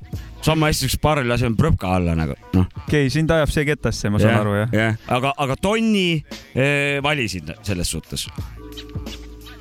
sama 0.45 0.69
hästi 0.69 0.89
võiks 0.89 0.99
barreli 1.03 1.35
asemel 1.35 1.57
prõpka 1.59 1.95
alla 1.97 2.17
nagu, 2.19 2.37
noh. 2.57 2.69
okei 2.85 3.07
okay,, 3.07 3.13
sind 3.13 3.33
ajab 3.35 3.53
see 3.55 3.67
ketasse, 3.69 4.13
ma 4.13 4.21
saan 4.23 4.41
aru 4.43 4.59
jah. 4.59 4.77
jah, 4.77 5.01
aga, 5.17 5.33
aga 5.47 5.57
tonni 5.61 6.09
eh, 6.19 7.01
valisid 7.05 7.55
selles 7.63 7.91
suhtes, 7.97 8.29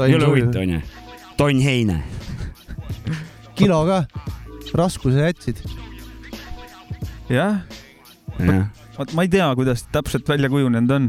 ei 0.03 0.17
ole 0.17 0.29
huvitav 0.29 0.65
onju, 0.65 0.83
tonn 1.39 1.63
heine. 1.63 2.01
Kilo 3.53 3.83
ka, 3.85 4.03
raskuse 4.75 5.27
jätsid. 5.27 5.61
jah, 7.31 7.61
jah. 8.39 8.71
Vot 8.93 9.13
ma 9.17 9.23
ei 9.25 9.29
tea, 9.31 9.47
kuidas 9.57 9.87
täpselt 9.89 10.27
välja 10.29 10.49
kujunenud 10.53 10.91
on. 10.93 11.07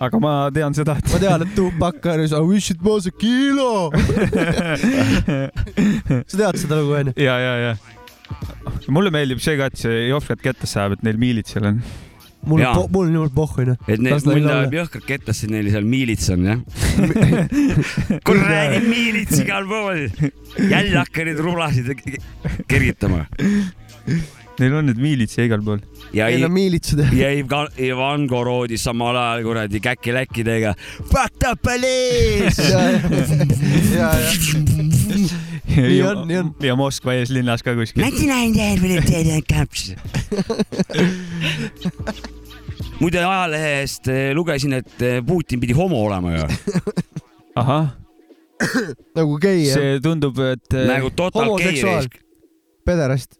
Aga 0.00 0.20
ma 0.22 0.32
tean 0.54 0.74
seda, 0.76 0.96
et 1.00 1.12
ma 1.12 1.18
tean, 1.22 1.44
et 1.46 1.54
Tupac 1.56 2.02
harjus 2.06 2.32
I 2.36 2.42
wish 2.46 2.70
it 2.70 2.82
was 2.82 3.06
a 3.06 3.10
kilo. 3.10 3.90
sa 6.26 6.34
tead 6.40 6.60
seda 6.62 6.78
lugu 6.80 6.98
onju? 7.02 7.14
ja, 7.18 7.38
ja, 7.42 7.54
ja 7.66 7.72
mulle 8.92 9.10
meeldib 9.14 9.40
see 9.44 9.56
ka, 9.58 9.70
et 9.72 9.80
see 9.80 10.04
Jopskat 10.08 10.44
kettasse 10.44 10.78
ajab, 10.80 10.98
et 10.98 11.06
neil 11.06 11.18
miilits 11.20 11.54
seal 11.54 11.66
on. 11.70 11.80
mul 12.48 12.62
Jaa., 12.62 12.84
mul 12.94 13.08
on 13.08 13.16
jumal 13.18 13.32
pohhu 13.34 13.64
onju. 13.64 13.76
et 13.88 14.02
neil 14.04 14.20
mul 14.28 14.42
läheb 14.46 14.76
jõhkralt 14.78 15.08
kettasse, 15.08 15.50
neil 15.52 15.70
seal 15.74 15.86
miilits 15.88 16.28
on 16.34 16.46
jah. 16.48 16.58
kuradi 18.28 18.82
miilits 18.86 19.42
igal 19.42 19.68
pool. 19.70 20.04
jälle 20.58 20.98
hakka 21.00 21.28
neid 21.28 21.42
rublasid 21.44 21.92
kergitama. 22.70 23.26
Neil 24.58 24.74
on 24.74 24.88
need 24.90 25.00
miilits 25.02 25.38
igal 25.42 25.62
pool. 25.64 25.82
Ja 26.12 26.26
Neil 26.28 26.44
on 26.44 26.52
miilitsad. 26.52 27.04
ja 27.12 27.30
Ivan, 27.32 27.68
Ivan 27.78 28.26
Gorodis 28.30 28.84
samal 28.84 29.16
ajal 29.16 29.42
kuradi 29.44 29.80
käkiläkkidega. 29.80 30.74
Fuck 31.12 31.38
the 31.38 31.54
police. 31.62 32.62
ja, 32.62 32.80
ja, 33.96 34.10
ja, 34.22 34.30
Nii 35.76 36.02
on, 36.02 36.28
nii 36.28 36.38
on. 36.38 36.54
ja 36.64 36.76
Moskva 36.76 37.12
eeslinnas 37.18 37.62
ka 37.62 37.74
kuskil. 37.76 38.02
muide 43.00 43.20
ajalehest 43.22 44.08
eh, 44.10 44.30
lugesin, 44.34 44.72
et 44.80 45.02
eh, 45.06 45.18
Putin 45.26 45.60
pidi 45.62 45.76
homo 45.76 46.00
olema 46.06 46.34
ju, 46.34 46.46
ahah, 47.58 47.92
nagu 49.18 49.38
gei 49.42 49.68
ja 49.68 49.76
see 49.78 50.00
tundub, 50.02 50.40
et 50.42 50.74
äh, 50.74 50.88
nagu 50.90 51.12
total 51.14 51.54
risk, 51.62 52.18
pederast. 52.88 53.38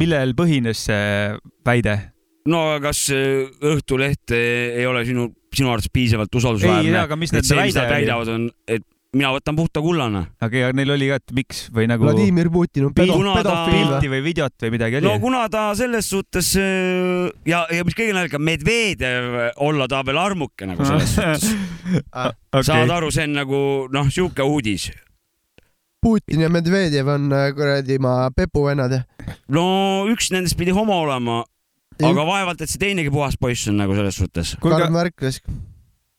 Millel 0.00 0.34
põhines 0.38 0.86
see 0.88 1.36
väide? 1.66 1.98
no 2.50 2.62
kas 2.82 3.04
eh, 3.14 3.46
Õhtuleht 3.72 4.32
eh, 4.34 4.80
ei 4.80 4.86
ole 4.90 5.04
sinu, 5.06 5.28
sinu 5.54 5.70
arvates 5.70 5.92
piisavalt 5.94 6.32
ei, 6.32 6.40
usaldusväärne? 6.40 6.96
aga 7.04 7.18
mis 7.20 7.30
et 7.30 7.38
nende 7.38 7.46
see, 7.52 7.60
mis 7.60 7.76
väide 7.76 7.92
väidavad, 7.92 8.32
on, 8.34 8.48
et 8.66 8.82
mina 9.12 9.28
võtan 9.34 9.54
puhta 9.54 9.82
kullana. 9.84 10.22
aga 10.40 10.56
ja 10.64 10.70
neil 10.74 10.90
oli 10.94 11.10
ka, 11.12 11.18
et 11.20 11.34
miks 11.36 11.66
või 11.74 11.84
nagu 11.90 12.06
Vladimir 12.08 12.48
Putin 12.50 12.88
on 12.88 12.94
pedo- 12.96 13.18
pedofiil 13.20 13.76
või? 13.76 13.90
pilti 13.92 14.10
või 14.14 14.22
videot 14.24 14.64
või 14.64 14.72
midagi 14.74 14.98
oli 14.98 15.06
no? 15.06 15.14
kuna 15.22 15.44
ta 15.52 15.68
selles 15.78 16.08
suhtes 16.10 16.50
eh, 16.58 17.30
ja, 17.46 17.62
ja 17.70 17.84
mis 17.86 17.94
kõige 17.98 18.16
naljakam, 18.16 18.42
Medvedev 18.48 19.38
olla 19.68 19.86
ta 19.92 20.02
veel 20.08 20.18
armuke 20.18 20.66
nagu 20.66 20.88
selles 20.88 21.14
suhtes. 21.16 21.52
saad 22.66 22.90
aru, 22.98 23.12
see 23.14 23.28
on 23.30 23.38
nagu 23.42 23.62
noh, 23.92 24.10
sihuke 24.10 24.42
uudis. 24.42 24.90
Putin 26.02 26.42
ja 26.42 26.50
Medvedjev 26.50 27.08
on 27.14 27.32
äh, 27.32 27.48
kuradi 27.56 27.98
ma 28.02 28.30
pepuvennad 28.34 28.98
no 29.54 29.64
üks 30.10 30.32
nendest 30.34 30.58
pidi 30.58 30.74
homo 30.74 30.96
olema, 31.04 31.42
aga 32.02 32.24
vaevalt, 32.26 32.62
et 32.62 32.70
see 32.70 32.80
teinegi 32.82 33.12
puhas 33.12 33.36
poiss 33.40 33.70
on 33.70 33.78
nagu 33.80 33.94
selles 33.96 34.18
suhtes. 34.18 34.56
Karl, 34.62 34.88
Märklas. 34.92 35.42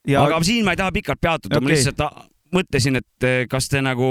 ja 0.08 0.24
aga 0.24 0.40
siin 0.46 0.66
ma 0.66 0.76
ei 0.76 0.80
taha 0.80 0.96
pikalt 0.96 1.22
peatuda 1.22 1.60
okay., 1.60 1.66
ma 1.68 1.74
lihtsalt 1.74 2.06
mõtlesin, 2.54 3.00
et 3.02 3.28
eh, 3.28 3.40
kas 3.50 3.68
te 3.72 3.82
nagu 3.84 4.08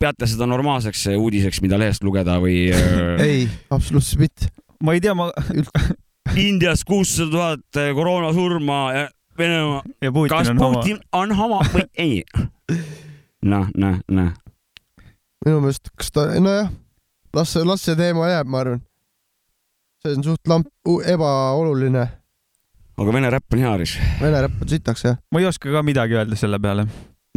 peate 0.00 0.26
seda 0.28 0.48
normaalseks 0.50 1.06
eh, 1.12 1.18
uudiseks, 1.20 1.62
mida 1.64 1.78
lehest 1.80 2.04
lugeda 2.04 2.38
või 2.42 2.66
äh, 2.74 3.22
ei, 3.26 3.46
absoluutselt 3.70 4.24
mitte. 4.24 4.50
ma 4.84 4.96
ei 4.96 5.04
tea, 5.04 5.14
ma 5.18 5.30
Indias 6.48 6.84
kuussada 6.84 7.30
tuhat 7.32 7.78
koroonasurma 7.96 8.80
ja 8.92 9.06
Venemaa, 9.38 9.82
ja 10.02 10.12
Putin 10.12 10.36
kas. 10.36 10.48
Putin 10.58 10.98
on 11.12 11.32
homo 11.38 11.60
või 11.72 11.84
ei? 11.94 12.22
noh, 13.52 13.68
noh, 13.78 14.00
noh, 14.10 14.32
minu 15.46 15.62
meelest, 15.62 15.90
kas 15.98 16.12
ta, 16.14 16.26
nojah, 16.42 16.70
las, 17.36 17.54
las 17.66 17.84
see 17.84 17.98
teema 17.98 18.30
jääb, 18.32 18.48
ma 18.50 18.62
arvan. 18.62 18.80
see 20.02 20.14
on 20.14 20.24
suht 20.26 20.50
lamp, 20.50 20.70
ebaoluline. 20.86 22.06
aga 22.98 23.14
vene 23.14 23.30
räpp 23.34 23.54
on 23.54 23.62
hea, 23.62 23.76
Aris. 23.76 23.94
Vene 24.22 24.42
räpp 24.46 24.64
on 24.64 24.72
sitaks 24.72 25.06
jah. 25.06 25.20
ma 25.32 25.42
ei 25.42 25.48
oska 25.50 25.70
ka 25.74 25.84
midagi 25.86 26.18
öelda 26.18 26.38
selle 26.38 26.60
peale. 26.62 26.88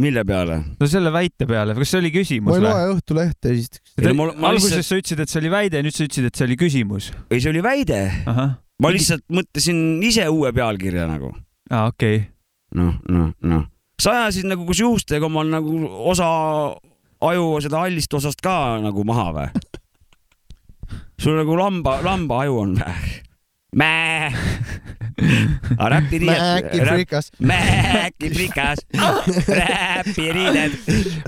mille 0.02 0.24
peale? 0.26 0.58
no 0.80 0.90
selle 0.90 1.12
väite 1.14 1.46
peale, 1.46 1.76
kas 1.78 1.94
see 1.94 2.02
oli 2.02 2.10
ma 2.10 2.18
küsimus 2.18 2.58
ei 2.58 2.64
või? 2.64 2.68
loe 2.68 2.92
Õhtulehte 2.96 3.54
esiteks. 3.54 3.96
Ei, 4.00 4.12
ma- 4.18 4.30
ma 4.34 4.52
alguses 4.52 4.78
lihtsalt- 4.78 4.88
sa 4.90 5.00
ütlesid, 5.02 5.24
et 5.24 5.34
see 5.34 5.42
oli 5.42 5.54
väide, 5.54 5.82
nüüd 5.86 5.96
sa 5.96 6.06
ütlesid, 6.06 6.30
et 6.30 6.38
see 6.38 6.48
oli 6.48 6.58
küsimus. 6.60 7.10
ei, 7.30 7.40
see 7.40 7.52
oli 7.54 7.64
väide. 7.64 8.02
ma 8.82 8.94
lihtsalt 8.94 9.26
mõtlesin 9.30 9.82
ise 10.02 10.26
uue 10.28 10.52
pealkirja 10.52 11.06
nagu. 11.10 11.34
aa 11.70 11.90
okei 11.92 12.16
okay.. 12.24 12.30
noh, 12.80 12.96
noh, 13.08 13.30
noh. 13.46 13.68
sa 14.00 14.24
ajasid 14.24 14.50
nagu 14.50 14.66
koos 14.66 14.82
juustega 14.82 15.28
omal 15.28 15.46
nagu 15.46 15.84
osa 16.10 16.26
aju 17.30 17.48
seda 17.64 17.82
hallist 17.84 18.14
osast 18.18 18.40
ka 18.44 18.56
nagu 18.82 19.04
maha 19.08 19.28
või? 19.36 19.48
sul 21.22 21.36
nagu 21.38 21.56
lamba, 21.58 22.00
lamba 22.04 22.42
aju 22.44 22.62
on 22.66 22.76
või? 22.80 23.18
Mää. 23.72 24.28
Mäki 25.16 25.88
räpiriided. 25.88 26.82
frikas. 26.88 27.30
Mäki 27.40 28.28
frikas. 28.34 28.82
räpiriided. 29.48 30.74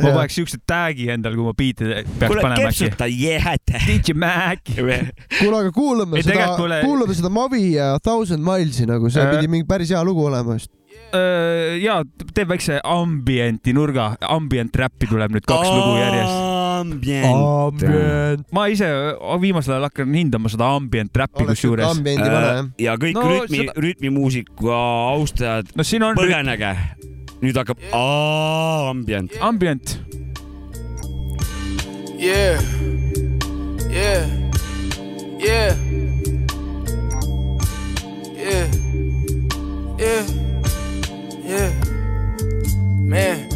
ma 0.03 0.11
paneks 0.13 0.37
siukse 0.37 0.59
tag'i 0.69 1.07
endal, 1.15 1.37
kui 1.39 1.47
ma 1.47 1.55
biite 1.57 1.89
peaks 2.05 2.27
kuule, 2.29 2.43
panema 2.45 2.69
äkki. 2.69 2.85
kepsuta 2.91 3.09
jääd. 3.09 3.73
DJ 3.87 4.17
Mac. 4.21 4.61
kuule, 4.75 5.59
aga 5.63 5.73
kuulame 5.73 6.21
Ei, 6.21 6.27
seda 6.27 6.51
mulle- 6.59 6.83
kuulame 6.85 7.17
seda 7.17 7.31
Mavi 7.33 7.63
ja 7.79 7.95
Thousand 8.05 8.45
Milesi 8.45 8.85
nagu, 8.91 9.09
see 9.11 9.25
pidi 9.33 9.49
mingi 9.49 9.65
päris 9.69 9.95
hea 9.95 10.05
lugu 10.05 10.27
olema 10.29 10.59
just. 10.59 10.69
Ja 11.85 12.01
teeb 12.35 12.49
väikse 12.51 12.81
ambienti 12.85 13.75
nurga, 13.77 14.15
ambient 14.29 14.75
räppi 14.77 15.09
tuleb 15.11 15.35
nüüd 15.37 15.47
kaks 15.49 15.69
lugu 15.71 15.97
järjest. 16.01 16.35
ambient. 16.75 18.45
ma 18.55 18.67
ise 18.73 18.89
viimasel 19.43 19.77
ajal 19.77 19.89
hakkan 19.89 20.15
hindama 20.15 20.51
seda 20.53 20.73
ambient 20.79 21.17
räppi 21.17 21.47
kusjuures. 21.49 22.01
jah. 22.19 22.71
ja 22.79 22.97
kõik 23.01 23.15
No 23.15 23.27
rütmi 23.31 23.63
seda-, 23.63 23.77
rütmimuusika 23.87 24.81
austajad, 25.15 25.71
no 25.77 26.15
põgenege. 26.19 26.75
nüüd 27.45 27.57
hakkab 27.61 27.79
ambient. 27.95 29.39
ambient. 29.41 29.99
Yeah. 32.19 32.59
Yeah. 33.91 34.27
Yeah. 35.39 35.77
Yeah. 38.39 38.69
Yeah. 39.99 40.54
Yeah. 41.55 41.71
Man, 42.99 43.49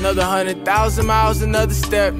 another 0.00 0.22
hundred 0.22 0.66
thousand 0.66 1.06
miles, 1.06 1.40
another 1.40 1.72
step. 1.72 2.12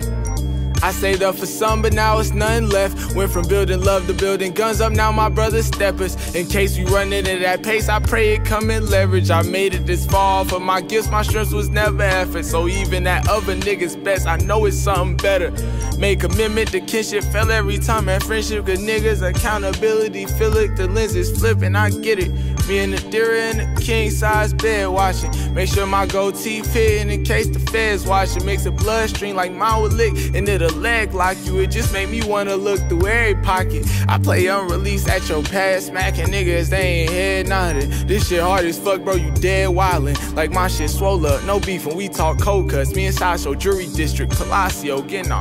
I 0.82 0.92
saved 0.92 1.22
up 1.22 1.36
for 1.36 1.46
some, 1.46 1.82
but 1.82 1.92
now 1.92 2.18
it's 2.18 2.32
nothing 2.32 2.68
left. 2.68 3.14
Went 3.14 3.32
from 3.32 3.46
building 3.48 3.80
love 3.82 4.06
to 4.06 4.14
building 4.14 4.52
guns 4.52 4.80
up, 4.80 4.92
now 4.92 5.10
my 5.10 5.28
brother 5.28 5.62
steppers. 5.62 6.34
In 6.34 6.46
case 6.46 6.76
we 6.78 6.84
run 6.84 7.12
into 7.12 7.38
that 7.40 7.62
pace, 7.62 7.88
I 7.88 7.98
pray 7.98 8.34
it 8.34 8.44
come 8.44 8.70
in 8.70 8.88
leverage. 8.88 9.30
I 9.30 9.42
made 9.42 9.74
it 9.74 9.86
this 9.86 10.06
far, 10.06 10.44
for 10.44 10.60
my 10.60 10.80
gifts, 10.80 11.10
my 11.10 11.22
strength 11.22 11.52
was 11.52 11.68
never 11.68 12.02
effort. 12.02 12.44
So 12.44 12.68
even 12.68 13.04
that 13.04 13.28
other 13.28 13.56
nigga's 13.56 13.96
best, 13.96 14.26
I 14.26 14.36
know 14.36 14.66
it's 14.66 14.76
something 14.76 15.16
better. 15.16 15.50
Make 15.98 16.20
commitment 16.20 16.70
to 16.70 16.80
kinship, 16.80 17.24
fell 17.24 17.50
every 17.50 17.78
time, 17.78 18.04
man. 18.04 18.20
Friendship, 18.20 18.64
good 18.66 18.78
niggas, 18.78 19.26
accountability, 19.28 20.26
feel 20.26 20.56
it, 20.56 20.76
the 20.76 20.86
lens 20.86 21.16
is 21.16 21.38
flipping, 21.38 21.74
I 21.74 21.90
get 21.90 22.18
it. 22.18 22.30
Me 22.68 22.78
and 22.80 22.92
the 22.92 23.10
deer 23.10 23.34
in 23.34 23.74
the 23.74 23.80
king 23.80 24.10
size 24.10 24.52
bed 24.52 24.88
watching. 24.88 25.30
Make 25.54 25.70
sure 25.70 25.86
my 25.86 26.06
goatee 26.06 26.62
fit 26.62 27.06
in 27.06 27.24
case 27.24 27.48
the 27.48 27.58
feds 27.58 28.06
watching. 28.06 28.44
Makes 28.44 28.66
a 28.66 28.70
bloodstream 28.70 29.36
like 29.36 29.52
mine 29.52 29.80
would 29.80 29.94
lick, 29.94 30.12
and 30.34 30.46
it'll 30.48 30.67
leg 30.74 31.14
lock 31.14 31.36
you. 31.44 31.60
It 31.60 31.70
just 31.70 31.92
made 31.92 32.08
me 32.08 32.22
wanna 32.22 32.56
look 32.56 32.80
through 32.88 33.06
every 33.06 33.42
pocket. 33.42 33.86
I 34.08 34.18
play 34.18 34.46
unreleased 34.46 35.08
at 35.08 35.28
your 35.28 35.42
past, 35.42 35.88
smacking 35.88 36.26
niggas, 36.26 36.70
they 36.70 36.82
ain't 36.82 37.10
head 37.10 37.48
nodding. 37.48 37.90
This 38.06 38.28
shit 38.28 38.40
hard 38.40 38.64
as 38.64 38.78
fuck, 38.78 39.02
bro, 39.02 39.14
you 39.14 39.30
dead 39.32 39.68
wildin'. 39.70 40.34
Like 40.34 40.50
my 40.50 40.68
shit 40.68 40.90
swole 40.90 41.24
up, 41.26 41.44
no 41.44 41.60
beef 41.60 41.86
when 41.86 41.96
we 41.96 42.08
talk 42.08 42.40
cold 42.40 42.70
cuts. 42.70 42.94
Me 42.94 43.06
and 43.06 43.14
Sideshow 43.14 43.54
Jury 43.54 43.86
District, 43.94 44.32
Palacio, 44.32 45.02
getting 45.02 45.32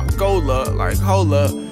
up, 0.50 0.74
like 0.74 0.98
hold 0.98 1.32
up. 1.32 1.67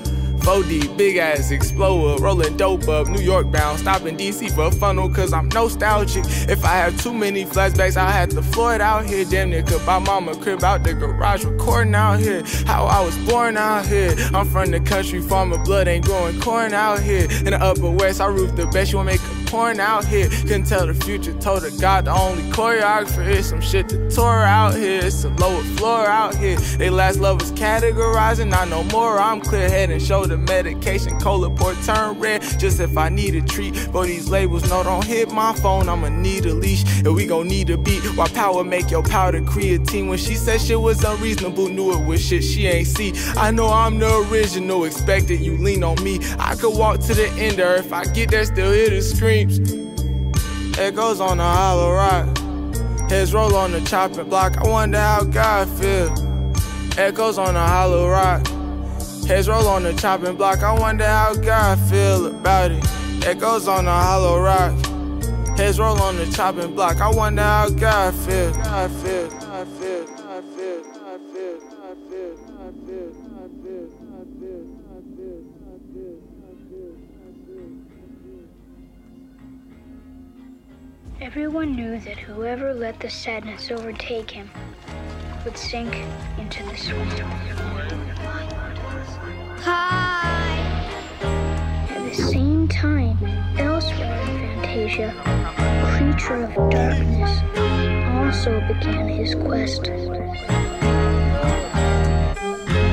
4D, 0.46 0.96
big 0.96 1.16
ass 1.16 1.50
exploder, 1.50 2.22
rolling 2.22 2.56
dope 2.56 2.86
up, 2.86 3.08
New 3.08 3.20
York 3.20 3.50
bound, 3.50 3.80
stopping 3.80 4.16
DC 4.16 4.54
for 4.54 4.66
a 4.66 4.70
funnel, 4.70 5.10
cause 5.10 5.32
I'm 5.32 5.48
nostalgic. 5.48 6.24
If 6.48 6.64
I 6.64 6.76
have 6.76 7.02
too 7.02 7.12
many 7.12 7.44
flashbacks, 7.44 7.96
I'll 7.96 8.12
have 8.12 8.28
to 8.28 8.42
floor 8.42 8.80
out 8.80 9.06
here. 9.06 9.24
Damn 9.24 9.50
near 9.50 9.64
could 9.64 9.84
buy 9.84 9.98
mama 9.98 10.36
crib 10.36 10.62
out 10.62 10.84
the 10.84 10.94
garage, 10.94 11.44
recording 11.44 11.96
out 11.96 12.20
here. 12.20 12.44
How 12.64 12.84
I 12.84 13.04
was 13.04 13.18
born 13.28 13.56
out 13.56 13.86
here. 13.86 14.14
I'm 14.32 14.48
from 14.48 14.70
the 14.70 14.78
country, 14.78 15.20
farmer 15.20 15.58
blood 15.58 15.88
ain't 15.88 16.04
growing 16.04 16.40
corn 16.40 16.72
out 16.72 17.02
here. 17.02 17.26
In 17.40 17.46
the 17.46 17.60
upper 17.60 17.90
west, 17.90 18.20
I 18.20 18.26
roof 18.26 18.54
the 18.54 18.66
best, 18.68 18.92
you 18.92 18.98
wanna 18.98 19.10
make 19.10 19.20
a 19.22 19.35
porn 19.46 19.80
out 19.80 20.04
here. 20.04 20.28
Couldn't 20.28 20.64
tell 20.64 20.86
the 20.86 20.94
future, 20.94 21.32
told 21.34 21.62
her 21.62 21.70
God 21.80 22.06
the 22.06 22.12
only 22.12 22.42
choreographer 22.50 23.26
is 23.26 23.48
some 23.48 23.60
shit 23.60 23.88
to 23.88 24.10
tour 24.10 24.42
out 24.44 24.74
here. 24.74 25.00
It's 25.04 25.24
a 25.24 25.30
lower 25.30 25.62
floor 25.76 26.06
out 26.06 26.34
here. 26.34 26.56
They 26.78 26.90
last 26.90 27.18
love 27.20 27.40
was 27.40 27.52
categorizing, 27.52 28.48
not 28.48 28.68
no 28.68 28.84
more. 28.84 29.18
I'm 29.18 29.40
clear 29.40 29.68
head 29.68 29.90
and 29.90 30.02
shoulder 30.02 30.36
medication. 30.36 31.18
Cola 31.20 31.50
port 31.50 31.76
turn 31.84 32.18
red, 32.18 32.42
just 32.58 32.80
if 32.80 32.96
I 32.96 33.08
need 33.08 33.34
a 33.34 33.42
treat. 33.42 33.76
For 33.76 34.04
these 34.04 34.28
labels, 34.28 34.68
no, 34.68 34.82
don't 34.82 35.04
hit 35.04 35.30
my 35.30 35.52
phone. 35.54 35.88
I'ma 35.88 36.08
need 36.08 36.46
a 36.46 36.54
leash, 36.54 36.84
and 36.98 37.14
we 37.14 37.26
gon' 37.26 37.48
need 37.48 37.70
a 37.70 37.78
beat. 37.78 38.02
Why 38.16 38.28
power 38.28 38.64
make 38.64 38.90
your 38.90 39.02
powder 39.02 39.40
creatine? 39.40 40.08
When 40.08 40.18
she 40.18 40.34
said 40.34 40.60
shit 40.60 40.80
was 40.80 41.04
unreasonable, 41.04 41.68
knew 41.68 41.92
it 41.92 42.06
was 42.06 42.24
shit 42.24 42.44
she 42.44 42.66
ain't 42.66 42.86
see. 42.86 43.12
I 43.36 43.50
know 43.50 43.68
I'm 43.68 43.98
the 43.98 44.26
original, 44.30 44.84
expected 44.84 45.40
you 45.40 45.56
lean 45.58 45.82
on 45.82 46.02
me. 46.02 46.20
I 46.38 46.54
could 46.56 46.76
walk 46.76 47.00
to 47.00 47.14
the 47.14 47.28
end, 47.38 47.60
or 47.60 47.74
if 47.74 47.92
I 47.92 48.04
get 48.04 48.30
there, 48.30 48.44
still 48.44 48.72
hear 48.72 48.90
the 48.90 49.02
screams. 49.44 50.78
Echoes 50.78 51.20
on 51.20 51.38
the 51.38 51.44
hollow 51.44 51.92
rock. 51.92 52.38
Heads 53.10 53.32
roll 53.34 53.54
on 53.54 53.72
the 53.72 53.80
chopping 53.82 54.28
block. 54.28 54.56
I 54.58 54.68
wonder 54.68 54.98
how 54.98 55.24
God 55.24 55.68
feel. 55.68 56.10
Echoes 56.98 57.38
on 57.38 57.54
the 57.54 57.60
hollow 57.60 58.08
rock. 58.08 58.46
Heads 59.26 59.48
roll 59.48 59.68
on 59.68 59.82
the 59.82 59.92
chopping 59.94 60.36
block. 60.36 60.62
I 60.62 60.78
wonder 60.78 61.06
how 61.06 61.34
God 61.34 61.78
feel 61.90 62.26
about 62.26 62.70
it. 62.70 62.84
Echoes 63.26 63.68
on 63.68 63.84
the 63.84 63.90
hollow 63.90 64.40
rock. 64.40 64.72
Heads 65.56 65.78
roll 65.78 66.00
on 66.00 66.16
the 66.16 66.26
chopping 66.26 66.74
block. 66.74 67.00
I 67.00 67.10
wonder 67.10 67.42
how. 67.42 67.68
God 67.70 68.14
feel. 68.14 68.52
God 68.52 68.90
feel. 68.90 69.28
God 69.30 69.68
feel. 69.68 70.06
God 70.06 70.44
feel. 70.56 70.95
Everyone 81.18 81.74
knew 81.74 81.98
that 82.00 82.18
whoever 82.18 82.74
let 82.74 83.00
the 83.00 83.08
sadness 83.08 83.70
overtake 83.70 84.30
him 84.30 84.50
would 85.46 85.56
sink 85.56 85.96
into 86.36 86.62
the 86.64 86.76
swamp. 86.76 87.10
Hi! 89.60 90.58
At 91.88 92.04
the 92.04 92.14
same 92.14 92.68
time, 92.68 93.16
elsewhere 93.58 94.20
in 94.20 94.60
Fantasia, 94.60 95.14
a 95.26 95.96
creature 95.96 96.44
of 96.44 96.54
darkness 96.70 97.40
also 98.12 98.60
began 98.68 99.08
his 99.08 99.34
quest. 99.34 99.84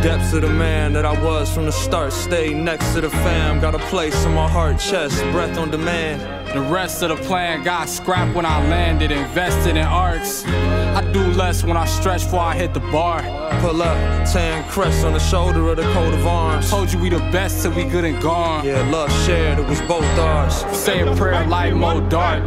Depths 0.01 0.33
of 0.33 0.43
the 0.43 0.49
man 0.49 0.93
that 0.93 1.05
I 1.05 1.21
was 1.21 1.53
from 1.53 1.65
the 1.65 1.73
start. 1.73 2.13
Stay 2.13 2.53
next 2.53 2.93
to 2.93 3.01
the 3.01 3.09
fam. 3.09 3.59
Got 3.59 3.75
a 3.75 3.79
place 3.79 4.23
in 4.23 4.33
my 4.33 4.47
heart, 4.49 4.79
chest, 4.79 5.21
breath 5.33 5.57
on 5.57 5.71
demand. 5.71 6.42
The 6.53 6.61
rest 6.61 7.01
of 7.01 7.09
the 7.09 7.15
plan 7.15 7.63
got 7.63 7.89
scrapped 7.89 8.35
when 8.35 8.45
I 8.45 8.61
landed, 8.69 9.11
invested 9.11 9.75
in 9.75 9.83
arcs. 9.83 10.45
I 10.45 11.01
do 11.11 11.25
less 11.31 11.63
when 11.63 11.75
I 11.75 11.85
stretch 11.85 12.25
before 12.25 12.41
I 12.41 12.55
hit 12.55 12.75
the 12.75 12.79
bar. 12.79 13.23
Pull 13.59 13.81
up, 13.81 13.97
tan 14.31 14.63
crest 14.69 15.03
on 15.03 15.13
the 15.13 15.19
shoulder 15.19 15.67
of 15.69 15.77
the 15.77 15.83
coat 15.93 16.13
of 16.13 16.27
arms. 16.27 16.69
Told 16.69 16.93
you 16.93 16.99
we 16.99 17.09
the 17.09 17.17
best 17.31 17.63
till 17.63 17.73
we 17.73 17.85
good 17.85 18.05
and 18.05 18.21
gone. 18.21 18.63
Yeah, 18.63 18.87
love 18.91 19.11
shared, 19.25 19.57
it 19.57 19.65
was 19.65 19.81
both 19.81 20.03
ours. 20.19 20.63
Say 20.77 20.99
a 20.99 21.15
prayer, 21.15 21.43
light 21.47 21.73
more 21.73 22.01
dark. 22.01 22.43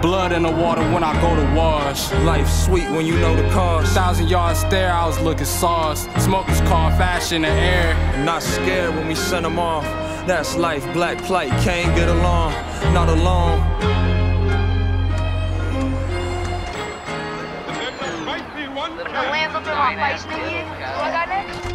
Blood 0.00 0.30
in 0.30 0.44
the 0.44 0.52
water 0.52 0.82
when 0.92 1.02
I 1.02 1.20
go 1.20 1.34
to 1.34 1.56
wash. 1.56 2.12
Life 2.22 2.48
sweet 2.48 2.88
when 2.90 3.04
you 3.04 3.18
know 3.18 3.34
the 3.34 3.50
cost. 3.50 3.94
Thousand 3.94 4.28
yard 4.28 4.56
stare, 4.56 4.92
I 4.92 5.06
was 5.08 5.18
looking 5.18 5.44
sauce. 5.44 6.06
Smokers 6.22 6.60
call 6.60 6.90
fashion 6.90 7.42
the 7.42 7.48
air. 7.48 8.24
Not 8.24 8.44
scared 8.44 8.94
when 8.94 9.08
we 9.08 9.16
send 9.16 9.44
them 9.44 9.58
off. 9.58 10.03
That's 10.26 10.56
life, 10.56 10.90
black 10.94 11.18
plight, 11.18 11.50
can't 11.62 11.94
get 11.94 12.08
along, 12.08 12.52
not 12.94 13.10
alone. 13.10 13.60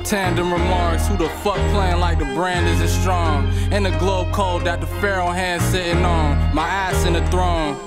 Tandem 0.04 0.52
remarks, 0.52 1.08
who 1.08 1.16
the 1.16 1.30
fuck 1.44 1.58
playing 1.72 2.00
like 2.00 2.18
the 2.18 2.26
brand 2.34 2.68
isn't 2.68 3.02
strong? 3.02 3.48
And 3.72 3.86
the 3.86 3.96
globe 4.00 4.34
code 4.34 4.66
that 4.66 4.82
the 4.82 4.88
pharaoh 4.88 5.30
hand 5.30 5.62
sitting 5.62 6.04
on. 6.04 6.56
My 6.56 6.68
ass 6.68 7.06
in 7.06 7.14
the 7.14 7.26
throne. 7.28 7.78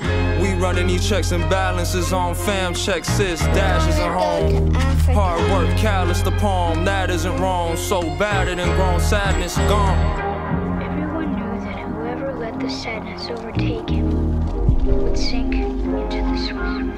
We 0.41 0.55
running 0.55 0.87
these 0.87 1.09
checks 1.09 1.33
and 1.33 1.43
balances 1.51 2.13
on 2.13 2.37
fam 2.37 2.75
checks, 2.75 3.09
sis, 3.09 3.41
dashes 3.41 3.99
at 3.99 4.13
home. 4.13 4.73
Hard 5.15 5.41
work, 5.51 5.77
callous 5.77 6.23
the 6.23 6.31
palm, 6.33 6.85
that 6.85 7.11
isn't 7.11 7.37
wrong. 7.39 7.77
So 7.77 8.01
it 8.03 8.59
and 8.61 8.73
grown 8.77 9.01
sadness 9.01 9.57
gone. 9.57 10.12
The 12.63 12.71
sadness 12.71 13.29
overtake 13.29 13.91
him 13.91 14.39
would 14.87 15.19
sink 15.19 15.53
into 15.53 16.17
the 16.17 16.37
swamp. 16.47 16.95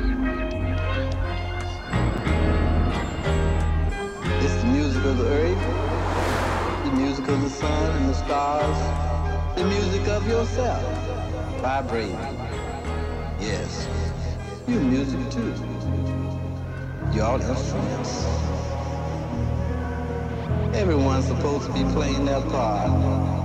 It's 4.42 4.54
the 4.60 4.66
music 4.66 5.04
of 5.06 5.16
the 5.16 5.26
earth, 5.26 6.84
the 6.84 6.92
music 6.92 7.28
of 7.28 7.40
the 7.40 7.48
sun 7.48 7.96
and 7.96 8.10
the 8.10 8.14
stars, 8.14 9.56
the 9.56 9.64
music 9.64 10.06
of 10.08 10.28
yourself, 10.28 10.82
vibrating. 11.62 12.12
Yes, 13.40 13.88
you 14.68 14.80
music 14.80 15.30
too. 15.30 15.54
You're 17.14 17.24
all 17.24 17.40
instruments. 17.40 18.26
Everyone's 20.76 21.24
supposed 21.24 21.68
to 21.68 21.72
be 21.72 21.84
playing 21.94 22.26
their 22.26 22.42
part 22.42 23.43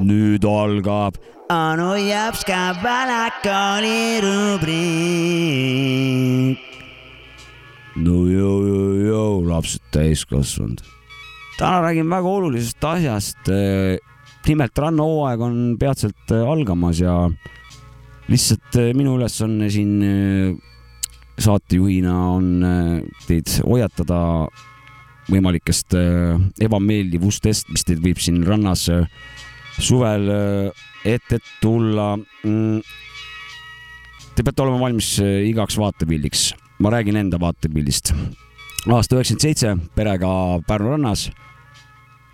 nüüd 0.00 0.44
algab 0.44 1.14
Anu 1.50 1.96
Japska 1.98 2.78
balakoni 2.78 4.22
rubriik. 4.22 5.50
no 7.96 8.26
joo-joo-joo, 8.30 9.42
lapsed 9.48 9.82
täiskasvanud. 9.90 10.78
täna 11.58 11.82
räägin 11.82 12.10
väga 12.10 12.28
olulisest 12.28 12.84
asjast. 12.84 13.38
nimelt 14.46 14.78
rannahooaeg 14.78 15.40
on 15.40 15.76
peatselt 15.80 16.30
äh, 16.30 16.48
algamas 16.48 17.00
ja 17.00 17.30
lihtsalt 18.28 18.76
äh, 18.76 18.94
minu 18.94 19.16
ülesanne 19.18 19.70
siin 19.70 20.02
äh, 20.02 20.54
saatejuhina 21.38 22.30
on 22.30 22.64
teid 23.26 23.46
hoiatada 23.66 24.48
võimalikest 25.30 25.94
äh, 25.98 26.38
ebameeldivustest, 26.64 27.70
mis 27.72 27.86
teid 27.86 28.02
võib 28.02 28.20
siin 28.22 28.42
rannas 28.46 28.86
äh, 28.92 29.06
suvel 29.80 30.30
äh, 30.34 30.86
ette 31.08 31.40
tulla. 31.62 32.12
Te 34.34 34.44
peate 34.44 34.64
olema 34.64 34.80
valmis 34.82 35.14
igaks 35.20 35.78
vaatepildiks. 35.80 36.50
ma 36.80 36.92
räägin 36.92 37.16
enda 37.16 37.40
vaatepildist. 37.40 38.12
aasta 38.88 39.16
üheksakümmend 39.16 39.42
seitse, 39.42 39.76
perega 39.94 40.60
Pärnu 40.66 40.94
rannas 40.94 41.30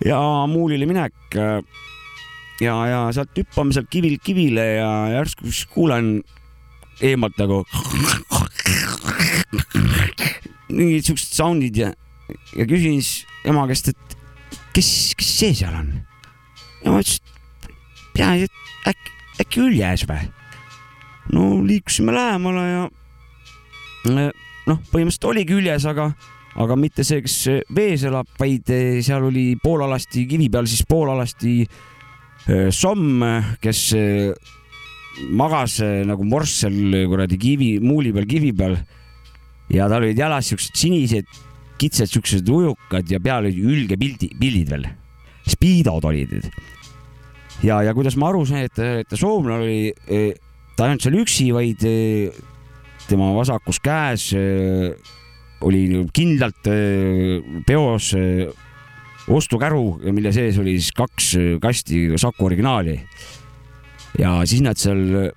ja 0.05 0.21
muulile 0.47 0.87
minek. 0.87 1.15
ja, 2.61 2.75
ja 2.87 3.01
sealt 3.13 3.39
hüppame 3.39 3.73
sealt 3.73 3.89
kivilt 3.91 4.23
kivile 4.23 4.67
ja 4.77 4.91
järsku 5.15 5.47
siis 5.47 5.67
kuulen 5.67 6.23
eemalt 7.01 7.39
nagu 7.39 7.65
mingid 10.77 11.07
siuksed 11.07 11.35
sound'id 11.37 11.77
ja, 11.77 11.93
ja 12.57 12.67
küsin 12.67 13.01
siis 13.01 13.25
ema 13.47 13.67
käest, 13.71 13.93
et 13.93 14.17
kes, 14.75 14.91
kes 15.19 15.33
see 15.41 15.57
seal 15.57 15.75
on? 15.77 15.93
ja 16.85 16.93
ma 16.93 17.03
ütlesin, 17.03 17.23
et 17.23 17.69
peaasi, 18.17 18.49
et 18.49 18.91
äkki, 18.93 19.15
äkki 19.45 19.63
Üljes 19.67 20.07
või? 20.09 20.25
no 21.35 21.51
liikusime 21.67 22.15
lähemale 22.15 22.65
ja 22.71 22.87
noh, 24.07 24.81
põhimõtteliselt 24.93 25.29
oligi 25.31 25.57
Üljes, 25.57 25.87
aga, 25.89 26.11
aga 26.63 26.77
mitte 26.79 27.05
see, 27.07 27.23
kes 27.25 27.39
vees 27.75 28.07
elab, 28.07 28.29
vaid 28.41 28.71
eh, 28.75 29.01
seal 29.07 29.29
oli 29.29 29.49
poolalasti 29.63 30.27
kivi 30.31 30.51
peal 30.53 30.69
siis 30.71 30.85
poolalasti 30.89 31.57
eh, 31.65 32.69
somm, 32.75 33.25
kes 33.63 33.83
eh, 33.99 34.53
magas 35.33 35.81
nagu 36.07 36.27
morss 36.29 36.63
seal 36.65 37.09
kuradi 37.09 37.39
kivi, 37.41 37.71
muuli 37.81 38.13
peal 38.15 38.29
kivi 38.29 38.53
peal 38.57 38.77
ja 39.73 39.89
tal 39.91 40.05
olid 40.05 40.19
jalas 40.19 40.51
siuksed 40.51 40.77
sinised 40.79 41.46
kitsad 41.81 42.11
siuksed 42.11 42.49
ujukad 42.49 43.11
ja 43.11 43.21
peal 43.23 43.47
olid 43.47 43.59
ülge 43.61 43.99
pildi, 44.01 44.31
pildid 44.39 44.73
veel. 44.73 44.87
Speedod 45.47 46.05
olid. 46.09 46.49
ja, 47.63 47.81
ja 47.85 47.95
kuidas 47.95 48.17
ma 48.19 48.31
aru 48.31 48.45
sain, 48.49 48.67
et, 48.67 48.79
et 49.03 49.17
soomlane 49.17 49.63
oli, 49.63 49.93
ta 50.77 50.87
ei 50.87 50.93
olnud 50.93 51.05
seal 51.05 51.19
üksi, 51.23 51.51
vaid 51.55 51.85
eh, 51.87 52.35
tema 53.07 53.31
vasakus 53.37 53.81
käes 53.85 54.31
eh, 54.37 54.93
oli 55.67 55.87
kindlalt 56.13 56.69
peos 57.67 58.11
ostukäru, 59.27 59.85
mille 60.13 60.31
sees 60.35 60.59
oli 60.61 60.77
siis 60.77 60.93
kaks 60.95 61.31
kasti 61.63 62.03
Saku 62.21 62.45
originaali. 62.51 63.01
ja 64.19 64.43
siis 64.45 64.61
nad 64.63 64.77
seal 64.77 65.33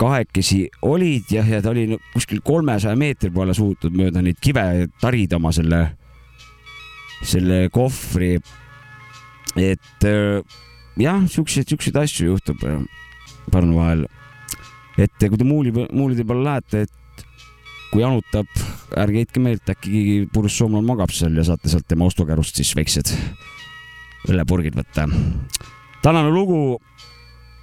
kahekesi 0.00 0.64
olid 0.88 1.30
jah, 1.30 1.48
ja 1.48 1.60
ta 1.62 1.70
oli 1.72 1.98
kuskil 2.12 2.42
kolmesaja 2.44 2.96
meetri 2.98 3.30
peale 3.34 3.54
suutnud 3.54 3.94
mööda 3.96 4.22
neid 4.24 4.40
kive 4.42 4.88
tarida 5.00 5.38
oma 5.38 5.52
selle, 5.54 5.82
selle 7.22 7.66
kohvri. 7.72 8.38
et 9.56 10.08
äh, 10.08 10.40
jah, 11.00 11.22
siukseid, 11.28 11.68
siukseid 11.68 11.96
asju 11.96 12.32
juhtub 12.32 12.64
äh, 12.64 12.82
Pärnu 13.52 13.76
vahel. 13.76 14.06
et 14.98 15.16
kui 15.18 15.38
te 15.38 15.44
muuli, 15.44 15.72
muulide 15.72 16.24
peale 16.24 16.44
lähete, 16.44 16.82
et 16.86 17.24
kui 17.92 18.00
janutab, 18.00 18.48
ärge 18.96 19.22
heitke 19.22 19.40
meelt, 19.44 19.68
äkki 19.68 19.90
keegi 19.92 20.28
purjus 20.32 20.56
soomlane 20.60 20.86
magab 20.88 21.12
seal 21.12 21.36
ja 21.36 21.44
saate 21.44 21.68
sealt 21.68 21.88
tema 21.88 22.06
ostukärust 22.08 22.56
siis 22.56 22.72
väiksed 22.76 23.12
õllepurgid 24.30 24.76
võtta. 24.78 25.08
tänane 26.02 26.30
lugu, 26.32 26.80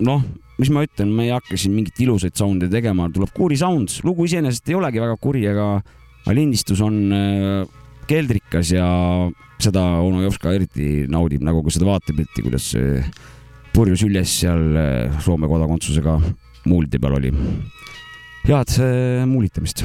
noh, 0.06 0.24
mis 0.60 0.72
ma 0.74 0.84
ütlen, 0.86 1.12
ma 1.16 1.26
ei 1.26 1.34
hakka 1.34 1.58
siin 1.60 1.76
mingit 1.76 2.00
ilusaid 2.04 2.36
sound'e 2.40 2.70
tegema, 2.72 3.08
tuleb 3.14 3.32
kuri 3.36 3.58
sound, 3.60 4.00
lugu 4.08 4.28
iseenesest 4.28 4.70
ei 4.72 4.78
olegi 4.80 5.02
väga 5.04 5.16
kuri, 5.22 5.46
aga 5.52 5.70
lindistus 6.36 6.82
on 6.86 7.00
äh, 7.16 7.64
keldrikas 8.10 8.74
ja 8.76 8.88
seda 9.60 9.84
onu 10.04 10.24
Jopska 10.26 10.54
eriti 10.56 11.06
naudib, 11.12 11.44
nagu 11.46 11.64
ka 11.66 11.74
seda 11.74 11.90
vaatepilti, 11.90 12.46
kuidas 12.46 12.72
see 12.74 13.00
purjus 13.76 14.04
Üljes 14.08 14.40
seal 14.42 14.78
äh, 14.80 15.20
Soome 15.24 15.50
kodakondsusega 15.52 16.20
muulide 16.68 17.00
peal 17.00 17.18
oli. 17.20 17.34
head 18.48 18.80
äh, 18.80 19.26
muulitamist. 19.28 19.84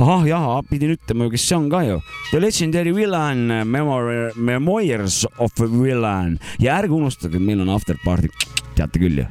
ahah, 0.00 0.24
jaa, 0.24 0.62
pidin 0.68 0.94
ütlema 0.96 1.26
ju, 1.26 1.34
kes 1.34 1.48
see 1.48 1.56
on 1.56 1.68
ka 1.70 1.82
ju. 1.84 1.98
The 2.30 2.40
Legendary 2.40 2.94
Villain, 2.96 3.44
Memoir, 3.68 4.32
Memoirs 4.36 5.26
of 5.38 5.60
a 5.60 5.68
Villain 5.68 6.38
ja 6.58 6.78
ärge 6.80 6.96
unustage, 6.96 7.38
meil 7.38 7.60
on 7.60 7.68
after 7.68 7.98
party, 8.04 8.32
teate 8.76 8.98
küll 8.98 9.18
ju. 9.18 9.26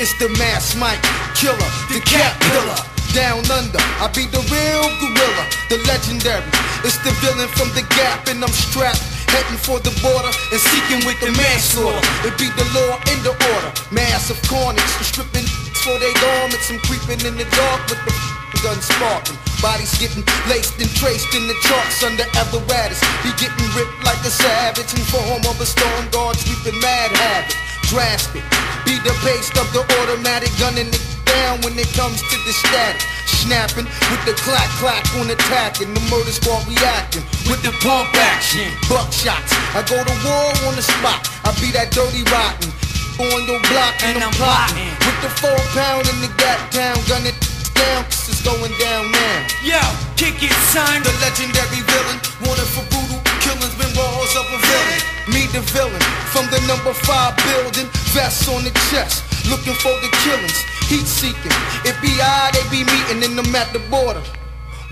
It's 0.00 0.12
the 0.18 0.28
mass 0.38 0.74
mic 0.74 0.98
killer, 1.38 1.70
the 1.88 2.00
cat 2.04 2.34
killer. 2.40 2.80
Down 3.14 3.46
under, 3.46 3.78
I 4.02 4.10
be 4.10 4.26
the 4.26 4.42
real 4.50 4.90
gorilla, 4.98 5.44
the 5.70 5.78
legendary. 5.86 6.42
It's 6.82 6.98
the 7.06 7.14
villain 7.22 7.48
from 7.54 7.70
the 7.78 7.86
gap, 7.94 8.26
and 8.26 8.42
I'm 8.42 8.50
strapped, 8.50 8.98
heading 9.30 9.56
for 9.56 9.78
the 9.78 9.94
border 10.02 10.34
and 10.50 10.60
seeking 10.60 11.06
with 11.06 11.20
the 11.20 11.30
mass 11.38 11.78
manslaughter. 11.78 12.02
It 12.26 12.34
be 12.42 12.50
the 12.58 12.66
law 12.74 12.98
in 13.14 13.22
the 13.22 13.30
order, 13.54 13.70
massive 13.92 14.42
carnage, 14.50 14.82
I'm 14.98 15.04
stripping 15.04 15.46
for 15.84 15.98
they 16.00 16.12
garments. 16.14 16.70
I'm 16.70 16.78
creeping 16.80 17.20
in 17.28 17.36
the 17.36 17.44
dark 17.44 17.80
with 17.88 18.00
the 18.04 18.58
gun 18.64 18.80
sparking. 18.80 19.53
Bodies 19.64 19.96
getting 19.96 20.20
laced 20.44 20.76
and 20.76 20.92
traced 20.92 21.32
in 21.32 21.48
the 21.48 21.56
charts 21.64 22.04
under 22.04 22.28
apparatus. 22.36 23.00
Be 23.24 23.32
getting 23.40 23.64
ripped 23.72 23.96
like 24.04 24.20
a 24.20 24.28
savage 24.28 24.92
in 24.92 25.00
form 25.08 25.40
of 25.40 25.56
a 25.56 25.64
storm 25.64 26.04
guard 26.12 26.36
sweeping 26.36 26.76
mad 26.84 27.08
habit. 27.16 27.56
Drastic, 27.88 28.44
be 28.84 29.00
the 29.00 29.16
base 29.24 29.48
of 29.56 29.64
the 29.72 29.80
automatic 30.04 30.52
gunning 30.60 30.92
it 30.92 31.00
down 31.24 31.64
when 31.64 31.72
it 31.80 31.88
comes 31.96 32.20
to 32.20 32.36
the 32.44 32.52
static. 32.52 33.08
Snapping 33.24 33.88
with 34.12 34.22
the 34.28 34.36
clack 34.44 34.68
clack 34.76 35.00
on 35.16 35.32
attacking. 35.32 35.96
The 35.96 36.04
murder 36.12 36.36
squad 36.36 36.68
reacting 36.68 37.24
with 37.48 37.64
the 37.64 37.72
pump 37.80 38.12
action. 38.20 38.68
Buckshots, 38.84 39.48
I 39.72 39.80
go 39.88 39.96
to 39.96 40.16
war 40.28 40.68
on 40.68 40.76
the 40.76 40.84
spot. 40.84 41.24
I 41.40 41.56
be 41.56 41.72
that 41.72 41.88
dirty 41.88 42.20
rotten. 42.28 42.68
On 43.16 43.40
your 43.48 43.64
block 43.72 43.96
and, 44.04 44.20
I'm 44.20 44.28
plotting. 44.36 44.92
With 45.08 45.18
the 45.24 45.32
four 45.40 45.56
pound 45.72 46.04
in 46.04 46.20
the 46.20 46.28
gap 46.36 46.60
town, 46.68 47.00
gun 47.08 47.24
it 47.24 47.53
down, 47.74 48.06
it's 48.06 48.42
going 48.42 48.72
down 48.78 49.10
now. 49.10 49.38
Yo, 49.62 49.80
kick 50.16 50.38
it, 50.42 50.54
son. 50.72 51.02
The 51.02 51.12
legendary 51.20 51.82
villain, 51.84 52.18
wanted 52.46 52.68
for 52.70 52.84
brutal 52.90 53.20
killings, 53.44 53.74
been 53.76 53.92
walls 53.94 54.34
of 54.38 54.46
a 54.48 54.58
villain. 54.58 55.00
Me 55.30 55.46
the 55.52 55.62
villain, 55.74 56.02
from 56.32 56.46
the 56.50 56.60
number 56.66 56.92
five 57.06 57.36
building, 57.46 57.88
vests 58.12 58.48
on 58.48 58.64
the 58.64 58.72
chest, 58.90 59.24
looking 59.48 59.76
for 59.80 59.94
the 60.04 60.10
killings, 60.24 60.58
heat 60.88 61.06
seeking. 61.06 61.54
It 61.84 61.96
be 62.00 62.12
I, 62.20 62.50
they 62.52 62.64
be 62.70 62.84
meeting 62.84 63.22
in 63.24 63.36
them 63.36 63.54
at 63.54 63.72
the 63.72 63.80
border. 63.92 64.22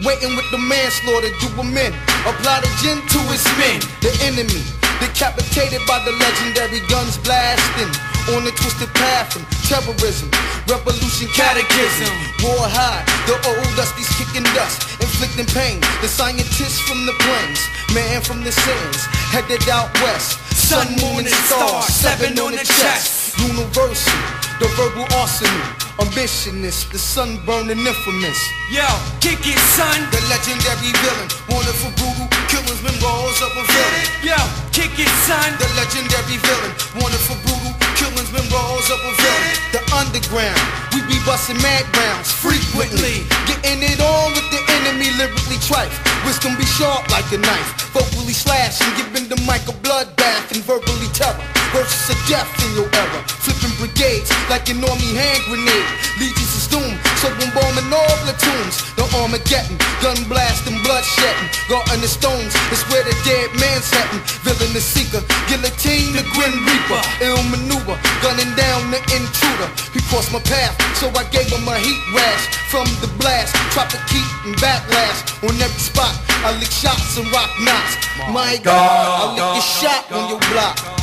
Waiting 0.03 0.35
with 0.35 0.49
the 0.51 0.59
manslaughter, 0.59 1.31
do 1.39 1.49
them 1.55 1.77
in. 1.77 1.93
Apply 2.27 2.59
the 2.65 2.71
gin 2.81 2.99
to 2.99 3.21
his 3.31 3.45
men, 3.61 3.79
the 4.01 4.11
enemy. 4.25 4.65
Decapitated 4.99 5.83
by 5.87 5.99
the 6.07 6.13
legendary 6.17 6.81
guns 6.89 7.19
blasting 7.19 7.93
on 8.35 8.45
the 8.45 8.52
twisted 8.63 8.95
path 8.95 9.35
from 9.35 9.43
terrorism, 9.67 10.31
revolution 10.71 11.27
catechism, 11.35 12.15
war 12.47 12.63
high, 12.71 13.03
the 13.27 13.35
old 13.35 13.71
dusties 13.75 14.07
kicking 14.15 14.47
dust, 14.55 14.87
inflicting 15.03 15.51
pain. 15.51 15.83
The 16.01 16.09
scientists 16.09 16.79
from 16.87 17.05
the 17.05 17.15
plains, 17.27 17.61
man 17.93 18.23
from 18.23 18.47
the 18.47 18.53
sands, 18.55 19.03
headed 19.35 19.67
out 19.69 19.91
west. 20.01 20.39
Sun, 20.55 20.95
moon, 21.03 21.27
and 21.27 21.39
stars, 21.51 21.91
seven 21.91 22.39
on 22.39 22.53
the 22.53 22.65
chest. 22.65 23.37
Universal, 23.43 24.15
the 24.63 24.71
verbal 24.79 25.11
arsenal, 25.19 25.67
ambitionist, 25.99 26.91
the 26.95 26.99
sun 26.99 27.43
burning 27.45 27.83
infamous. 27.83 28.39
Yo, 28.71 28.87
kick 29.19 29.43
it, 29.43 29.59
son. 29.75 29.99
The 30.15 30.23
legendary 30.31 30.95
villain, 31.03 31.29
wanted 31.51 31.77
for 31.83 31.91
brutal 31.99 32.32
killings, 32.53 32.81
been 32.85 32.97
rolls 33.01 33.41
of 33.41 33.53
a 33.57 33.65
villain. 33.65 34.05
Yo, 34.21 34.37
kick 34.77 34.93
it, 35.01 35.09
son. 35.25 35.57
The 35.57 35.65
legendary 35.73 36.37
villain, 36.37 36.73
wanted 37.01 37.23
for 37.25 37.37
brutal 37.49 37.73
killings, 37.97 38.29
been 38.29 38.45
rolls 38.53 38.93
up 38.93 39.01
a 39.01 39.13
villain. 39.17 39.57
The 39.73 39.81
underground, 39.97 40.61
we 40.93 41.01
be 41.09 41.17
busting 41.25 41.57
mad 41.65 41.89
rounds 41.97 42.29
frequently, 42.29 43.25
getting 43.49 43.81
it 43.81 44.01
on 44.05 44.37
with 44.37 44.49
the 44.53 44.61
enemy, 44.85 45.09
lyrically 45.17 45.57
trife. 45.65 45.97
Wisdom 46.29 46.55
be 46.61 46.69
sharp 46.69 47.09
like 47.09 47.27
a 47.33 47.41
knife, 47.41 47.89
vocally 47.97 48.37
slashing, 48.37 48.93
giving 49.01 49.27
the 49.33 49.39
mic 49.49 49.65
a 49.67 49.75
bloodbath 49.81 50.53
and 50.53 50.61
verbally 50.69 51.09
terror. 51.17 51.41
Verses 51.73 52.13
a 52.13 52.17
death 52.29 52.53
in 52.69 52.71
your 52.77 52.89
era, 52.93 53.21
flipping 53.41 53.73
brigades 53.81 54.29
like 54.53 54.69
an 54.69 54.85
army 54.85 55.17
hand 55.17 55.41
grenade. 55.49 55.89
Legions 56.21 56.53
is 56.53 56.69
doomed, 56.69 57.01
so 57.23 57.31
when 57.39 57.55
bombing 57.55 57.87
all 57.95 58.17
platoons. 58.27 58.83
The 58.99 59.07
Armageddon, 59.23 59.79
gun 60.03 60.19
blasting, 60.27 60.75
blood 60.83 61.07
shedding. 61.07 61.49
Guarding 61.71 62.03
the 62.03 62.11
stones, 62.11 62.51
it's 62.75 62.83
where 62.91 63.07
the 63.07 63.15
dead 63.23 63.47
man's 63.63 63.87
heading. 63.95 64.19
Villain 64.43 64.75
the 64.75 64.83
seeker, 64.83 65.23
guillotine 65.47 66.19
the 66.19 66.27
grim 66.35 66.57
reaper. 66.67 67.03
Ill 67.23 67.39
maneuver, 67.55 67.95
gunning 68.27 68.51
down 68.59 68.91
the 68.91 68.99
intruder. 69.15 69.71
He 69.95 70.03
crossed 70.11 70.35
my 70.35 70.43
path, 70.43 70.75
so 70.99 71.07
I 71.15 71.23
gave 71.31 71.47
him 71.47 71.63
a 71.63 71.79
heat 71.79 72.03
rash 72.11 72.45
from 72.67 72.91
the 72.99 73.09
blast. 73.23 73.55
Tropic 73.71 74.03
heat 74.11 74.31
and 74.43 74.59
backlash 74.59 75.23
on 75.47 75.55
every 75.63 75.79
spot. 75.79 76.11
I 76.43 76.59
lick 76.59 76.75
shots 76.75 77.17
and 77.23 77.31
rock 77.31 77.55
knots. 77.63 78.03
My 78.35 78.59
God, 78.59 78.75
I 78.75 79.25
lick 79.31 79.63
your 79.63 79.69
shot 79.79 80.11
on 80.11 80.27
your 80.27 80.43
block. 80.51 81.02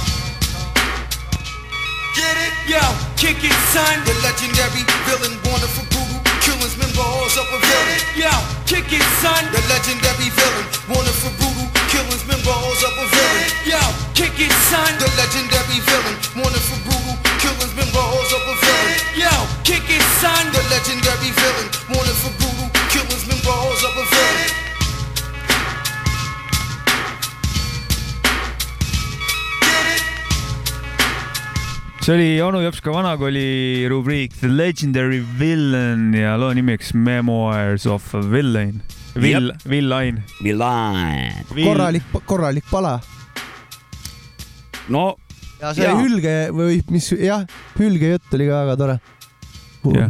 Get 2.16 2.36
it? 2.42 2.54
Yo, 2.66 2.82
kick 3.18 3.44
it, 3.44 3.58
son. 3.74 3.96
The 4.06 4.16
legendary 4.26 4.84
villain, 5.06 5.34
wanted 5.46 5.70
for 5.70 5.86
brutal 5.94 6.22
killings, 6.42 6.74
rolls 6.98 7.38
up 7.38 7.50
a 7.54 7.60
villain. 7.62 8.02
Yo, 8.18 8.34
kick 8.66 8.90
it, 8.90 9.06
son. 9.22 9.44
The 9.54 9.62
legendary 9.70 10.30
villain, 10.34 10.66
wanted 10.90 11.18
for 11.22 11.32
brutal 11.38 11.70
killings, 11.94 12.24
rolls 12.46 12.82
up 12.86 12.96
a 12.98 13.06
villain. 13.14 13.50
Yo, 13.66 13.82
kick 14.18 14.36
it, 14.42 14.54
son. 14.70 14.90
The 14.98 15.10
legendary 15.22 15.80
villain, 15.86 16.18
see 32.10 32.16
oli 32.16 32.42
onu 32.42 32.62
Jopska 32.62 32.92
vanakooli 32.92 33.86
rubriik 33.90 34.34
The 34.34 34.48
Legendary 34.48 35.20
Villain 35.40 36.14
ja 36.14 36.38
loo 36.38 36.54
nimeks 36.54 36.94
Memoirs 36.94 37.86
of 37.86 38.16
a 38.16 38.22
Villain. 38.32 38.82
Vill, 39.22 39.52
Villain. 39.70 40.24
Villain. 40.44 41.46
korralik, 41.54 42.04
korralik 42.26 42.66
pala. 42.72 43.00
no 44.90 45.16
ja 45.62 45.74
see 45.74 45.86
Jaa. 45.86 46.00
hülge 46.02 46.36
või 46.50 46.82
mis 46.90 47.12
jah, 47.14 47.46
hülgejutt 47.78 48.34
oli 48.34 48.50
ka 48.50 48.64
väga 48.64 48.78
tore 48.82 49.00
Jah.. 49.94 50.10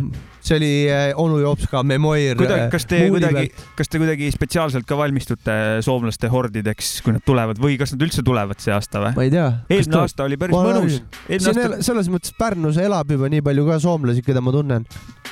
See 0.49 0.57
oli 0.59 0.71
eh, 0.89 1.11
onu 1.19 1.39
Jopska 1.43 1.81
memoiir. 1.87 2.37
kuidagi, 2.39 2.67
kas 2.73 2.87
te 2.89 3.01
kuidagi, 3.11 3.45
kas 3.77 3.91
te 3.91 4.01
kuidagi 4.01 4.29
spetsiaalselt 4.33 4.87
ka 4.89 4.97
valmistute 4.99 5.55
soomlaste 5.85 6.31
hordideks, 6.31 6.99
kui 7.05 7.15
nad 7.15 7.25
tulevad 7.27 7.61
või 7.61 7.77
kas 7.81 7.93
nad 7.95 8.05
üldse 8.07 8.25
tulevad 8.25 8.61
see 8.63 8.73
aasta 8.75 9.03
või? 9.03 9.15
ma 9.19 9.27
ei 9.27 9.33
tea. 9.33 9.47
eelmine 9.69 10.01
aasta 10.01 10.27
oli 10.27 10.39
päris 10.41 10.57
mõnus. 10.57 10.99
eelmine 11.27 11.45
siin 11.45 11.63
aasta 11.63 11.79
el-, 11.79 11.87
selles 11.91 12.11
mõttes 12.13 12.35
Pärnus 12.39 12.79
elab 12.81 13.15
juba 13.15 13.31
nii 13.31 13.45
palju 13.45 13.65
ka 13.69 13.79
soomlasi, 13.83 14.25
keda 14.25 14.43
ma 14.43 14.53
tunnen, 14.55 14.85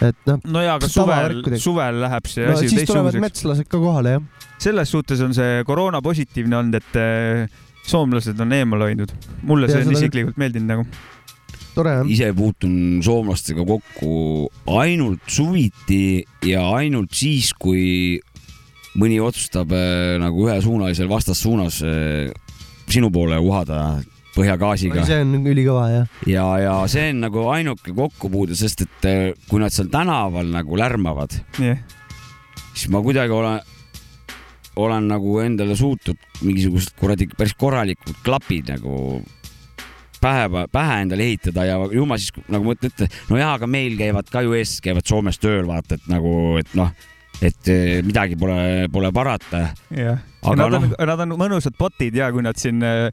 et 0.05 0.19
noh. 0.29 0.41
no 0.45 0.65
jaa, 0.65 0.79
aga 0.79 0.91
suvel 0.91 1.39
suvel 1.61 2.01
läheb 2.05 2.31
see 2.31 2.47
no 2.47 2.57
asi 2.57 2.71
siis 2.71 2.87
tulevad 2.89 3.13
teistsuguseks. 3.15 3.25
metslased 3.27 3.71
ka 3.71 3.81
kohale 3.81 4.17
jah. 4.17 4.49
selles 4.67 4.91
suhtes 4.93 5.23
on 5.25 5.37
see 5.37 5.63
koroona 5.67 6.03
positiivne 6.05 6.61
olnud, 6.61 6.81
et 6.81 7.55
soomlased 7.87 8.39
on 8.43 8.53
eemal 8.53 8.83
hoidnud. 8.87 9.13
mulle 9.47 9.69
Ja 9.69 9.77
see 9.77 9.87
on 9.87 9.95
isiklikult 9.95 10.39
meeldinud 10.41 10.73
nagu. 10.73 10.87
Tore 11.77 11.93
jah. 11.99 12.09
ise 12.09 12.31
puutun 12.37 12.73
soomlastega 13.05 13.65
kokku 13.67 14.49
ainult 14.79 15.23
suviti 15.31 16.25
ja 16.47 16.65
ainult 16.79 17.13
siis, 17.17 17.53
kui 17.53 18.17
mõni 18.97 19.19
otsustab 19.21 19.73
äh, 19.77 20.17
nagu 20.21 20.47
ühesuunalisel 20.47 21.09
vastassuunas 21.11 21.81
äh, 21.85 22.29
sinu 22.89 23.11
poole 23.13 23.37
uhada 23.43 23.99
põhjagaasiga. 24.37 25.05
see 25.07 25.21
on 25.23 25.37
ülikõva 25.39 25.85
jah. 25.91 26.19
ja, 26.29 26.45
ja 26.61 26.75
see 26.91 27.11
on 27.13 27.23
nagu 27.27 27.47
ainuke 27.53 27.93
kokkupuude, 27.97 28.57
sest 28.57 28.85
et 28.87 29.09
äh, 29.09 29.23
kui 29.49 29.61
nad 29.61 29.73
seal 29.73 29.91
tänaval 29.93 30.49
nagu 30.53 30.79
lärmavad, 30.79 31.39
jah, 31.61 31.81
siis 32.73 32.89
ma 32.93 33.01
kuidagi 33.05 33.33
olen, 33.33 33.61
olen 34.77 35.09
nagu 35.09 35.39
endale 35.45 35.77
suutnud 35.77 36.41
mingisugused 36.45 36.97
kuradi 36.99 37.29
päris 37.37 37.57
korralikud 37.57 38.21
klapid 38.25 38.73
nagu 38.75 39.19
pähe, 40.21 40.65
pähe 40.71 41.01
endale 41.03 41.27
ehitada 41.27 41.65
ja 41.67 41.77
ju 41.93 42.07
ma 42.09 42.17
siis 42.19 42.33
nagu 42.47 42.67
mõtlen, 42.67 42.93
et 42.93 43.19
no 43.29 43.39
jaa, 43.39 43.53
aga 43.57 43.69
meil 43.69 43.97
käivad 43.99 44.31
ka 44.31 44.43
ju 44.45 44.57
eestlased 44.57 44.85
käivad 44.85 45.07
Soomes 45.09 45.39
tööl, 45.41 45.65
vaata, 45.69 45.97
et 45.97 46.09
nagu, 46.11 46.33
et 46.61 46.73
noh, 46.77 46.91
et 47.41 47.71
eh, 47.71 47.99
midagi 48.05 48.37
pole, 48.39 48.87
pole 48.93 49.11
parata. 49.13 49.67
jah. 49.93 50.21
Aga 50.47 50.55
Nad 50.55 50.67
on 50.67 50.87
noh-, 50.87 50.99
nad 51.11 51.25
on 51.25 51.35
mõnusad 51.39 51.75
botid 51.79 52.15
ja 52.17 52.29
kui 52.33 52.45
nad 52.45 52.57
siin 52.59 52.83
äh, 52.85 53.09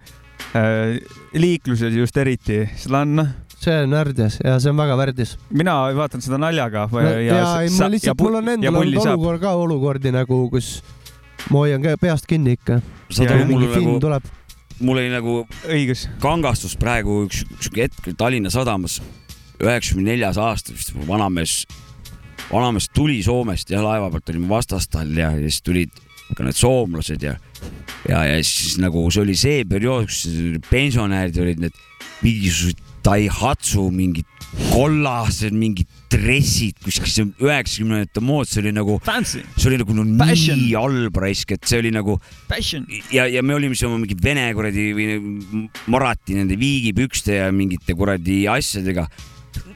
liikluses 1.35 1.97
just 1.97 2.17
eriti, 2.21 2.63
seda 2.79 3.03
on 3.05 3.17
noh, 3.21 3.33
see 3.65 3.77
on 3.85 3.95
värdjas 3.97 4.39
ja 4.45 4.59
see 4.63 4.73
on 4.73 4.81
väga 4.81 4.97
värdjas. 4.99 5.37
mina 5.51 5.77
vaatan 5.97 6.25
seda 6.25 6.39
naljaga. 6.41 6.89
ja 7.25 7.41
ei, 7.63 7.73
ma 7.79 7.89
lihtsalt, 7.93 8.21
mul 8.21 8.41
on 8.41 8.53
endal 8.57 8.81
olnud 8.83 9.01
olukord 9.07 9.43
ka 9.43 9.55
olukordi 9.61 10.13
nagu, 10.15 10.45
kus 10.53 10.77
ma 11.51 11.65
hoian 11.65 11.85
peast 12.01 12.29
kinni 12.31 12.57
ikka. 12.59 12.81
saad 13.11 13.29
Ja 13.31 13.39
aru, 13.41 13.51
mul 13.53 13.69
nagu, 13.69 13.99
tuleb. 14.03 14.33
Mul 14.81 14.99
oli 14.99 15.11
nagu 15.13 15.43
õigus, 15.71 16.07
kangastus 16.23 16.75
praegu 16.81 17.25
üks, 17.27 17.45
sihuke 17.61 17.87
hetk 17.87 18.09
Tallinna 18.19 18.51
Sadamas, 18.53 19.01
üheksakümne 19.63 20.13
neljas 20.13 20.39
aasta 20.41 20.75
vist, 20.75 20.95
vanamees, 21.09 21.63
vanamees 22.51 22.89
tuli 22.95 23.21
Soomest 23.25 23.71
ja 23.71 23.83
laeva 23.85 24.11
pealt 24.13 24.35
olime 24.35 24.51
vastastal 24.51 25.11
ja, 25.15 25.31
ja 25.37 25.47
siis 25.47 25.63
tulid 25.65 26.03
ka 26.35 26.47
need 26.47 26.57
soomlased 26.59 27.23
ja, 27.23 27.37
ja, 28.09 28.25
ja 28.27 28.39
siis 28.43 28.79
nagu 28.83 29.05
see 29.13 29.23
oli 29.23 29.37
see 29.39 29.63
periood, 29.69 30.09
kus 30.11 30.25
pensionärid 30.71 31.39
olid 31.43 31.63
need 31.67 31.85
mingisugused 32.25 32.83
Daihatsu 33.05 33.91
mingid 33.93 34.25
kollased 34.73 35.53
mingid 35.53 35.91
dressid, 36.15 36.79
kuskil 36.85 37.11
see 37.11 37.27
üheksakümnendate 37.43 38.23
mood, 38.25 38.49
see 38.49 38.63
oli 38.63 38.73
nagu, 38.75 38.99
see 39.27 39.69
oli 39.71 39.81
nagu 39.81 39.97
no 39.97 40.07
Fashion. 40.21 40.61
nii 40.61 40.73
halb 40.79 41.21
raisk, 41.25 41.55
et 41.57 41.69
see 41.69 41.81
oli 41.83 41.93
nagu 41.95 42.17
passion. 42.51 42.87
ja, 43.15 43.27
ja 43.31 43.43
me 43.43 43.57
olime 43.57 43.79
seal 43.79 43.95
mingi 43.97 44.17
vene 44.21 44.47
kuradi 44.57 44.89
või 44.97 45.69
Marati 45.93 46.39
nende 46.39 46.59
viigipükste 46.61 47.41
ja 47.41 47.49
mingite 47.55 47.97
kuradi 47.99 48.45
asjadega. 48.51 49.09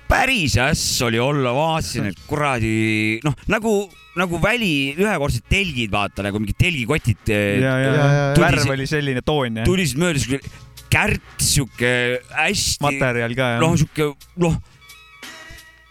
päris 0.08 0.56
äss 0.62 1.02
oli 1.06 1.18
olla, 1.20 1.52
vaatasin, 1.54 2.08
et 2.12 2.22
kuradi 2.26 3.20
noh, 3.26 3.34
nagu, 3.52 3.74
nagu 4.18 4.40
väli 4.42 4.94
ühekordsed 4.96 5.46
telgid, 5.50 5.92
vaata 5.92 6.24
nagu 6.26 6.40
mingid 6.40 6.58
telgikotid 6.58 7.34
eh, 7.34 8.34
värv 8.38 8.72
oli 8.74 8.88
selline 8.88 9.22
toon 9.26 9.60
ja 9.60 9.68
tulisid 9.68 10.00
mööda, 10.00 10.22
siuke 10.22 10.42
kärts, 10.88 11.52
siuke 11.52 11.92
hästi, 12.32 12.82
materjal 12.84 13.36
ka 13.36 13.54
noh, 13.60 13.76
ja. 13.76 13.84
siuke 13.84 14.12
noh, 14.40 14.56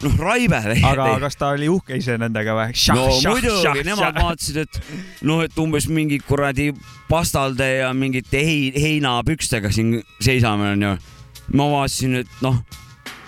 noh 0.05 0.17
raibe. 0.21 0.59
aga 0.85 1.09
kas 1.23 1.37
ta 1.39 1.51
oli 1.55 1.69
uhke 1.71 1.97
ise 1.97 2.17
nendega 2.21 2.55
või? 2.57 2.73
no 2.93 3.05
muidugi, 3.33 3.85
nemad 3.87 4.19
vaatasid, 4.21 4.61
et 4.65 4.81
noh, 5.27 5.43
et 5.45 5.61
umbes 5.61 5.89
mingi 5.89 6.19
kuradi 6.25 6.71
pastalde 7.09 7.69
ja 7.79 7.93
mingite 7.97 8.41
hei, 8.43 8.71
heinapükstega 8.75 9.71
siin 9.73 9.97
seisame, 10.23 10.73
onju. 10.75 10.93
ma 11.57 11.69
vaatasin, 11.73 12.21
et 12.21 12.43
noh, 12.45 12.61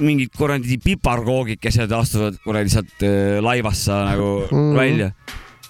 mingid 0.05 0.31
kuradi 0.37 0.79
piparkoogikesed 0.83 1.91
astuvad 1.95 2.39
kuradi 2.43 2.73
sealt 2.73 3.05
äh, 3.05 3.37
laivast 3.43 3.89
sa 3.89 4.03
nagu 4.07 4.31
mm. 4.45 4.57
-hmm. 4.57 4.77
välja. 4.77 5.11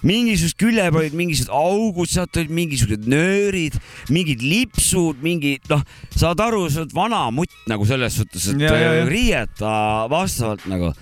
Mingisugused 0.06 0.58
külje 0.60 0.86
peal 0.88 1.02
olid 1.02 1.16
mingisugused 1.18 1.52
augud, 1.54 2.10
sealt 2.10 2.36
olid 2.40 2.52
mingisugused 2.56 3.06
nöörid, 3.10 3.76
mingid 4.12 4.42
lipsud, 4.44 5.20
mingid 5.24 5.68
noh, 5.72 5.84
saad 6.16 6.40
aru, 6.44 6.64
sa 6.72 6.84
oled 6.84 6.96
vana 6.96 7.26
mutt 7.34 7.54
nagu 7.70 7.86
selles 7.88 8.16
suhtes, 8.20 8.50
et 8.52 8.60
Ja, 8.60 8.74
ja, 8.76 8.92
ja. 9.00 9.06
riieta 9.08 9.72
vastavalt 10.12 10.66
nagu. 10.70 10.92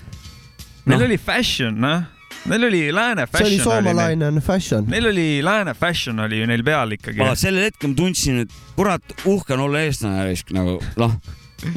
Neil 0.89 0.99
noh. 1.03 1.09
oli 1.09 1.19
fashion, 1.21 1.81
noh. 1.83 2.07
Neil 2.49 2.69
oli 2.69 2.83
lääne 2.95 3.27
see 3.27 3.45
oli 3.45 3.57
fashion 3.59 3.73
oli 3.73 3.83
neil. 3.83 3.97
soomalaine 3.99 4.41
fashion. 4.45 4.85
Neil 4.89 5.09
oli 5.11 5.27
lääne 5.45 5.75
fashion 5.75 6.21
oli 6.25 6.39
ju 6.41 6.47
neil 6.47 6.63
peal 6.65 6.95
ikkagi. 6.97 7.19
ma 7.19 7.35
sellel 7.39 7.69
hetkel 7.69 7.97
tundsin, 7.99 8.45
et 8.45 8.55
kurat, 8.77 9.17
uhke 9.27 9.57
on 9.57 9.67
olla 9.67 9.83
eestlane 9.87 10.29
risk 10.31 10.53
nagu 10.57 10.79
noh. 11.01 11.19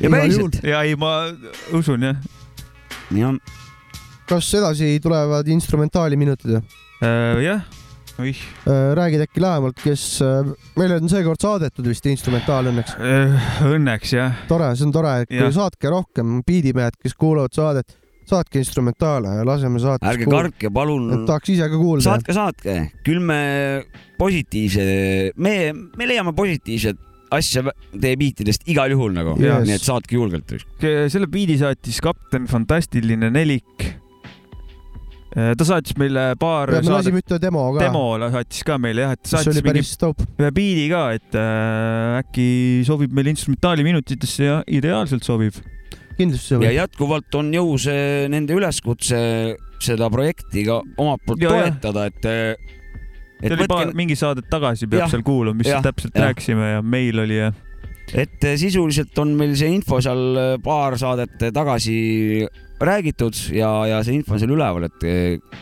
ja 0.01 0.13
päriselt, 0.13 0.61
ja 0.63 0.83
ei, 0.85 0.95
ma 0.95 1.31
usun 1.77 2.05
jah. 2.05 2.21
jah, 3.17 3.35
kas 4.29 4.53
edasi 4.61 4.93
tulevad 5.03 5.49
instrumentaaliminutid 5.51 6.55
või? 6.55 6.80
jah, 7.01 7.63
oih. 8.21 8.41
räägid 8.97 9.23
äkki 9.25 9.41
lähemalt, 9.41 9.79
kes, 9.81 10.03
meile 10.77 10.99
on 11.01 11.09
seekord 11.11 11.41
saadetud 11.41 11.87
vist 11.89 12.05
instrumentaal 12.11 12.69
õnneks. 12.71 12.93
Õnneks 13.71 14.13
jah. 14.17 14.43
tore, 14.51 14.71
see 14.77 14.87
on 14.89 14.93
tore, 14.95 15.15
et 15.25 15.33
saatke 15.55 15.91
rohkem 15.93 16.39
biidimehed, 16.47 16.99
kes 17.01 17.17
kuulavad 17.17 17.53
saadet, 17.57 17.97
saatke 18.31 18.61
instrumentaale 18.61 19.33
ja 19.39 19.45
laseme 19.47 19.79
saates 19.81 20.07
ärge 20.07 20.27
kartke, 20.29 20.69
palun, 20.73 21.25
tahaks 21.27 21.51
ise 21.51 21.67
ka 21.71 21.79
kuulda. 21.79 22.05
saatke, 22.05 22.35
saatke, 22.37 22.75
küll 23.05 23.19
me 23.23 23.39
positiivse, 24.21 24.85
me, 25.41 25.55
me 25.97 26.07
leiame 26.07 26.35
positiivset 26.37 26.99
asja 27.31 27.63
teie 27.95 28.17
biitidest 28.19 28.65
igal 28.71 28.91
juhul 28.91 29.13
nagu 29.15 29.37
Yes. 29.39 29.65
nii 29.67 29.77
et 29.77 29.85
saatke 29.85 30.17
julgelt. 30.17 30.51
selle 30.81 31.27
biidi 31.31 31.57
saatis 31.61 32.01
kapten 32.03 32.47
Fantastiline 32.51 33.31
Nelik. 33.31 34.00
Ta 35.31 35.63
saatis 35.63 35.95
meile 35.95 36.33
paar 36.39 36.67
me 36.73 36.81
saadet, 36.81 36.91
lasime 36.91 37.21
ühte 37.21 37.37
demo 37.39 37.63
ka, 37.71 37.85
demo 37.85 38.03
saatis 38.33 38.65
ka 38.67 38.75
meile 38.81 39.05
jah, 39.05 39.13
et 39.15 39.29
saatis 39.31 39.61
mingi 39.61 39.67
päris 39.69 39.93
ühe 40.03 40.49
biidi 40.55 40.87
ka, 40.91 41.03
et 41.15 41.37
äh, 41.39 42.17
äkki 42.19 42.47
sobib 42.87 43.15
meil 43.15 43.31
instrumentaali 43.31 43.85
minutitesse 43.87 44.49
ja 44.49 44.57
ideaalselt 44.67 45.23
sobib. 45.23 45.55
kindlasti 46.17 46.51
ja 46.51 46.57
sobib. 46.57 46.75
jätkuvalt 46.75 47.39
on 47.39 47.53
jõus 47.55 47.87
nende 48.33 48.57
üleskutse 48.59 49.21
seda 49.81 50.11
projekti 50.13 50.65
ka 50.67 50.81
omalt 50.99 51.23
poolt 51.25 51.41
Ja, 51.41 51.55
ja. 51.55 51.71
toetada, 51.71 52.05
et, 52.11 52.27
et 53.39 53.47
see 53.47 53.55
oli 53.55 53.69
paar, 53.71 53.93
mingi 53.97 54.17
saadet 54.19 54.51
tagasi 54.51 54.89
peab 54.91 55.05
Jah, 55.05 55.13
seal 55.15 55.23
kuulama, 55.25 55.61
mis 55.63 55.71
jah, 55.71 55.79
täpselt 55.85 56.11
jah. 56.11 56.27
rääkisime 56.27 56.73
ja 56.75 56.83
meil 56.83 57.23
oli 57.23 57.39
ja 57.39 57.53
et 58.11 58.43
eh, 58.43 58.57
sisuliselt 58.59 59.15
on 59.23 59.31
meil 59.39 59.55
see 59.55 59.71
info 59.71 60.01
seal 60.03 60.59
paar 60.59 60.99
saadet 60.99 61.39
tagasi 61.55 61.95
räägitud 62.81 63.37
ja, 63.55 63.71
ja 63.87 64.01
see 64.05 64.19
info 64.19 64.35
on 64.35 64.41
seal 64.41 64.53
üleval, 64.55 64.87
et 64.89 65.05
eh, 65.07 65.61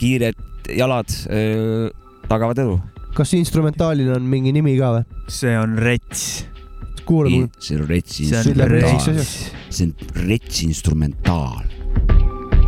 kiired 0.00 0.70
jalad 0.74 1.10
eh, 1.32 1.90
tagavad 2.30 2.62
edu. 2.64 2.78
kas 3.14 3.34
instrumentaalil 3.38 4.14
on 4.16 4.26
mingi 4.30 4.54
nimi 4.54 4.76
ka 4.78 4.94
või? 4.98 5.04
see 5.30 5.54
on 5.58 5.76
rets. 5.82 6.44
kuulame. 7.04 7.50
see 7.58 7.78
on 7.78 7.86
retsi 7.90 8.30
see 8.30 8.38
on 8.40 8.48
Sille 8.48 8.68
instrumentaal, 8.70 9.12
rets. 9.18 9.44
see 9.68 9.90
on 9.90 10.26
retsi 10.30 10.66
instrumentaal. 10.70 11.62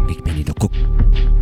kõik 0.07 0.23
penid 0.27 0.55
on 0.55 0.63
kokku. 0.67 1.36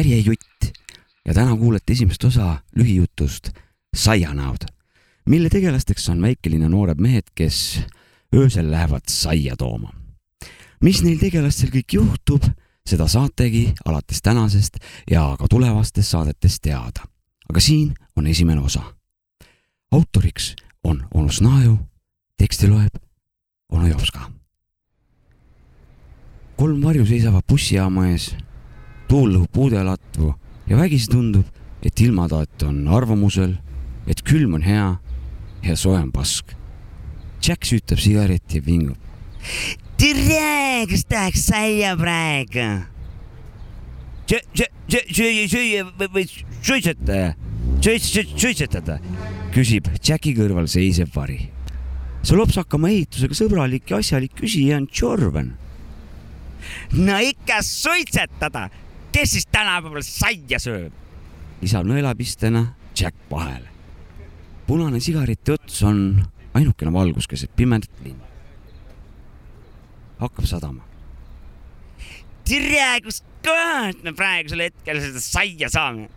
Rubriik 0.00 0.24
Järjejutt 0.24 0.78
ja 1.26 1.34
täna 1.34 1.56
kuulete 1.56 1.92
esimest 1.92 2.24
osa 2.24 2.62
lühijutust 2.76 3.50
Saianäod, 3.96 4.64
mille 5.28 5.48
tegelasteks 5.48 6.08
on 6.08 6.22
väikelinna 6.22 6.68
noored 6.68 6.98
mehed, 6.98 7.28
kes 7.34 7.80
öösel 8.34 8.70
lähevad 8.70 9.02
saia 9.08 9.56
tooma. 9.56 9.92
mis 10.80 11.02
neil 11.02 11.18
tegelastel 11.18 11.68
kõik 11.68 11.92
juhtub, 11.92 12.44
seda 12.86 13.08
saategi 13.08 13.74
alates 13.84 14.22
tänasest 14.22 14.78
ja 15.10 15.36
ka 15.38 15.46
tulevastest 15.50 16.08
saadetest 16.08 16.62
teada. 16.62 17.04
aga 17.50 17.60
siin 17.60 17.94
on 18.16 18.26
esimene 18.26 18.60
osa. 18.60 18.82
autoriks 19.92 20.56
on 20.84 21.08
onu 21.14 21.28
Snaju, 21.28 21.78
teksti 22.38 22.68
loeb 22.68 22.94
onu 23.68 23.86
Jopska. 23.86 24.30
kolm 26.56 26.82
varju 26.82 27.06
seisavad 27.06 27.42
bussijaama 27.48 28.08
ees, 28.08 28.34
tuul 29.10 29.32
lõhub 29.34 29.50
puudelatvu 29.50 30.28
ja 30.70 30.76
vägisi 30.78 31.10
tundub, 31.10 31.46
et 31.82 31.98
ilmataat 31.98 32.62
on 32.68 32.84
arvamusel, 32.94 33.56
et 34.06 34.22
külm 34.22 34.54
on 34.54 34.62
hea 34.62 34.86
ja 35.66 35.76
soe 35.76 35.98
on 35.98 36.12
pask. 36.14 36.52
Jack 37.42 37.66
süütab 37.66 37.98
sigaretti 37.98 38.60
ja 38.60 38.66
vingub. 38.66 38.98
tere, 39.98 40.86
kas 40.86 41.04
tahaks 41.08 41.46
saia 41.48 41.96
praegu? 41.98 42.66
süüa, 44.30 45.46
süüa 45.50 45.86
või 45.98 46.26
suitsetada, 46.62 47.34
suitsetada, 47.82 49.00
küsib 49.56 49.88
Jacki 50.06 50.36
kõrval 50.36 50.68
seisev 50.70 51.10
vari. 51.16 51.48
see 52.22 52.36
lopsakama 52.36 52.92
ehitusega 52.92 53.34
sõbralik 53.34 53.90
ja 53.90 53.98
asjalik 53.98 54.36
küsija 54.38 54.76
on 54.76 54.86
Jorven. 54.86 55.56
no 56.92 57.18
ikka 57.18 57.62
suitsetada, 57.62 58.68
kes 59.12 59.32
siis 59.36 59.46
tänapäeval 59.52 60.04
saia 60.06 60.58
sööb? 60.62 60.92
lisab 61.60 61.86
nõelapistena 61.88 62.64
Jack 62.96 63.16
vahele. 63.30 63.68
punane 64.66 65.00
sigareti 65.00 65.52
ots 65.56 65.82
on 65.82 66.22
ainukene 66.54 66.92
valgus 66.92 67.28
keset 67.28 67.52
pimedat 67.56 67.90
linna. 68.04 68.24
hakkab 70.20 70.46
sadama. 70.46 70.84
tere, 72.44 73.00
kus 73.04 73.22
kohast 73.44 74.02
me 74.04 74.14
praegusel 74.16 74.66
hetkel 74.68 75.02
seda 75.02 75.20
saia 75.24 75.68
saame? 75.72 76.08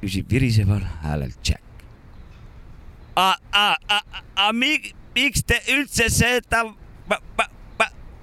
küsib 0.00 0.30
viriseval 0.30 0.84
häälel 1.04 1.34
Jack. 1.44 1.64
miks 5.14 5.44
te 5.44 5.62
üldse 5.74 6.08
seda 6.08 6.64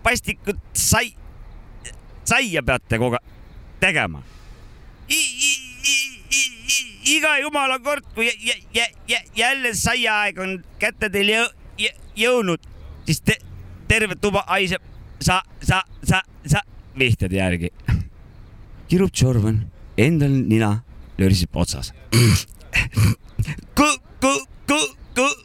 pastikut 0.03 0.59
sai, 0.73 1.11
saia 2.23 2.63
peate 2.63 2.97
kogu 3.01 3.17
aeg 3.19 3.36
tegema? 3.79 4.23
iga 7.07 7.37
jumala 7.39 7.79
kord, 7.79 8.05
kui 8.15 8.27
jälle 9.35 9.73
saiaaeg 9.73 10.39
on 10.43 10.57
kätte 10.79 11.09
teil 11.09 11.29
jõ 11.31 11.45
jõudnud, 12.17 12.63
siis 13.05 13.21
te 13.21 13.37
terve 13.87 14.17
tuba 14.19 14.43
haiseb 14.49 14.83
sa, 15.23 15.41
sa, 15.63 15.81
sa, 16.03 16.21
sa 16.45 16.61
vihjade 16.97 17.37
järgi. 17.37 17.71
kirub 18.89 19.11
Jorvan, 19.13 19.63
endal 19.97 20.33
nina 20.49 20.71
löriseb 21.17 21.55
otsas. 21.55 21.93
ku-, 23.77 23.97
ku-, 24.21 24.45
ku-, 24.67 24.93
ku-, 25.15 25.37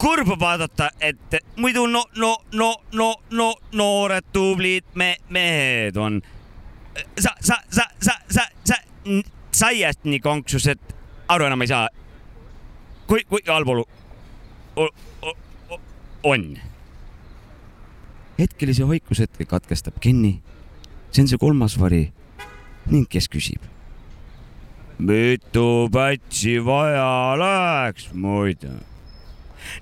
kurb 0.00 0.34
vaadata, 0.40 0.90
et 1.00 1.40
muidu 1.56 1.86
no, 1.86 2.04
no, 2.16 2.36
no, 2.52 2.74
no, 2.92 3.14
no 3.30 3.54
noored 3.72 4.32
tublid 4.32 4.84
me 4.94 5.16
mehed 5.28 5.96
on. 5.96 6.22
Sa, 7.18 7.34
sa, 7.40 7.60
sa, 7.70 7.86
sa, 8.00 8.14
sa, 8.28 8.46
sa 8.64 8.76
saiast 9.52 10.04
nii 10.04 10.20
konksus, 10.22 10.66
et 10.70 10.94
aru 11.28 11.46
enam 11.46 11.62
ei 11.62 11.70
saa. 11.70 11.88
kui, 13.06 13.24
kui 13.26 13.42
halb 13.46 13.68
olu 13.68 13.84
on. 16.22 16.58
hetkelise 18.38 18.88
vaikushetke 18.88 19.44
katkestab 19.44 19.98
Kenny. 20.00 20.40
see 21.10 21.22
on 21.22 21.28
see 21.28 21.38
kolmas 21.38 21.78
vari 21.80 22.12
ning 22.86 23.08
kes 23.08 23.28
küsib. 23.28 23.62
mitu 24.98 25.88
pätsi 25.92 26.58
vaja 26.64 27.34
läheks 27.38 28.12
muidu? 28.12 28.72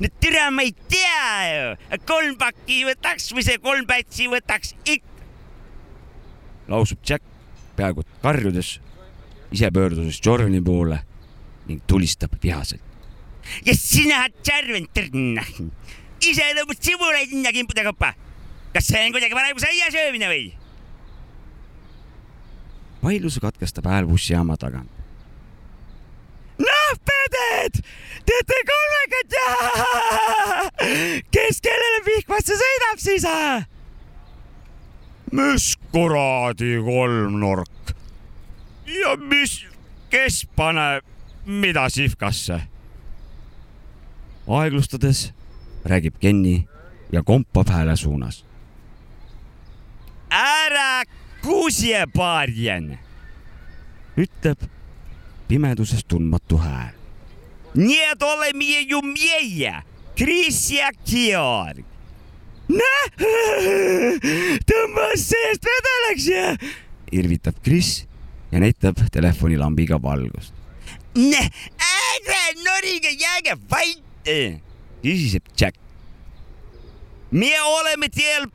no 0.01 0.09
tere, 0.21 0.51
ma 0.51 0.63
ei 0.63 0.73
tea 0.89 1.29
ju, 1.53 1.99
kolm 2.07 2.39
pakki 2.39 2.85
võtaks 2.89 3.33
või 3.35 3.45
see 3.47 3.59
kolm 3.63 3.87
pätsi 3.87 4.31
võtaks 4.33 4.75
ikka. 4.85 5.18
Lausub 6.69 6.99
Jack 7.09 7.25
peaaegu 7.77 8.05
karjudes, 8.23 8.81
ise 9.53 9.71
pöördudes 9.71 10.21
Jorvani 10.25 10.61
poole 10.64 11.01
ning 11.69 11.83
tulistab 11.87 12.33
vihaselt. 12.43 12.83
ja 13.66 13.75
sina, 13.75 14.27
Jorvan, 14.47 14.89
ise 16.21 16.53
lõbud 16.59 16.81
sibulaid 16.81 17.31
hinnakimpude 17.33 17.85
koppa. 17.91 18.14
kas 18.73 18.91
see 18.91 19.05
on 19.07 19.14
kuidagi 19.14 19.35
parem 19.35 19.57
kui 19.57 19.64
saia 19.64 19.91
söömine 19.95 20.31
või? 20.31 20.53
vaidluse 23.03 23.41
katkestab 23.41 23.87
hääl 23.87 24.07
bussijaama 24.11 24.57
tagant. 24.57 24.91
noh, 26.59 26.93
peded, 27.11 27.83
teete 28.27 28.61
kolmekat 28.73 29.39
ja 29.39 29.49
kes 31.35 31.61
kellele 31.64 32.05
vihmasse 32.11 32.59
sõidab 32.59 33.05
siis? 33.07 33.29
mis 35.33 35.78
kuradi 35.93 36.76
kolmnurk 36.84 37.95
ja 38.86 39.16
mis, 39.16 39.66
kes 40.11 40.47
paneb 40.57 41.05
mida 41.47 41.89
sihvkasse? 41.89 42.61
aeglustades 44.49 45.32
räägib 45.84 46.14
Kenny 46.20 46.62
ja 47.12 47.22
kompab 47.22 47.68
hääle 47.68 47.97
suunas. 47.97 48.45
ära 50.30 51.05
kuuse, 51.43 52.05
paarjen, 52.14 52.99
ütleb 54.16 54.61
pimeduses 55.49 56.05
tundmatu 56.05 56.59
hääl. 56.59 56.95
Need 57.74 58.22
oleme 58.22 58.80
ju 58.89 59.01
meie, 59.03 59.82
Kris 60.16 60.70
ja 60.70 60.91
Georg. 61.07 61.88
Tõmbas 64.69 65.25
seest 65.25 65.64
vedelaks 65.64 66.27
ja, 66.29 66.57
irvitab 67.12 67.57
Kris 67.64 68.07
ja 68.53 68.61
näitab 68.61 69.01
telefonilambiga 69.12 69.97
valgust. 70.03 70.53
ärge 71.16 72.43
norige, 72.64 73.11
jääge 73.16 73.57
vait, 73.71 74.03
küsiseb 75.03 75.43
Jack. 75.57 75.77
me 77.31 77.53
oleme 77.61 78.09
teel 78.09 78.47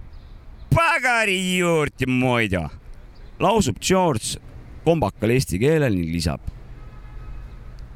pagari 0.70 1.58
juurde 1.58 2.06
muidu, 2.06 2.70
lausub 3.40 3.78
George 3.82 4.40
kombakal 4.86 5.30
eesti 5.30 5.60
keelel 5.60 5.96
ning 5.96 6.14
lisab. 6.14 6.42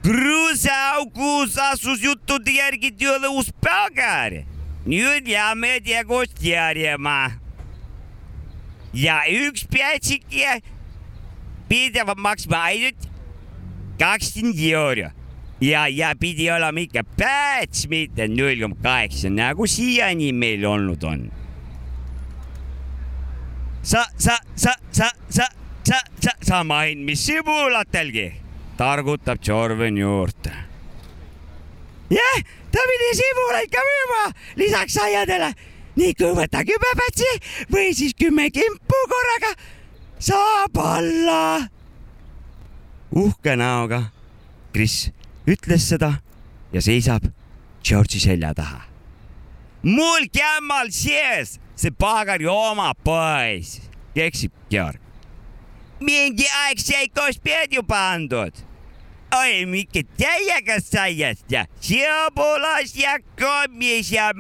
kruusaaugus 0.02 1.58
asus 1.58 2.02
juttude 2.02 2.52
järgi 2.52 2.92
tööle 2.92 3.28
uus 3.28 3.50
pagar. 3.62 4.57
Nüüd 4.88 5.28
jääme 5.28 5.80
tegost 5.84 6.42
järjema. 6.44 7.32
ja 8.94 9.20
üks 9.30 9.68
peatsik 9.68 10.26
pidavat 11.70 12.18
maksma 12.18 12.58
ainult 12.72 13.10
kakskümmend 14.00 14.60
euro 14.72 15.12
ja, 15.62 15.88
ja 15.88 16.14
pidi 16.20 16.52
olema 16.52 16.80
ikka 16.80 17.04
päts, 17.18 17.88
mitte 17.90 18.28
null 18.28 18.62
koma 18.62 18.78
kaheksa, 18.84 19.30
nagu 19.34 19.68
siiani 19.68 20.32
meil 20.34 20.66
olnud 20.66 21.04
on. 21.04 21.28
sa, 23.82 24.06
sa, 24.18 24.38
sa, 24.56 24.76
sa, 24.92 25.10
sa, 25.30 25.48
sa, 25.84 26.02
sa, 26.22 26.32
sa 26.44 26.64
main, 26.64 27.04
mis 27.06 27.26
sibulatelgi, 27.26 28.32
targutab 28.78 29.42
Jorven 29.42 29.98
juurde. 29.98 30.54
jah, 32.10 32.44
ta 32.78 32.86
pidi 32.92 33.10
sibulaid 33.22 33.74
ka 33.74 33.88
müüma 33.90 34.22
lisaks 34.62 35.02
aiadele 35.08 35.52
nii 35.98 36.14
kui 36.18 36.36
võta 36.38 36.62
kümme 36.66 36.92
pätsi 37.00 37.30
või 37.74 37.90
siis 37.98 38.14
kümme 38.18 38.50
kimpu 38.54 39.00
korraga, 39.10 39.52
saab 40.22 40.78
alla. 40.84 41.68
uhke 43.12 43.56
näoga 43.58 44.04
Kris 44.74 45.10
ütles 45.50 45.88
seda 45.90 46.12
ja 46.74 46.84
seisab 46.84 47.26
George'i 47.82 48.22
selja 48.22 48.54
taha. 48.54 48.84
mul 49.82 50.30
kämmal 50.34 50.92
sees 50.92 51.58
see 51.76 51.92
pagari 51.92 52.46
oma 52.46 52.94
poiss, 52.94 53.82
keksib 54.14 54.54
Georg. 54.70 55.02
mingi 56.00 56.46
aeg 56.66 56.80
sai 56.80 57.10
koos 57.10 57.42
pead 57.42 57.74
ju 57.74 57.84
pandud. 57.84 58.67
Oi, 59.36 59.66
mingi 59.66 60.04
täiega 60.18 60.80
saiast 60.84 61.52
ja 61.52 61.66
sibulas 61.84 62.96
ja 62.96 63.18
kommis 63.40 64.12
ja 64.12 64.32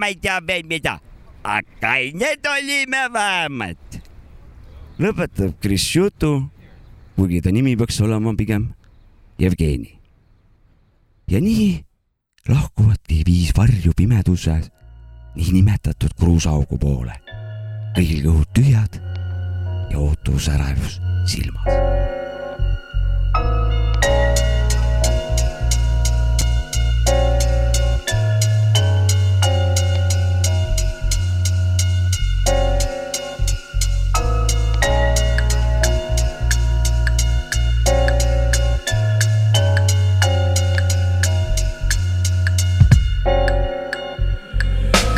veel 0.47 0.63
mida. 0.67 0.99
aga 1.43 1.67
kained 1.81 2.45
olime 2.45 3.07
vähemalt. 3.13 3.99
lõpetab 4.99 5.59
Chris 5.61 5.95
jutu, 5.95 6.49
kuigi 7.15 7.41
ta 7.41 7.51
nimi 7.51 7.75
peaks 7.77 8.01
olema 8.01 8.33
pigem 8.35 8.73
Jevgeni. 9.39 9.99
ja 11.27 11.41
nii 11.41 11.83
lahkuvadki 12.47 13.23
viis 13.25 13.51
varju 13.57 13.93
pimeduses 13.95 14.71
niinimetatud 15.35 16.15
kruusaaugu 16.19 16.77
poole. 16.77 17.13
kõigil 17.97 18.23
kõhud 18.23 18.53
tühjad 18.53 19.01
ja 19.91 19.99
ootusärevus 19.99 20.99
silmas. 21.25 22.16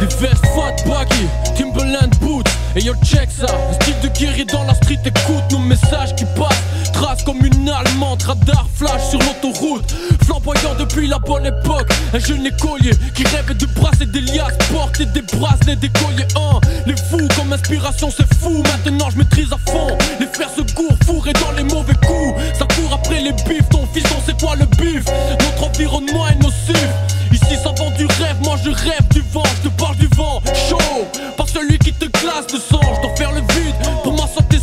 Vestes 0.08 0.46
fat 0.56 0.76
baggy, 0.88 1.28
Timberland 1.56 2.16
boots. 2.22 2.48
Et 2.76 2.82
yo 2.82 2.94
check 3.04 3.30
ça, 3.30 3.48
un 3.70 3.74
style 3.74 4.00
de 4.02 4.08
guerrier 4.18 4.46
dans 4.46 4.64
la 4.64 4.74
street 4.74 5.00
Écoute 5.04 5.44
nos 5.52 5.60
messages 5.60 6.16
qui 6.16 6.24
passent. 6.38 6.92
Trace 6.94 7.24
comme 7.24 7.46
une 7.46 7.70
allemande, 7.70 8.22
radar 8.22 8.66
flash 8.74 9.10
sur 9.10 9.20
l'autoroute. 9.20 9.94
Flamboyant 10.24 10.76
depuis 10.80 11.08
la 11.08 11.20
bonne 11.20 11.46
époque. 11.46 11.90
Un 12.14 12.20
jeune 12.20 12.46
écolier 12.46 12.92
qui 13.14 13.24
rêve 13.24 13.56
de 13.58 13.66
brasser 13.66 14.06
des 14.06 14.22
liasses 14.22 14.58
Porter 14.72 15.06
des 15.08 15.22
bracelets, 15.22 15.76
des 15.76 15.90
colliers. 15.90 16.28
Hein. 16.36 16.60
Les 16.86 16.96
fous 16.96 17.28
comme 17.36 17.52
inspiration 17.52 18.10
c'est 18.16 18.34
fou. 18.36 18.64
Maintenant 18.64 19.10
je 19.10 19.18
maîtrise 19.18 19.52
à 19.52 19.58
fond. 19.70 19.98
Les 20.20 20.28
frères 20.28 20.52
se 20.56 20.62
courent 20.74 20.98
fourrés 21.06 21.34
dans 21.34 21.52
les 21.58 21.64
mauvais 21.64 21.96
coups. 21.96 22.42
Ça 22.58 22.66
court 22.66 22.94
après 22.94 23.22
les 23.22 23.34
bifs, 23.34 23.68
ton 23.70 23.86
fils 23.94 24.06
on 24.18 24.26
sait 24.26 24.38
quoi 24.40 24.56
le 24.56 24.66
bif. 24.66 25.04
Notre 25.40 25.68
environnement 25.68 26.28
est 26.28 26.42
nocif. 26.42 26.88
Ici 27.32 27.56
ça 27.64 27.72
vend 27.78 27.92
du 27.92 28.06
rêve, 28.06 28.38
moi 28.44 28.56
je 28.64 28.72
rêve 28.72 29.08
du 29.12 29.22
vent, 29.32 29.44
je 29.58 29.70
te 29.70 29.79
chaud, 30.54 31.08
pas 31.38 31.46
celui 31.46 31.78
qui 31.80 31.94
te 31.94 32.06
glace 32.06 32.52
le 32.52 32.60
sang, 32.60 32.82
je 32.82 33.02
faire 33.18 33.32
le 33.32 33.42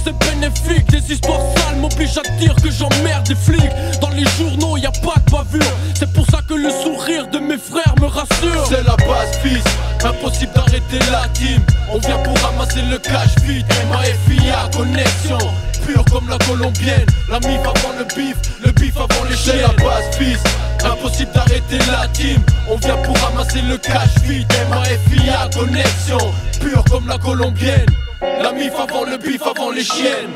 c'est 0.07 0.31
bénéfique, 0.31 0.89
des 0.91 1.15
histoires 1.15 1.41
sales 1.57 1.77
m'obligent 1.81 2.19
à 2.19 2.39
dire 2.39 2.55
que 2.63 2.71
j'emmerde 2.71 3.27
des 3.27 3.35
flics, 3.35 3.73
dans 4.01 4.11
les 4.11 4.25
journaux 4.39 4.77
y 4.77 4.87
a 4.87 4.93
pas 4.93 5.15
de 5.25 5.31
bavure, 5.33 5.73
c'est 5.95 6.13
pour 6.13 6.25
ça 6.27 6.39
que 6.49 6.55
le 6.55 6.71
sourire 6.71 7.27
de 7.29 7.39
mes 7.39 7.59
frères 7.59 7.95
me 8.01 8.07
rassure. 8.07 8.67
C'est 8.69 8.85
la 8.85 8.95
base 8.97 9.37
fils, 9.43 9.65
impossible 10.05 10.53
d'arrêter 10.55 10.99
la 11.11 11.27
team, 11.31 11.61
on 11.93 11.99
vient 11.99 12.19
pour 12.19 12.39
ramasser 12.39 12.83
le 12.83 12.99
cash 12.99 13.35
vite, 13.43 13.67
MAFIA 13.91 14.71
connexion, 14.77 15.39
pure 15.85 16.05
comme 16.05 16.29
la 16.29 16.39
colombienne, 16.39 17.07
la 17.29 17.41
mif 17.41 17.61
avant 17.61 17.99
le 17.99 18.05
bif, 18.05 18.37
le 18.65 18.71
bif 18.73 18.97
avant 18.97 19.25
les 19.29 19.37
chiens. 19.37 19.55
C'est 19.55 19.63
la 19.63 19.85
base 19.85 20.17
fils, 20.17 20.41
impossible 20.85 21.33
d'arrêter 21.33 21.79
la 21.91 22.07
team, 22.09 22.41
on 22.71 22.77
vient 22.77 22.97
pour 22.99 23.17
ramasser 23.19 23.61
le 23.63 23.77
cash 23.77 24.15
vite, 24.23 24.47
MAFIA 24.71 25.51
connexion, 25.53 26.33
pure 26.61 26.85
comme 26.85 27.09
la 27.09 27.19
colombienne, 27.19 27.87
la 28.23 28.53
mif 28.53 28.73
avant 28.79 29.05
le 29.05 29.17
bif 29.17 29.43
avant 29.43 29.71
les 29.71 29.85
chiennes. 29.85 30.31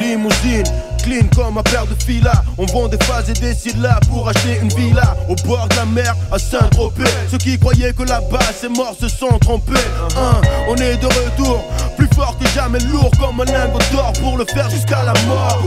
Limousine, 0.00 0.64
clean 1.02 1.26
comme 1.34 1.58
un 1.58 1.62
paire 1.62 1.86
de 1.86 1.94
filas. 2.02 2.42
On 2.58 2.66
vend 2.66 2.88
des 2.88 2.98
phases 3.04 3.30
et 3.30 3.34
des 3.34 3.54
syllabes 3.54 4.04
pour 4.06 4.28
acheter 4.28 4.58
une 4.60 4.68
villa 4.68 5.16
au 5.28 5.34
bord 5.46 5.68
de 5.68 5.76
la 5.76 5.86
mer 5.86 6.14
à 6.30 6.38
Saint-Tropez. 6.38 7.04
Ceux 7.30 7.38
qui 7.38 7.58
croyaient 7.58 7.92
que 7.92 8.02
là-bas 8.02 8.40
c'est 8.58 8.68
mort 8.68 8.96
se 9.00 9.08
sont 9.08 9.38
trompés. 9.38 9.72
On 10.68 10.76
est 10.76 10.96
de 10.96 11.06
retour, 11.06 11.64
plus 11.96 12.08
fort 12.14 12.36
que 12.38 12.48
jamais, 12.48 12.80
lourd 12.80 13.10
comme 13.20 13.40
un 13.40 13.44
lingot 13.44 13.78
d'or 13.92 14.12
pour 14.20 14.36
le 14.38 14.44
faire 14.44 14.68
jusqu'à 14.70 15.02
la 15.04 15.14
mort. 15.26 15.62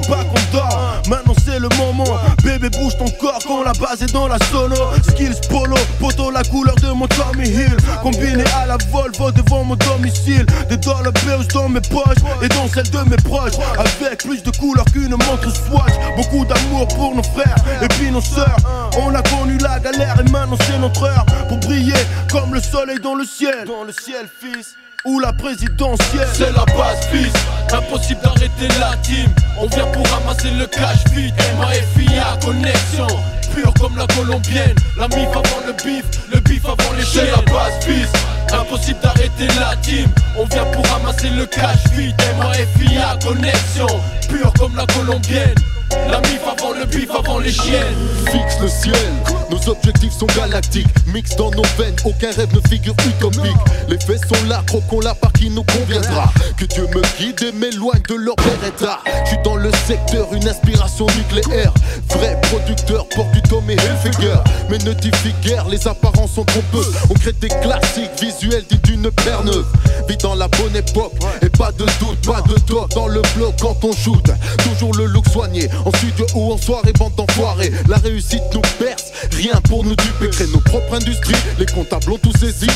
Pas 0.00 0.24
qu'on 0.24 0.56
dort, 0.56 1.02
maintenant 1.08 1.34
c'est 1.44 1.58
le 1.58 1.68
moment. 1.76 2.18
Bébé, 2.42 2.70
bouge 2.70 2.96
ton 2.98 3.08
corps 3.20 3.40
quand 3.46 3.62
la 3.62 3.72
base 3.72 4.02
est 4.02 4.12
dans 4.12 4.28
la 4.28 4.38
solo. 4.50 4.76
Skills 5.08 5.40
polo, 5.48 5.76
poto 5.98 6.30
la 6.30 6.42
couleur 6.44 6.76
de 6.76 6.88
mon 6.88 7.06
Tommy 7.08 7.48
Hill. 7.48 7.76
Combiné 8.02 8.44
à 8.60 8.66
la 8.66 8.76
Volvo 8.90 9.30
devant 9.32 9.64
mon 9.64 9.76
domicile. 9.76 10.46
Des 10.68 10.76
dollar 10.76 11.12
bills 11.12 11.48
dans 11.52 11.68
mes 11.68 11.80
poches 11.80 12.22
et 12.42 12.48
dans 12.48 12.68
celles 12.68 12.90
de 12.90 13.10
mes 13.10 13.16
proches. 13.16 13.58
Avec 13.78 14.24
plus 14.24 14.42
de 14.42 14.50
couleurs 14.50 14.84
qu'une 14.92 15.10
montre 15.10 15.50
Swatch. 15.50 15.94
Beaucoup 16.16 16.44
d'amour 16.44 16.86
pour 16.88 17.14
nos 17.14 17.22
frères 17.22 17.56
et 17.82 17.88
puis 17.88 18.10
nos 18.10 18.20
sœurs. 18.20 18.56
On 19.00 19.14
a 19.14 19.22
connu 19.22 19.58
la 19.58 19.78
galère 19.80 20.20
et 20.20 20.30
maintenant 20.30 20.58
c'est 20.66 20.78
notre 20.78 21.04
heure 21.04 21.26
pour 21.48 21.58
briller 21.58 21.94
comme 22.30 22.54
le 22.54 22.60
soleil 22.60 22.98
dans 23.00 23.14
le 23.14 23.24
ciel. 23.24 23.64
Dans 23.66 23.84
le 23.84 23.92
ciel, 23.92 24.26
fils. 24.40 24.76
Ou 25.04 25.20
la 25.20 25.32
présidentielle. 25.32 26.28
C'est 26.32 26.52
la 26.52 26.64
base 26.64 27.06
fils, 27.12 27.32
impossible 27.72 28.20
d'arrêter 28.20 28.68
la 28.80 28.96
team. 28.96 29.30
On 29.56 29.66
vient 29.66 29.86
pour 29.86 30.04
ramasser 30.08 30.50
le 30.50 30.66
cash 30.66 31.04
vite, 31.12 31.34
MAFIA 31.58 32.36
connexion. 32.44 33.06
Pure 33.54 33.72
comme 33.74 33.96
la 33.96 34.06
colombienne, 34.08 34.74
la 34.96 35.08
mif 35.08 35.28
avant 35.30 35.66
le 35.66 35.72
bif, 35.72 36.04
le 36.32 36.40
bif 36.40 36.64
avant 36.64 36.92
les 36.96 37.04
chiens. 37.04 37.22
C'est 37.24 37.30
la 37.30 37.52
base 37.52 37.84
fils, 37.84 38.12
impossible 38.52 39.00
d'arrêter 39.00 39.46
la 39.60 39.76
team. 39.76 40.10
On 40.36 40.44
vient 40.46 40.66
pour 40.66 40.84
ramasser 40.86 41.30
le 41.30 41.46
cash 41.46 41.84
vite, 41.92 42.16
MAFIA 42.38 43.18
connexion. 43.22 43.86
Pure 44.28 44.52
comme 44.58 44.74
la 44.76 44.86
colombienne. 44.86 45.54
La 45.90 46.20
mif 46.20 46.40
avant 46.50 46.72
le 46.72 46.84
bif 46.86 47.10
avant 47.10 47.38
les 47.38 47.50
chiennes. 47.52 47.96
Fixe 48.26 48.60
le 48.60 48.68
ciel, 48.68 49.12
nos 49.50 49.68
objectifs 49.70 50.12
sont 50.12 50.26
galactiques. 50.36 50.86
Mix 51.06 51.36
dans 51.36 51.50
nos 51.50 51.62
veines, 51.78 51.96
aucun 52.04 52.30
rêve 52.30 52.54
ne 52.54 52.60
figure 52.68 52.94
utopique. 53.06 53.56
Les 53.88 53.98
faits 53.98 54.20
sont 54.26 54.48
là, 54.48 54.62
croquons 54.66 55.00
la 55.00 55.14
part 55.14 55.32
qui 55.32 55.50
nous 55.50 55.64
conviendra. 55.64 56.30
Que 56.58 56.66
Dieu 56.66 56.86
me 56.94 57.02
guide 57.18 57.42
et 57.42 57.52
m'éloigne 57.52 58.02
de 58.08 58.14
leur 58.14 58.36
beretta 58.36 59.00
Je 59.24 59.28
suis 59.28 59.38
dans 59.44 59.56
le 59.56 59.70
secteur, 59.86 60.32
une 60.32 60.46
inspiration 60.46 61.06
nucléaire. 61.16 61.72
Vrai 62.10 62.38
producteur, 62.50 63.06
porte 63.08 63.30
du 63.32 63.42
Tommy 63.42 63.74
Hilfiger 63.74 64.36
Mais 64.70 64.78
ne 64.78 64.92
diffie 64.92 65.34
guère, 65.42 65.66
les 65.68 65.88
apparences 65.88 66.32
sont 66.32 66.44
trompeuses. 66.44 66.92
On 67.10 67.14
crée 67.14 67.32
des 67.32 67.48
classiques 67.48 68.10
visuels 68.20 68.64
dignes 68.68 68.80
d'une 68.80 69.10
paire 69.10 69.44
neuve. 69.44 69.66
Vit 70.08 70.16
dans 70.18 70.34
la 70.34 70.48
bonne 70.48 70.74
époque, 70.76 71.12
et 71.42 71.50
pas 71.50 71.72
de 71.72 71.84
doute, 72.00 72.26
pas 72.26 72.40
de 72.42 72.54
doute 72.66 72.90
Dans 72.94 73.08
le 73.08 73.20
bloc 73.36 73.54
quand 73.60 73.76
on 73.84 73.92
shoot, 73.92 74.24
toujours 74.64 74.94
le 74.94 75.06
look 75.06 75.28
soigné 75.28 75.68
en 75.84 75.90
studio 75.90 76.26
ou 76.34 76.52
en 76.52 76.58
soirée, 76.58 76.92
bande 76.92 77.14
d'enfoirés. 77.16 77.72
La 77.88 77.96
réussite 77.96 78.42
nous 78.54 78.60
perce, 78.78 79.12
rien 79.32 79.60
pour 79.68 79.84
nous 79.84 79.96
duper. 79.96 80.28
Créer 80.30 80.48
nos 80.48 80.60
propres 80.60 80.94
industries, 80.94 81.34
les 81.58 81.66
comptables 81.66 82.12
ont 82.12 82.18
tout 82.18 82.32
saisi. 82.38 82.68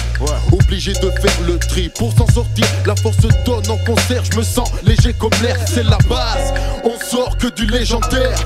Obligé 0.52 0.92
de 0.94 1.10
faire 1.10 1.40
le 1.46 1.58
tri 1.58 1.88
pour 1.88 2.12
s'en 2.16 2.26
sortir. 2.26 2.66
La 2.86 2.96
force 2.96 3.16
donne 3.44 3.68
en 3.70 3.78
concert, 3.84 4.22
je 4.30 4.38
me 4.38 4.42
sens 4.42 4.70
léger 4.84 5.12
comme 5.14 5.30
l'air. 5.42 5.56
C'est 5.66 5.84
la 5.84 5.98
base, 6.08 6.52
on 6.84 6.98
sort 7.04 7.36
que 7.38 7.48
du 7.48 7.66
légendaire. 7.66 8.38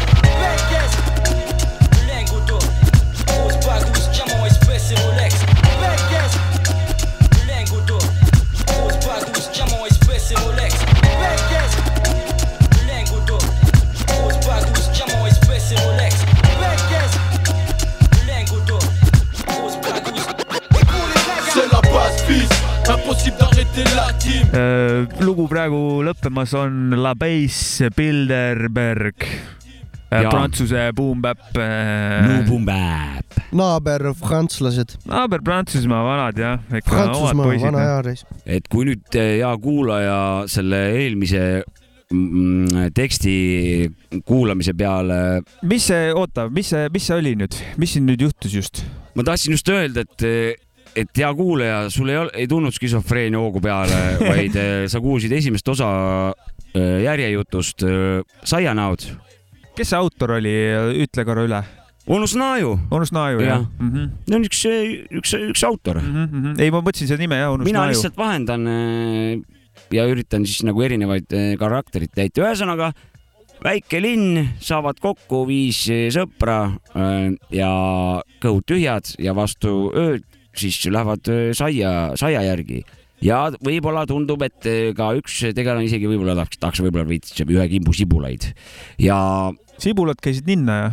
Lugu 25.24 25.46
praegu 25.50 26.02
lõppemas 26.06 26.54
on 26.56 26.96
La 27.02 27.14
Bass 27.18 27.82
Bilderberg. 27.96 29.26
Jaa. 30.06 30.30
Prantsuse 30.30 30.88
boom-bap. 30.96 31.48
No 31.56 32.42
boom-bap. 32.46 33.40
naaber 33.56 34.10
prantslased. 34.20 34.96
naaber 35.06 35.42
Prantsusmaa 35.44 36.02
vanad 36.06 36.38
jah, 36.40 36.60
Prantsusmaa 36.86 37.56
vana 37.62 37.82
hea 37.84 37.96
reis. 38.06 38.24
et 38.46 38.68
kui 38.70 38.86
nüüd 38.88 39.18
hea 39.18 39.50
kuulaja 39.62 40.18
selle 40.50 40.80
eelmise 40.98 41.42
mm, 42.12 42.90
teksti 42.96 43.34
kuulamise 44.26 44.74
peale 44.78 45.42
mis 45.62 45.88
see, 45.90 46.12
oota, 46.14 46.48
mis 46.50 46.70
see, 46.74 46.86
mis 46.94 47.08
see 47.08 47.18
oli 47.18 47.34
nüüd, 47.38 47.58
mis 47.80 47.96
siin 47.96 48.06
nüüd 48.08 48.26
juhtus 48.26 48.54
just? 48.54 48.84
ma 49.14 49.26
tahtsin 49.26 49.56
just 49.56 49.70
öelda, 49.72 50.06
et, 50.06 50.28
et 50.96 51.20
hea 51.20 51.30
kuulaja, 51.36 51.86
sul 51.92 52.10
ei, 52.10 52.20
ei 52.42 52.48
tulnud 52.50 52.74
skisofreenia 52.74 53.40
hoogu 53.40 53.62
peale, 53.64 54.00
vaid 54.30 54.56
eh, 54.60 54.84
sa 54.90 55.00
kuulsid 55.04 55.32
esimest 55.36 55.68
osa 55.72 55.88
eh, 56.72 57.02
järjejutust 57.04 57.86
eh, 57.86 58.36
Saianaud. 58.44 59.08
kes 59.76 59.92
see 59.92 59.98
autor 59.98 60.38
oli, 60.38 60.54
ütle 61.04 61.26
korra 61.28 61.44
üle. 61.44 61.64
Onus 62.06 62.36
Naaju. 62.38 62.76
Onus 62.94 63.10
Naaju 63.10 63.40
jah 63.42 63.48
Jah. 63.48 63.64
mm? 63.80 63.88
-hmm. 63.90 64.10
no 64.30 64.38
üks, 64.46 64.60
üks, 65.18 65.34
üks 65.34 65.64
autor 65.66 65.98
mm. 65.98 66.28
-hmm. 66.30 66.60
ei, 66.62 66.70
ma 66.70 66.78
mõtlesin 66.80 67.10
seda 67.10 67.18
nime 67.18 67.40
jah, 67.40 67.50
Onus 67.52 67.66
mina 67.66 67.82
Naaju. 67.82 67.92
lihtsalt 67.92 68.16
vahendan 68.16 68.62
ja 69.90 70.06
üritan 70.06 70.46
siis 70.46 70.62
nagu 70.64 70.82
erinevaid 70.82 71.34
karakterit 71.58 72.14
täita, 72.14 72.44
ühesõnaga 72.46 72.92
väike 73.64 73.98
linn, 74.00 74.46
saavad 74.62 75.02
kokku 75.02 75.42
viis 75.48 75.82
sõpra 76.14 76.76
ja 77.50 77.72
kõhud 78.38 78.66
tühjad 78.70 79.10
ja 79.18 79.34
vastu 79.34 79.90
ööd 79.90 80.22
siis 80.60 80.80
lähevad 80.92 81.28
eh, 81.32 81.50
saia, 81.56 81.92
saia 82.18 82.42
järgi 82.46 82.82
ja 83.24 83.46
võib-olla 83.64 84.04
tundub, 84.08 84.42
et 84.46 84.68
eh, 84.68 84.90
ka 84.96 85.12
üks 85.18 85.38
tegelane 85.56 85.86
isegi 85.88 86.08
võib-olla 86.10 86.36
tahaks, 86.38 86.60
tahaks 86.60 86.82
võib-olla 86.84 87.08
veits 87.08 87.36
ühe 87.40 87.68
kimbu 87.72 87.94
sibulaid 87.96 88.50
ja 89.02 89.18
sibulad 89.82 90.20
käisid 90.22 90.48
ninna 90.48 90.80
ja? 90.80 90.90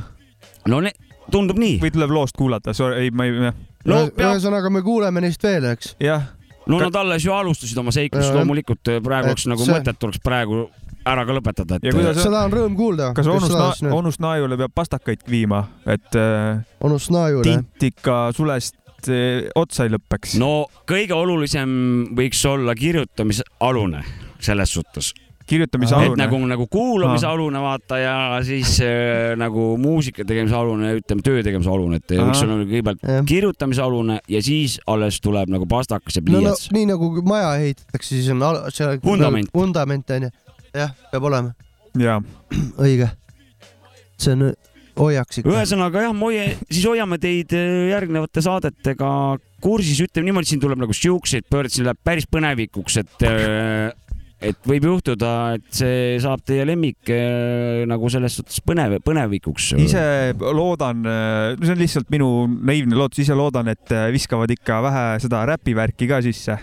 no 0.72 0.80
ne, 0.84 0.94
tundub 1.32 1.60
nii. 1.60 1.80
või 1.84 1.92
tuleb 1.94 2.14
loost 2.16 2.38
kuulata, 2.40 2.76
ei, 3.00 3.12
ma 3.12 3.28
ei, 3.28 3.52
no 3.90 4.06
ühesõnaga, 4.12 4.72
me 4.72 4.84
kuuleme 4.86 5.24
neist 5.24 5.44
veel, 5.44 5.68
eks. 5.74 5.96
jah, 6.04 6.32
no 6.70 6.80
nad 6.84 7.02
alles 7.04 7.26
ju 7.28 7.36
alustasid 7.36 7.80
oma 7.84 7.94
seiklust, 7.96 8.32
loomulikult 8.36 8.94
eh, 8.94 9.04
praegu 9.04 9.34
oleks 9.34 9.50
nagu 9.52 9.66
see- 9.66 9.76
mõtet 9.76 10.08
oleks 10.08 10.24
praegu 10.24 10.68
ära 11.04 11.26
ka 11.28 11.36
lõpetada, 11.36 11.80
et 11.82 11.92
kuidas- 11.92 12.22
seda 12.24 12.46
on 12.48 12.54
rõõm 12.56 12.78
kuulda. 12.80 13.12
kas 13.18 13.28
onust, 13.28 13.84
onust 13.92 14.24
Naajule 14.24 14.58
peab 14.58 14.72
pastakaid 14.76 15.26
viima, 15.28 15.66
et 15.86 16.16
äh, 16.16 16.64
onust 16.80 17.12
Naajule? 17.12 17.44
tint 17.44 17.90
ikka 17.92 18.32
sulest 18.38 18.78
äh, 19.12 19.50
otsa 19.56 19.88
ei 19.88 19.94
lõpeks? 19.94 20.38
no 20.42 20.68
kõige 20.90 21.16
olulisem 21.18 21.70
võiks 22.18 22.42
olla 22.50 22.76
kirjutamisalune 22.78 24.04
selles 24.44 24.74
suhtes. 24.76 25.14
kirjutamise 25.48 25.96
et 25.96 26.02
alune 26.02 26.24
nagu, 26.24 26.38
nagu 26.48 26.68
kuulamise 26.72 27.28
alune 27.28 27.60
vaata 27.60 27.98
ja 28.00 28.16
siis 28.48 28.78
äh, 28.84 29.34
nagu 29.40 29.74
muusika 29.78 30.24
tegemise 30.26 30.56
alune, 30.56 30.94
ütleme 31.02 31.26
töö 31.26 31.44
tegemise 31.44 31.70
alune, 31.70 32.00
et 32.00 32.12
Ahah. 32.16 32.30
võiks 32.30 32.44
olla 32.46 32.58
nagu 32.58 32.70
kõigepealt 32.70 33.04
Jah. 33.08 33.26
kirjutamise 33.28 33.84
alune 33.84 34.20
ja 34.32 34.42
siis 34.44 34.80
alles 34.88 35.20
tuleb 35.24 35.52
nagu 35.52 35.68
pastakas 35.68 36.16
ja 36.20 36.24
no, 36.24 36.32
no 36.32 36.40
pliiats 36.40 36.70
no,. 36.72 36.78
nii 36.78 36.90
nagu 36.94 37.12
maja 37.28 37.56
ehitatakse, 37.60 38.16
siis 38.16 38.30
on 38.32 38.44
al- 38.44 38.62
seal 38.72 39.00
Vundament. 39.04 39.52
vundament 39.54 40.16
onju. 40.18 40.32
jah, 40.74 40.96
peab 41.12 41.28
olema, 41.32 41.54
ja 42.00 42.22
õige. 42.80 43.12
see 44.18 44.38
on 44.38 44.54
hoiaks 45.00 45.42
ikka. 45.42 45.54
ühesõnaga 45.54 46.06
jah, 46.08 46.14
hoia, 46.20 46.46
siis 46.70 46.86
hoiame 46.90 47.20
teid 47.22 47.56
äh, 47.58 47.90
järgnevate 47.94 48.44
saadetega 48.46 49.10
kursis, 49.64 50.04
ütleme 50.06 50.30
niimoodi, 50.30 50.54
siin 50.54 50.64
tuleb 50.64 50.82
nagu 50.84 50.96
siukseid 50.98 51.48
pöördeid, 51.52 51.76
siin 51.78 51.88
läheb 51.88 52.02
päris 52.06 52.28
põnevikuks, 52.30 53.00
et 53.04 53.28
äh, 53.30 53.92
et 54.44 54.68
võib 54.68 54.84
juhtuda, 54.90 55.30
et 55.56 55.70
see 55.72 56.18
saab 56.20 56.42
teie 56.44 56.66
lemmik 56.68 57.08
äh, 57.16 57.86
nagu 57.88 58.12
selles 58.12 58.36
suhtes 58.40 58.60
põnev, 58.66 58.98
põnevikuks. 59.06 59.72
ise 59.80 60.04
loodan, 60.44 61.08
see 61.62 61.74
on 61.74 61.80
lihtsalt 61.80 62.12
minu 62.14 62.30
naiivne 62.52 63.00
lootus, 63.00 63.24
ise 63.24 63.38
loodan, 63.40 63.72
et 63.72 63.96
viskavad 64.14 64.52
ikka 64.52 64.84
vähe 64.90 65.08
seda 65.24 65.46
räpivärki 65.54 66.12
ka 66.12 66.22
sisse. 66.26 66.60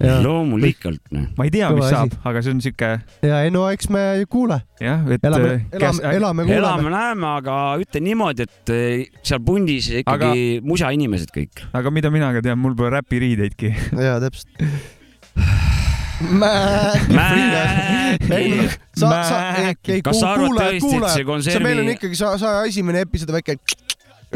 loomulikult, 0.00 1.02
noh. 1.12 1.26
ma 1.36 1.46
ei 1.46 1.52
tea, 1.52 1.68
mis 1.74 1.82
Kõva 1.84 1.90
saab 1.92 2.14
asi., 2.14 2.20
aga 2.30 2.42
see 2.44 2.54
on 2.54 2.62
siuke 2.64 2.90
ja 3.26 3.40
ei 3.44 3.50
no 3.52 3.66
eks 3.68 3.90
me 3.92 4.04
ju 4.22 4.28
kuule, 4.32 4.60
jah, 4.80 5.02
et 5.12 5.26
elame 5.28 5.50
äh,, 5.52 5.66
elame, 5.76 6.14
elame, 6.16 6.46
kuulame. 6.48 6.56
elame-näeme, 6.56 7.32
aga 7.40 7.56
ütlen 7.82 8.06
niimoodi, 8.08 8.46
et 8.48 8.72
äh, 8.72 9.18
seal 9.20 9.42
pundis 9.44 9.90
ikkagi 10.00 10.30
aga... 10.30 10.64
musa 10.64 10.92
inimesed 10.96 11.34
kõik. 11.34 11.66
aga 11.76 11.92
mida 11.92 12.12
mina 12.14 12.32
ka 12.36 12.44
tean, 12.44 12.58
mul 12.62 12.76
pole 12.78 12.94
räpiriideidki. 12.96 13.74
jaa, 14.06 14.16
täpselt. 14.24 14.48
sa, 19.00 19.08
sa, 19.24 19.36
ei, 19.64 20.00
Kas 20.04 20.20
sa 20.20 20.34
arvad 20.34 20.58
tõesti, 20.58 20.96
et 20.96 21.08
see 21.14 21.28
konservi- 21.28 21.64
meil 21.64 21.84
on 21.84 21.92
ikkagi 21.94 22.18
sa, 22.18 22.34
sa 22.40 22.58
esimene 22.68 23.04
episood 23.06 23.32
väike. 23.36 23.56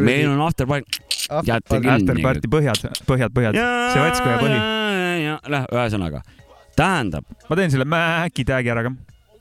meil 0.01 0.29
on 0.29 0.41
afterparty, 0.45 1.05
jätte 1.45 1.77
kinni. 1.77 1.93
Afterparty 1.97 2.53
põhjad, 2.53 2.89
põhjad, 3.09 3.37
põhjad, 3.37 3.61
see 3.93 4.01
Vatskoja 4.01 4.41
põhi. 4.41 4.84
Läh, 5.51 5.67
ühesõnaga, 5.73 6.23
tähendab, 6.79 7.27
ma 7.49 7.59
teen 7.59 7.73
selle 7.73 7.87
mäki 7.89 8.45
tag'i 8.49 8.73
ära 8.73 8.83
ka 8.87 8.95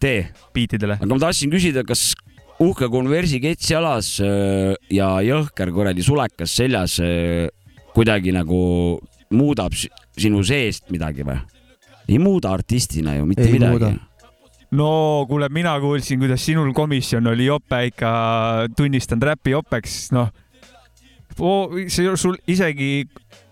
tee, 0.04 0.28
biitidele. 0.56 1.00
aga 1.00 1.10
ma 1.14 1.22
tahtsin 1.26 1.52
küsida, 1.54 1.86
kas 1.88 2.12
uhke 2.64 2.90
konversi 2.92 3.40
kets 3.44 3.72
jalas 3.72 4.14
äh, 4.24 4.74
ja 4.94 5.16
jõhker 5.26 5.72
kuradi 5.74 6.04
sulekas 6.06 6.54
seljas 6.60 7.00
äh, 7.04 7.48
kuidagi 7.96 8.34
nagu 8.36 9.00
muudab 9.34 9.74
si- 9.78 9.92
sinu 10.18 10.44
seest 10.46 10.90
midagi 10.94 11.26
või? 11.28 11.40
ei 12.08 12.20
muuda 12.20 12.52
artistina 12.52 13.16
ju 13.16 13.26
mitte 13.26 13.46
Ei 13.48 13.54
midagi 13.56 13.72
muuda.. 13.72 13.92
no 14.76 15.26
kuule, 15.30 15.50
mina 15.54 15.78
kuulsin, 15.82 16.20
kuidas 16.22 16.44
sinul 16.46 16.74
komisjon 16.76 17.28
oli 17.32 17.48
jope 17.48 17.80
ikka 17.90 18.14
tunnistanud 18.78 19.24
räpi 19.32 19.54
jopeks, 19.56 20.12
noh. 20.16 20.30
sul 21.88 22.38
isegi 22.48 23.08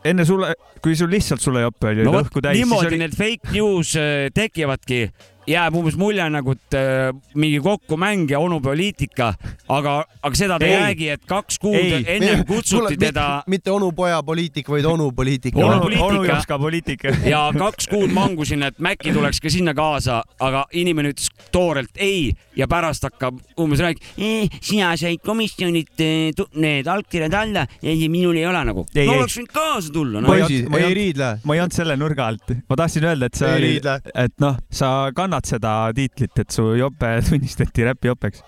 enne 0.08 0.26
sulle, 0.26 0.54
kui 0.82 0.96
sul 0.98 1.12
lihtsalt 1.14 1.44
sulle 1.44 1.64
jope 1.66 1.92
oli 1.92 2.06
no 2.08 2.16
õhku 2.22 2.42
täis, 2.44 2.58
niimoodi 2.60 2.90
oli 2.92 3.02
need 3.04 3.18
fake 3.18 3.54
news 3.54 3.94
äh, 4.00 4.30
tekivadki, 4.34 5.04
jääb 5.50 5.76
umbes 5.76 5.96
mulje 5.98 6.26
nagu, 6.30 6.52
et 6.54 6.76
äh, 6.78 7.10
mingi 7.36 7.60
kokkumäng 7.64 8.30
ja 8.32 8.40
onupoliitika, 8.40 9.34
aga, 9.70 9.96
aga 10.22 10.36
seda 10.38 10.60
ta 10.62 10.66
ei 10.68 10.74
Ei. 10.76 10.82
räägi, 10.84 11.08
et 11.16 11.26
kaks 11.28 11.58
kuud 11.60 11.76
Ei. 11.76 12.04
ennem 12.16 12.44
kutsuti 12.46 12.98
teda 13.02 13.44
mitte 13.52 13.72
onupoja 13.74 14.22
poliitik, 14.24 14.70
vaid 14.70 14.86
onupoliitik. 14.86 15.56
Onu- 15.56 15.66
onu, 15.72 15.82
poliitika. 15.82 16.06
onu 16.06 16.24
Jopska 16.26 16.60
poliitika. 16.60 17.14
ja 17.26 17.42
kaks 17.58 17.88
kuud 17.88 18.14
mangusin, 18.14 18.64
et 18.64 18.80
Maci 18.80 19.14
tuleks 19.14 19.42
ka 19.42 19.50
sinna 19.50 19.74
kaasa, 19.74 20.22
aga 20.40 20.66
inimene 20.74 21.10
ütles 21.16 21.30
toorelt 21.52 21.98
ei 21.98 22.32
ja 22.56 22.68
pärast 22.68 23.04
hakkab 23.04 23.40
umbes 23.60 23.80
rääkima, 23.82 24.48
sina 24.62 24.94
said 24.98 25.20
komisjonilt 25.26 25.98
tu- 26.38 26.48
need 26.56 26.88
allkirjad 26.88 27.34
alla 27.34 27.66
ja 27.82 28.10
minul 28.10 28.36
ei 28.38 28.46
ole 28.46 28.64
nagu. 28.66 28.86
Ei, 28.96 29.06
no 29.08 29.14
ei. 29.14 29.20
oleks 29.20 29.38
võinud 29.40 29.54
kaasa 29.54 29.94
tulla, 29.94 30.22
Ma 30.22 30.36
ei-. 30.36 30.42
poisid, 30.46 30.70
ma 30.70 30.78
ei 30.78 30.86
ei 30.92 30.94
riidle. 30.94 31.32
ma 31.44 31.56
ei 31.56 31.62
olnud 31.62 31.74
selle 31.76 31.98
nurga 31.98 32.28
alt, 32.28 32.54
ma 32.70 32.76
tahtsin 32.76 33.04
öelda, 33.10 33.26
et 33.26 33.36
sa 33.36 33.56
Ei 33.56 33.80
et 34.16 34.34
noh, 34.40 34.58
sa 34.72 35.12
kannad 35.16 35.31
seda 35.48 35.76
tiitlit, 35.96 36.34
et 36.44 36.50
su 36.52 36.74
jope 36.80 37.14
tunnistati 37.30 37.88
räpijopeks. 37.88 38.44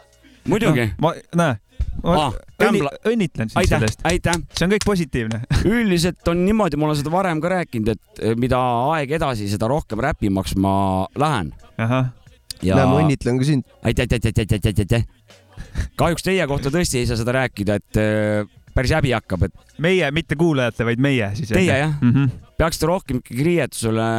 muidugi. 0.52 0.90
ma, 1.02 1.14
näe, 1.36 1.60
ma 2.04 2.16
Ah, 2.24 2.34
õnni, 2.66 2.82
õnnitlen 3.08 3.52
sind 3.52 3.60
aitäh 3.62 3.80
sellest,. 3.80 4.02
aitäh. 4.08 4.40
see 4.58 4.66
on 4.66 4.74
kõik 4.74 4.86
positiivne. 4.88 5.40
üldiselt 5.70 6.28
on 6.32 6.42
niimoodi, 6.44 6.80
ma 6.80 6.90
olen 6.90 6.98
seda 7.00 7.14
varem 7.14 7.42
ka 7.44 7.52
rääkinud, 7.54 7.94
et 7.94 8.24
eh, 8.24 8.34
mida 8.40 8.60
aeg 8.94 9.14
edasi, 9.20 9.48
seda 9.52 9.70
rohkem 9.72 10.02
räpimaks 10.04 10.58
ma 10.60 11.06
lähen. 11.20 11.54
ja 11.78 12.80
näe, 12.80 12.88
ma 12.90 12.98
õnnitlen 13.04 13.40
ka 13.40 13.48
sind. 13.48 13.68
aitäh, 13.84 14.08
aitäh, 14.10 14.20
aitäh, 14.20 14.44
aitäh, 14.44 14.60
aitäh, 14.60 14.84
aitäh. 14.84 15.94
kahjuks 16.02 16.26
teie 16.26 16.48
kohta 16.50 16.74
tõesti 16.74 17.04
ei 17.04 17.08
saa 17.08 17.20
seda 17.20 17.38
rääkida, 17.40 17.78
et 17.80 18.02
eh, 18.02 18.50
päris 18.74 18.96
häbi 18.98 19.14
hakkab, 19.16 19.48
et 19.48 19.80
meie, 19.84 20.10
mitte 20.16 20.38
kuulajate, 20.40 20.88
vaid 20.88 21.02
meie 21.04 21.30
siis. 21.38 21.54
Teie, 21.54 21.78
jah? 21.86 21.94
mm. 22.02 22.12
-hmm. 22.12 22.52
peaksite 22.58 22.90
rohkem 22.90 23.22
ikkagi 23.22 23.48
riietusele 23.52 24.10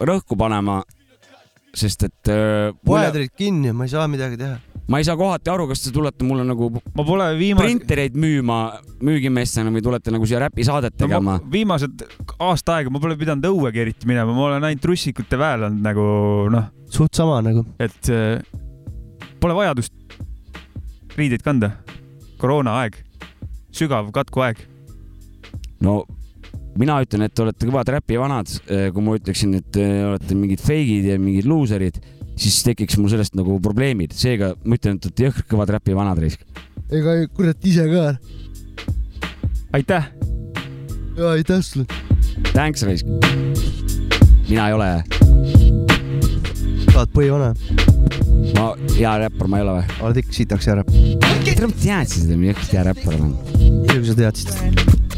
rõhku 0.00 0.36
panema. 0.38 0.82
Sest 1.76 2.06
et 2.08 2.30
äh, 2.32 2.72
poed 2.80 3.04
mulle, 3.04 3.22
olid 3.22 3.36
kinni, 3.36 3.72
ma 3.76 3.86
ei 3.86 3.92
saa 3.92 4.06
midagi 4.10 4.38
teha. 4.40 4.56
ma 4.88 5.00
ei 5.00 5.06
saa 5.06 5.16
kohati 5.18 5.52
aru, 5.52 5.66
kas 5.70 5.84
te 5.84 5.92
tulete 5.94 6.26
mulle 6.26 6.46
nagu 6.48 6.70
ma 6.72 7.04
pole 7.06 7.28
viimase, 7.38 7.66
printereid 7.66 8.16
müüma 8.20 8.58
müügimeestena 9.04 9.72
või 9.74 9.84
tulete 9.84 10.14
nagu 10.14 10.28
siia 10.28 10.40
räpisaadet 10.46 10.96
no, 10.96 11.00
tegema 11.04 11.36
ma, 11.36 11.50
viimased 11.52 12.06
aasta 12.38 12.78
aega 12.78 12.92
ma 12.92 13.02
pole 13.02 13.18
pidanud 13.20 13.48
õuegi 13.50 13.84
eriti 13.84 14.08
minema, 14.08 14.34
ma 14.36 14.48
olen 14.50 14.68
ainult 14.70 14.88
russikute 14.92 15.40
väel 15.40 15.68
olnud 15.68 15.84
nagu 15.84 16.06
noh, 16.54 16.70
suht 16.92 17.18
sama 17.18 17.40
nagu. 17.44 17.66
et 17.82 18.12
äh, 18.14 18.40
pole 19.42 19.56
vajadust 19.58 19.92
riideid 21.16 21.44
kanda. 21.44 21.72
koroonaaeg, 22.36 22.98
sügav 23.72 24.10
katkuaeg. 24.12 24.58
no 25.80 26.04
mina 26.80 26.98
ütlen, 27.04 27.26
et 27.26 27.34
te 27.34 27.44
olete 27.44 27.68
kõvad 27.68 27.90
räpivanad, 27.96 28.52
kui 28.66 29.04
ma 29.04 29.16
ütleksin, 29.18 29.56
et 29.60 29.68
te 29.74 29.86
olete 30.10 30.36
mingid 30.38 30.62
feigid 30.64 31.08
ja 31.10 31.18
mingid 31.20 31.48
luuserid, 31.48 31.98
siis 32.36 32.58
tekiks 32.66 32.98
mul 33.00 33.12
sellest 33.12 33.36
nagu 33.38 33.58
probleemid, 33.64 34.14
seega 34.16 34.52
ma 34.64 34.78
ütlen, 34.78 34.98
et 34.98 35.04
te 35.04 35.10
olete 35.10 35.28
jõhkralt 35.28 35.50
kõvad 35.52 35.74
räpivanad 35.76 36.20
risk. 36.22 36.42
ega 36.92 37.16
kurat 37.34 37.64
ise 37.66 37.86
ka. 37.90 38.04
aitäh. 39.78 40.10
ja 41.16 41.30
aitäh 41.32 41.62
sulle. 41.64 41.86
Thanks 42.52 42.84
risk. 42.84 43.06
mina 44.48 44.68
ei 44.68 44.76
ole, 44.76 44.90
sa 46.92 47.02
oled 47.02 47.14
põhivana, 47.16 47.52
ma 48.56 48.68
hea 48.92 49.16
räppar 49.24 49.48
ma 49.48 49.60
ei 49.60 49.66
ole 49.66 49.78
või? 49.80 50.00
oled 50.08 50.22
ikka 50.24 50.40
sitaks 50.42 50.68
ära. 50.74 50.84
tere, 50.86 51.66
ma 51.66 51.72
teadsin 51.72 52.26
seda, 52.26 52.36
milline 52.36 52.68
hea 52.72 52.86
räppar 52.90 53.16
ma 53.16 53.30
olen. 53.30 53.36
muidugi 53.88 55.15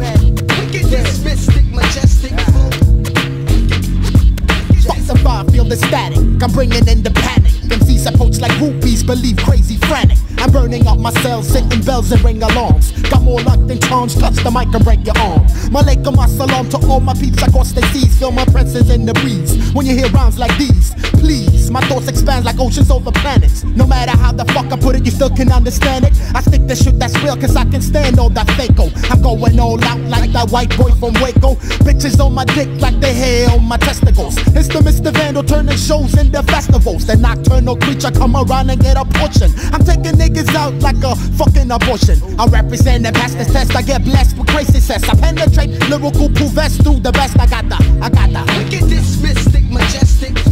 teadsid. 0.00 1.24
Mystic, 1.24 1.66
majestic, 1.72 2.32
Survive, 5.10 5.50
feel 5.50 5.64
the 5.64 5.76
static. 5.76 6.18
I'm 6.18 6.52
bringing 6.52 6.86
in 6.86 7.02
the 7.02 7.10
panic. 7.10 7.50
MCs 7.66 8.06
approach 8.14 8.38
like 8.38 8.52
groupies, 8.52 9.04
believe 9.04 9.36
crazy, 9.38 9.76
frantic. 9.76 10.18
I'm 10.38 10.52
burning 10.52 10.86
up 10.86 10.98
my 10.98 11.10
cells, 11.22 11.48
sitting 11.48 11.82
bells 11.82 12.12
and 12.12 12.22
ring 12.22 12.40
alarms. 12.42 12.92
Got 13.10 13.22
more 13.22 13.40
luck 13.42 13.58
than 13.66 13.80
charms, 13.80 14.14
touch 14.14 14.36
the 14.36 14.50
mic 14.52 14.72
and 14.72 14.84
break 14.84 15.04
your 15.04 15.18
arm. 15.18 15.42
Malaikum 15.74 16.14
assalam 16.14 16.70
to 16.70 16.86
all 16.86 17.00
my 17.00 17.14
peeps 17.14 17.42
across 17.42 17.72
the 17.72 17.82
seas. 17.86 18.18
Feel 18.18 18.30
my 18.30 18.44
presence 18.46 18.88
in 18.88 19.04
the 19.04 19.14
breeze. 19.14 19.72
When 19.72 19.84
you 19.84 19.96
hear 19.96 20.08
rhymes 20.10 20.38
like 20.38 20.56
these, 20.58 20.94
please. 21.20 21.70
My 21.70 21.80
thoughts 21.82 22.08
expand 22.08 22.44
like 22.44 22.58
oceans 22.58 22.90
over 22.90 23.12
planets. 23.12 23.62
No 23.64 23.86
matter 23.86 24.16
how 24.16 24.32
the 24.32 24.44
fuck 24.46 24.72
I 24.72 24.76
put 24.76 24.96
it, 24.96 25.04
you 25.04 25.12
still 25.12 25.30
can 25.30 25.52
understand 25.52 26.04
it. 26.06 26.12
I 26.34 26.40
stick 26.40 26.66
the 26.66 26.74
shit 26.74 26.98
that's 26.98 27.16
real, 27.22 27.36
cause 27.36 27.54
I 27.54 27.64
can 27.64 27.82
stand 27.82 28.18
all 28.18 28.30
that 28.30 28.48
fako. 28.58 28.90
Oh. 28.90 29.08
I'm 29.10 29.22
going 29.22 29.60
all 29.60 29.82
out 29.84 30.00
like 30.08 30.32
that 30.32 30.50
white 30.50 30.76
boy 30.76 30.90
from 30.98 31.14
Waco. 31.22 31.54
Bitches 31.86 32.18
on 32.18 32.34
my 32.34 32.44
dick 32.44 32.68
like 32.80 32.98
they 33.00 33.14
hair 33.14 33.50
on 33.50 33.64
my 33.64 33.76
testicles. 33.76 34.36
It's 34.56 34.68
the 34.68 34.80
Mr. 34.80 35.12
Vandal 35.12 35.44
turning 35.44 35.76
shows 35.76 36.16
into 36.18 36.42
festivals. 36.44 37.06
The 37.06 37.16
nocturnal 37.16 37.76
creature 37.76 38.10
come 38.10 38.34
around 38.34 38.70
and 38.70 38.80
get 38.80 38.96
a 38.96 39.04
portion. 39.04 39.52
I'm 39.72 39.84
taking 39.84 40.16
niggas 40.18 40.54
out 40.54 40.74
like 40.80 41.02
a 41.04 41.14
fucking 41.38 41.70
abortion. 41.70 42.18
I 42.40 42.46
represent 42.46 43.04
the 43.04 43.12
best 43.12 43.36
test. 43.36 43.76
I 43.76 43.82
get 43.82 44.02
blessed 44.04 44.38
with 44.38 44.48
crazy 44.48 44.80
sense. 44.80 45.08
I 45.08 45.14
penetrate 45.14 45.70
lyrical 45.88 46.30
provess 46.30 46.80
through 46.82 47.00
the 47.00 47.12
best. 47.12 47.38
I 47.38 47.46
got 47.46 47.68
the, 47.68 47.78
I 48.02 48.08
got 48.08 48.30
the. 48.30 48.40
At 48.40 48.70
this 48.88 49.20
mystic, 49.22 49.64
majestic 49.70 50.49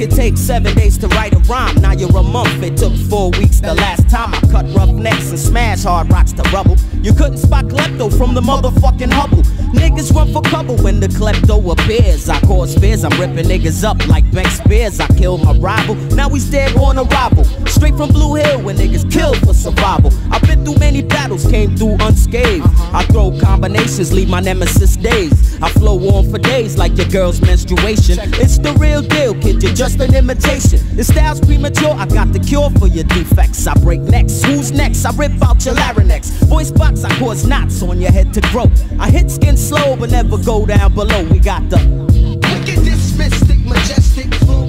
it 0.00 0.10
takes 0.10 0.40
seven 0.40 0.74
days 0.74 0.98
to 0.98 1.08
write 1.08 1.34
a 1.34 1.38
rhyme. 1.40 1.76
Now 1.76 1.92
you're 1.92 2.16
a 2.16 2.22
month, 2.22 2.62
it 2.62 2.76
took 2.76 2.94
four 3.10 3.30
weeks 3.32 3.60
the 3.60 3.74
last 3.74 4.08
time 4.08 4.34
I 4.34 4.40
cut 4.52 4.66
rough 4.74 4.90
necks 4.90 5.30
and 5.30 5.38
smash 5.38 5.84
hard 5.84 6.10
rocks 6.10 6.32
to 6.32 6.42
rubble. 6.50 6.76
You 7.02 7.12
couldn't 7.12 7.38
spot 7.38 7.66
klepto 7.66 8.16
from 8.16 8.34
the 8.34 8.40
motherfucking 8.40 9.12
Hubble. 9.12 9.42
Niggas 9.74 10.14
run 10.14 10.32
for 10.32 10.42
cover 10.42 10.74
when 10.82 11.00
the 11.00 11.08
klepto 11.08 11.72
appears. 11.72 12.28
I 12.28 12.40
cause 12.40 12.74
fears, 12.76 13.04
I'm 13.04 13.18
ripping 13.20 13.46
niggas 13.46 13.84
up 13.84 14.06
like 14.08 14.28
Bank 14.32 14.48
Spears. 14.48 15.00
I 15.00 15.06
killed 15.08 15.44
my 15.44 15.52
rival, 15.54 15.96
now 16.16 16.28
he's 16.28 16.50
dead 16.50 16.76
on 16.76 16.98
arrival. 16.98 17.44
Straight 17.66 17.96
from 17.96 18.10
Blue 18.10 18.34
Hill 18.36 18.62
when 18.62 18.76
niggas 18.76 19.10
kill 19.12 19.34
for 19.34 19.54
survival. 19.54 20.12
I've 20.30 20.42
been 20.42 20.64
through 20.64 20.78
many 20.78 21.02
battles, 21.02 21.46
came 21.46 21.76
through 21.76 21.96
unscathed. 22.00 22.66
I 22.92 23.04
throw 23.04 23.38
combinations, 23.40 24.12
leave 24.12 24.28
my 24.28 24.40
nemesis 24.40 24.96
days. 24.96 25.60
I 25.62 25.70
flow 25.70 25.98
on 26.16 26.30
for 26.30 26.38
days 26.38 26.76
like 26.76 26.96
your 26.96 27.08
girl's 27.08 27.40
menstruation. 27.40 28.18
It's 28.34 28.58
the 28.58 28.72
real 28.74 29.02
deal, 29.02 29.34
kid, 29.34 29.62
you're 29.62 29.74
just 29.74 30.00
an 30.00 30.14
imitation. 30.14 30.80
Your 30.94 31.04
style's 31.04 31.40
premature, 31.40 31.92
I 31.92 32.06
got 32.06 32.32
the 32.32 32.38
cure 32.38 32.70
for 32.78 32.86
your 32.86 33.04
defects. 33.04 33.66
I 33.66 33.74
break 33.74 34.00
necks, 34.00 34.42
who's 34.42 34.72
next? 34.72 35.04
I 35.04 35.10
rip 35.16 35.32
out 35.42 35.64
your 35.64 35.74
larynx. 35.74 36.30
Voice 36.44 36.70
box, 36.70 37.04
I 37.04 37.18
cause 37.18 37.46
knots 37.46 37.82
on 37.82 38.00
your 38.00 38.12
head 38.12 38.32
to 38.34 38.40
grow. 38.52 38.70
I 38.98 39.10
hit 39.10 39.30
skin 39.30 39.56
slow, 39.64 39.96
but 39.96 40.10
never 40.10 40.36
go 40.36 40.66
down 40.66 40.94
below. 40.94 41.24
We 41.24 41.38
got 41.38 41.70
the. 41.70 41.78
Look 41.78 42.68
at 42.68 42.84
this 42.84 43.16
mystic, 43.16 43.64
majestic 43.64 44.34
flow. 44.34 44.66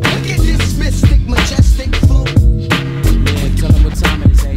Look 0.00 0.28
at 0.30 0.40
this 0.40 0.78
mystic, 0.78 1.20
majestic 1.28 1.94
flow. 1.96 2.24
Yeah, 2.24 3.56
tell 3.56 3.70
them 3.70 3.84
what 3.84 3.94
time 3.96 4.22
it 4.22 4.30
is, 4.30 4.44
eh? 4.44 4.56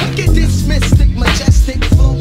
Look 0.00 0.18
at 0.18 0.34
this 0.34 0.66
mystic, 0.66 1.10
majestic 1.16 1.84
flow. 1.84 2.14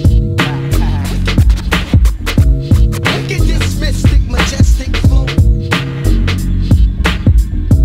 This 3.27 3.79
mystic, 3.79 4.21
majestic 4.29 4.95
flow. 4.97 5.25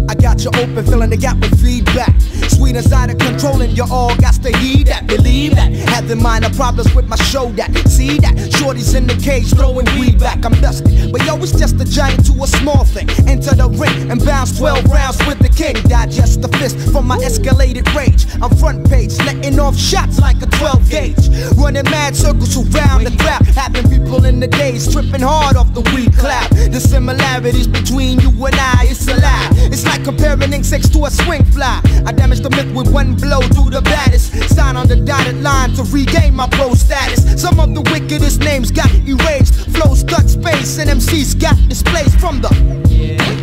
I 0.08 0.14
got 0.14 0.42
you 0.44 0.50
open, 0.56 0.84
filling 0.86 1.10
the 1.10 1.16
gap 1.16 1.36
with 1.38 1.60
feedback. 1.62 2.20
Sweet 2.48 2.76
inside 2.76 3.01
of 3.01 3.01
controlling, 3.42 3.74
you 3.74 3.84
all 3.90 4.14
got 4.16 4.34
to 4.34 4.56
heed 4.58 4.86
that. 4.86 5.06
Believe 5.06 5.56
that. 5.56 5.72
Having 5.72 6.22
minor 6.22 6.50
problems 6.50 6.94
with 6.94 7.08
my 7.08 7.16
show 7.16 7.50
that. 7.52 7.70
See 7.88 8.18
that. 8.18 8.52
Shorty's 8.54 8.94
in 8.94 9.06
the 9.06 9.16
cage 9.16 9.50
throwing 9.54 9.86
weed 9.98 10.18
back. 10.20 10.44
I'm 10.44 10.52
dusty. 10.60 11.10
But 11.10 11.24
yo, 11.26 11.36
it's 11.38 11.52
just 11.52 11.80
a 11.80 11.84
giant 11.84 12.24
to 12.26 12.32
a 12.42 12.46
small 12.46 12.84
thing. 12.84 13.08
Enter 13.26 13.54
the 13.54 13.68
ring 13.68 14.10
and 14.10 14.24
bounce 14.24 14.56
12 14.58 14.84
rounds 14.90 15.18
with 15.26 15.38
the 15.40 15.48
king. 15.48 15.74
Digest 15.88 16.42
the 16.42 16.48
fist 16.58 16.78
from 16.92 17.06
my 17.06 17.18
escalated 17.18 17.92
rage. 17.94 18.26
I'm 18.40 18.54
front 18.56 18.88
page, 18.88 19.18
letting 19.26 19.58
off 19.58 19.76
shots 19.76 20.20
like 20.20 20.40
a 20.42 20.46
12 20.46 20.90
gauge. 20.90 21.28
Running 21.56 21.84
mad 21.90 22.14
circles 22.14 22.54
around 22.56 23.04
the 23.04 23.14
crowd. 23.18 23.46
Having 23.46 23.90
people 23.90 24.24
in 24.24 24.38
the 24.38 24.48
days 24.48 24.92
tripping 24.92 25.22
hard 25.22 25.56
off 25.56 25.74
the 25.74 25.82
weed 25.94 26.14
cloud. 26.14 26.48
The 26.70 26.80
similarities 26.80 27.66
between 27.66 28.20
you 28.20 28.30
and 28.30 28.54
I, 28.54 28.86
it's 28.88 29.08
a 29.08 29.16
lie. 29.16 29.48
It's 29.72 29.84
like 29.84 30.04
comparing 30.04 30.52
insects 30.52 30.88
to 30.90 31.04
a 31.06 31.10
swing 31.10 31.44
fly. 31.44 31.80
I 32.06 32.12
damage 32.12 32.40
the 32.40 32.50
myth 32.50 32.72
with 32.74 32.92
one 32.92 33.14
blow, 33.14 33.31
do 33.40 33.70
the 33.70 33.80
baddest. 33.82 34.32
Sign 34.54 34.76
on 34.76 34.88
the 34.88 34.96
dotted 34.96 35.42
line 35.42 35.72
to 35.74 35.82
regain 35.84 36.34
my 36.34 36.48
pro 36.48 36.74
status. 36.74 37.40
Some 37.40 37.60
of 37.60 37.74
the 37.74 37.82
wickedest 37.92 38.40
names 38.40 38.70
got 38.70 38.92
erased. 39.06 39.54
Flows 39.70 40.00
stuck 40.00 40.28
space 40.28 40.78
and 40.78 40.90
MCs 40.90 41.40
got 41.40 41.56
displaced 41.68 42.18
from 42.20 42.40
the. 42.40 42.48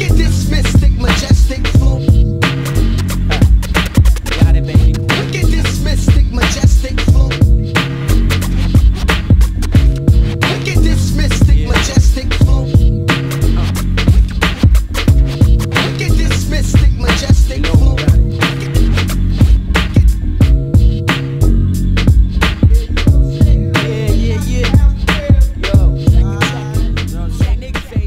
At 0.04 0.18
this 0.18 0.50
mystic, 0.50 0.92
majestic 0.94 1.66
flow. 1.68 2.19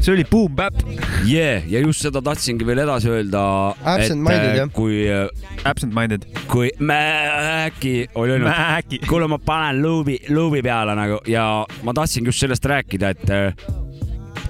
See 0.03 0.11
oli 0.11 0.25
Boom 0.27 0.55
Bap. 0.55 0.73
yeah, 1.23 1.63
ja 1.71 1.79
just 1.79 2.03
seda 2.03 2.19
tahtsingi 2.23 2.65
veel 2.67 2.83
edasi 2.83 3.07
öelda. 3.11 3.43
Absent-minded, 3.87 4.57
jah. 4.59 4.71
kui, 4.75 5.05
Absent-minded. 5.63 6.27
kui 6.51 6.73
Mäki 6.79 8.09
oli 8.19 8.35
öelnud 8.35 8.49
Mäki., 8.49 8.99
kuule, 9.07 9.29
ma 9.31 9.39
panen 9.39 9.79
luubi, 9.83 10.17
luubi 10.29 10.59
peale 10.65 10.97
nagu 10.99 11.21
ja 11.29 11.45
ma 11.87 11.95
tahtsingi 11.95 12.33
just 12.33 12.43
sellest 12.43 12.67
rääkida, 12.67 13.13
et 13.15 13.31
äh, 13.31 13.55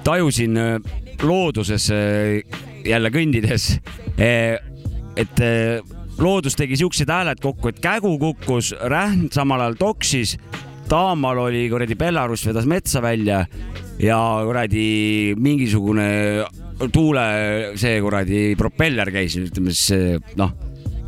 tajusin 0.04 0.58
äh, 0.58 0.80
looduses 1.22 1.90
äh, 1.94 2.42
jälle 2.86 3.14
kõndides, 3.14 3.70
et 4.18 5.44
äh, 5.44 5.94
loodus 6.18 6.58
tegi 6.58 6.82
siuksed 6.82 7.14
hääled 7.14 7.46
kokku, 7.46 7.70
et 7.70 7.82
kägu 7.84 8.18
kukkus, 8.20 8.74
rähn 8.90 9.30
samal 9.34 9.62
ajal 9.64 9.78
toksis, 9.80 10.36
taamal 10.90 11.46
oli 11.46 11.68
kuradi 11.72 11.96
Belarus 11.98 12.44
vedas 12.50 12.66
metsa 12.70 13.02
välja 13.06 13.46
ja 14.02 14.20
kuradi 14.46 15.36
mingisugune 15.38 16.08
tuule, 16.94 17.26
see 17.80 18.00
kuradi 18.02 18.44
propeller 18.60 19.12
käis, 19.14 19.38
ütleme 19.40 19.74
siis 19.76 20.34
noh, 20.40 20.54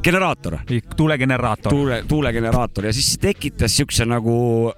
generaator. 0.06 0.60
Tuulegeneraator. 0.98 1.74
tuule, 1.74 2.04
tuulegeneraator. 2.08 2.86
Ja 2.86 2.94
siis 2.94 3.18
tekitas 3.22 3.78
siukse 3.78 4.06
nagu 4.06 4.72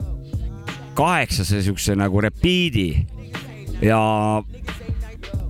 kaheksase 0.98 1.62
siukse 1.62 1.96
nagu 1.96 2.22
repiidi. 2.24 2.90
Ja 3.82 4.00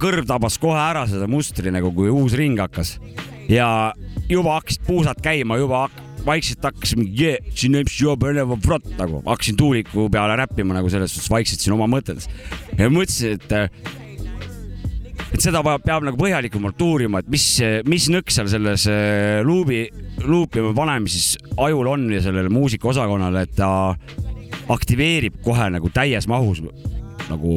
kõrv 0.02 0.26
tabas 0.28 0.58
kohe 0.62 0.80
ära 0.82 1.06
seda 1.10 1.30
mustri 1.30 1.72
nagu, 1.72 1.94
kui 1.96 2.10
uus 2.12 2.36
ring 2.38 2.60
hakkas. 2.60 2.98
Ja 3.48 3.94
juba 4.28 4.58
hakkasid 4.58 4.84
puusad 4.88 5.22
käima, 5.24 5.60
juba 5.62 5.86
vaikselt 6.28 6.66
hakkas 6.68 6.96
mingi 7.00 7.24
yeah, 7.24 7.54
siin 7.56 7.78
vrot 8.66 8.90
nagu, 8.98 9.22
hakkasin 9.26 9.58
tuuliku 9.60 10.10
peale 10.14 10.36
räppima 10.40 10.76
nagu 10.78 10.92
selles 10.92 11.14
suhtes 11.16 11.32
vaikselt 11.32 11.64
siin 11.64 11.78
oma 11.78 11.88
mõtetes 11.92 12.30
ja 12.78 12.90
mõtlesin, 12.92 13.38
et 13.38 13.56
et 15.34 15.44
seda 15.44 15.62
va- 15.66 15.78
peab 15.84 16.06
nagu 16.08 16.20
põhjalikumalt 16.20 16.82
uurima, 16.82 17.20
et 17.20 17.30
mis, 17.32 17.46
mis 17.88 18.08
nõks 18.14 18.38
seal 18.38 18.50
selles 18.52 18.88
äh, 18.92 19.42
luubi, 19.46 19.86
luupima 20.24 20.74
panemises 20.78 21.36
ajul 21.58 21.92
on 21.92 22.08
ja 22.14 22.22
sellele 22.24 22.52
muusikaosakonnale, 22.54 23.48
et 23.48 23.56
ta 23.58 23.70
aktiveerib 24.72 25.42
kohe 25.46 25.70
nagu 25.74 25.92
täies 25.94 26.28
mahus 26.28 26.62
nagu 27.28 27.54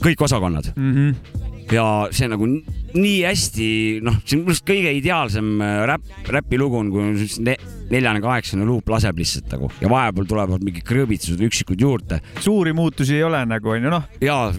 kõik 0.00 0.22
osakonnad 0.26 0.72
mm. 0.76 0.94
-hmm. 0.94 1.49
Ja 1.74 1.86
see 2.14 2.28
nagu 2.30 2.48
nii 2.50 3.18
hästi, 3.22 3.66
noh, 4.04 4.16
see 4.24 4.36
on 4.38 4.44
minu 4.44 4.54
arust 4.54 4.66
kõige 4.66 4.92
ideaalsem 4.98 5.50
äh, 5.62 5.76
räpp, 5.90 6.30
räpilugu 6.34 6.80
on, 6.80 6.90
kui 6.94 7.28
ne, 7.46 7.56
neljane, 7.92 8.22
kaheksane 8.24 8.66
luup 8.66 8.90
laseb 8.90 9.20
lihtsalt 9.20 9.50
nagu 9.54 9.70
ja 9.82 9.90
vahepeal 9.90 10.28
tulevad 10.30 10.66
mingid 10.66 10.86
krõbitsused, 10.86 11.42
üksikud 11.46 11.80
juurde. 11.80 12.20
suuri 12.42 12.74
muutusi 12.76 13.18
ei 13.18 13.26
ole 13.26 13.44
nagu 13.48 13.76
onju, 13.76 13.92
noh, 13.92 14.10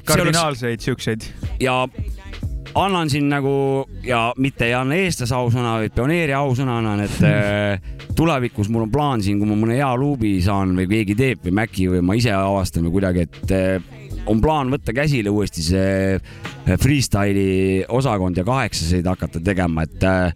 kardinaalseid 0.08 0.84
siukseid. 0.84 1.28
ja 1.64 1.82
annan 2.76 3.10
siin 3.12 3.28
nagu 3.30 3.88
ja 4.04 4.32
mitte 4.38 4.70
ei 4.70 4.76
anna 4.78 4.96
eestlase 4.96 5.36
ausõna, 5.36 5.78
vaid 5.82 5.96
pioneeri 5.96 6.36
ausõna 6.38 6.78
annan, 6.80 7.04
et 7.04 7.24
äh, 7.28 8.06
tulevikus 8.16 8.72
mul 8.72 8.88
on 8.88 8.94
plaan 8.94 9.24
siin, 9.24 9.40
kui 9.42 9.50
ma 9.50 9.58
mõne 9.60 9.80
hea 9.80 9.92
luubi 10.00 10.38
saan 10.44 10.76
või 10.78 10.88
keegi 10.92 11.18
teeb 11.20 11.48
või 11.48 11.58
Maci 11.62 11.90
või 11.92 12.06
ma 12.06 12.16
ise 12.20 12.32
avastan 12.36 12.88
või 12.88 12.96
kuidagi, 13.00 13.28
et 13.28 13.56
äh, 13.58 14.00
on 14.32 14.42
plaan 14.42 14.72
võtta 14.72 14.94
käsile 14.96 15.32
uuesti 15.34 15.64
see 15.66 16.20
freestyle'i 16.66 17.86
osakond 17.90 18.38
ja 18.38 18.44
kaheksaseid 18.48 19.08
hakata 19.08 19.42
tegema, 19.44 19.86
et 19.88 20.04
äh, 20.04 20.34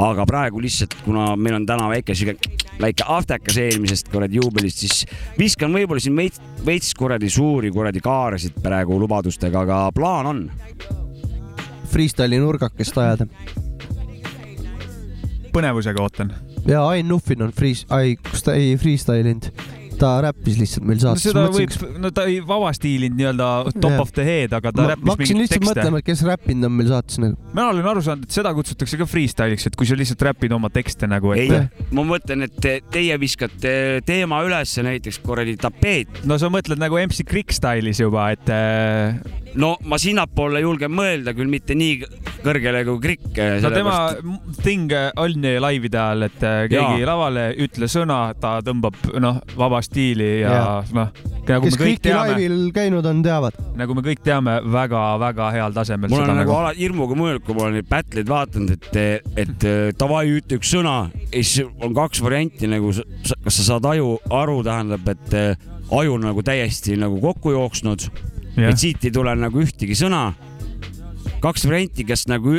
aga 0.00 0.26
praegu 0.26 0.62
lihtsalt, 0.62 0.96
kuna 1.04 1.34
meil 1.36 1.58
on 1.58 1.66
täna 1.66 1.88
väike 1.92 2.14
siuke 2.14 2.36
väike 2.80 3.06
aftekas 3.06 3.58
eelmisest 3.60 4.08
kuradi 4.12 4.40
juubelist, 4.40 4.82
siis 4.82 5.04
viskan 5.38 5.74
võib-olla 5.74 6.02
siin 6.02 6.16
veits, 6.18 6.40
veits 6.66 6.94
kuradi 6.98 7.30
suuri 7.30 7.70
kuradi 7.74 8.02
kaarasid 8.02 8.58
praegu 8.62 8.98
lubadustega, 9.00 9.64
aga 9.66 9.80
plaan 9.94 10.30
on 10.30 10.42
Freestyle'i 11.94 12.40
nurgakest 12.42 12.98
ajada. 12.98 13.28
põnevusega 15.54 16.02
ootan. 16.02 16.32
ja 16.66 16.82
Ain 16.88 17.08
Nuffin 17.08 17.42
on 17.42 17.52
frees-, 17.54 17.86
ai, 17.94 18.16
kus 18.30 18.42
ta 18.42 18.56
ei 18.58 18.74
freestyle 18.80 19.30
inud, 19.30 19.52
ta 19.98 20.10
räppis 20.24 20.58
lihtsalt 20.60 20.86
meil 20.88 20.98
no 21.00 21.04
saates. 21.04 21.26
seda 21.28 21.44
võib, 21.54 21.98
no 22.02 22.10
ta 22.14 22.26
ei 22.30 22.40
vaba 22.44 22.72
stiilinud 22.76 23.18
nii-öelda 23.18 23.48
top 23.76 23.90
Jah. 23.90 24.02
of 24.02 24.12
the 24.16 24.26
head, 24.26 24.56
aga 24.56 24.72
ta 24.72 24.82
ma, 24.82 24.88
räppis 24.92 25.08
ma 25.08 25.16
hakkasin 25.16 25.38
mingeid 25.38 25.44
lihtsalt 25.44 25.64
tekste 25.64 25.80
mõtlema, 25.80 26.02
et 26.02 26.08
kes 26.08 26.24
räppinud 26.28 26.68
on 26.68 26.76
meil 26.78 26.90
saates 26.92 27.20
nagu. 27.22 27.38
mina 27.52 27.68
olen 27.72 27.90
aru 27.94 28.04
saanud, 28.08 28.28
et 28.28 28.38
seda 28.38 28.54
kutsutakse 28.56 29.00
ka 29.00 29.08
freestyle'iks, 29.10 29.68
et 29.70 29.78
kui 29.78 29.90
sa 29.90 29.98
lihtsalt 29.98 30.26
räpid 30.30 30.56
oma 30.56 30.72
tekste 30.74 31.10
nagu, 31.10 31.34
ei 31.36 31.52
ma 31.94 32.06
mõtlen, 32.14 32.48
et 32.48 32.58
te, 32.60 32.76
teie 32.94 33.18
viskate 33.20 33.74
teema 34.06 34.42
ülesse 34.46 34.84
näiteks 34.86 35.20
kuradi 35.24 35.56
tapeet. 35.60 36.24
no 36.28 36.38
sa 36.40 36.52
mõtled 36.52 36.80
nagu 36.82 37.00
MC 37.04 37.26
Krikk 37.28 37.54
style'is 37.56 38.02
juba, 38.02 38.30
et 38.34 38.52
äh, 38.52 39.42
no 39.60 39.74
ma 39.88 39.98
sinnapoole 40.00 40.62
julgen 40.64 40.92
mõelda, 40.94 41.34
küll 41.36 41.50
mitte 41.50 41.76
nii 41.78 41.98
kõrgele 42.44 42.82
kui 42.86 43.00
Krikk. 43.04 43.38
no 43.62 43.70
tema 43.72 43.98
thing 44.62 44.92
on 45.20 45.46
laivide 45.64 46.00
ajal, 46.00 46.26
et 46.28 46.44
äh, 46.44 46.58
keegi 46.72 47.00
Jaa. 47.02 47.08
lavale, 47.08 47.46
ütle 47.64 47.88
sõna, 47.90 48.18
ta 48.40 48.58
tõmbab 48.64 48.98
noh, 49.22 49.40
vaba 49.58 49.80
stiili 49.84 50.40
ja, 50.42 50.54
ja. 50.54 50.64
Noh, 50.94 51.12
nagu 51.48 51.66
kes 51.66 51.78
me 51.78 51.80
kõik 51.80 51.84
Kriki 51.84 52.04
teame, 52.08 52.34
laivil 52.34 52.58
käinud 52.76 53.08
on, 53.08 53.22
teavad. 53.24 53.58
nagu 53.78 53.96
me 53.96 54.04
kõik 54.06 54.24
teame 54.24 54.58
väga-väga 54.74 55.50
heal 55.56 55.76
tasemel 55.76 56.12
mul 56.12 56.22
on 56.22 56.28
seda 56.28 56.38
nagu 56.38 56.44
nagu. 56.44 56.56
ala 56.60 56.74
hirmuga 56.78 57.18
mõelnud, 57.18 57.44
kui 57.46 57.56
ma 57.56 57.66
olen 57.66 57.78
neid 57.78 57.90
battle'id 57.90 58.30
vaadanud, 58.30 58.74
et, 58.74 59.38
et 59.44 59.68
davai, 60.00 60.26
ütle 60.38 60.60
üks 60.60 60.74
sõna 60.76 60.96
ja 61.30 61.40
siis 61.40 61.64
on 61.80 61.96
kaks 61.96 62.22
varianti 62.24 62.70
nagu, 62.70 62.92
kas 63.24 63.60
sa 63.60 63.70
saad 63.72 63.88
aju 63.94 64.16
aru, 64.34 64.60
tähendab, 64.66 65.08
et 65.14 65.38
aju 65.92 66.16
on 66.18 66.28
nagu 66.30 66.44
täiesti 66.44 66.98
nagu 67.00 67.20
kokku 67.22 67.54
jooksnud. 67.54 68.08
Et 68.56 68.78
siit 68.78 69.04
ei 69.04 69.14
tule 69.14 69.34
nagu 69.38 69.62
ühtegi 69.62 69.96
sõna. 69.98 70.32
kaks 71.44 71.66
varianti, 71.68 72.04
kas 72.08 72.26
nagu 72.30 72.56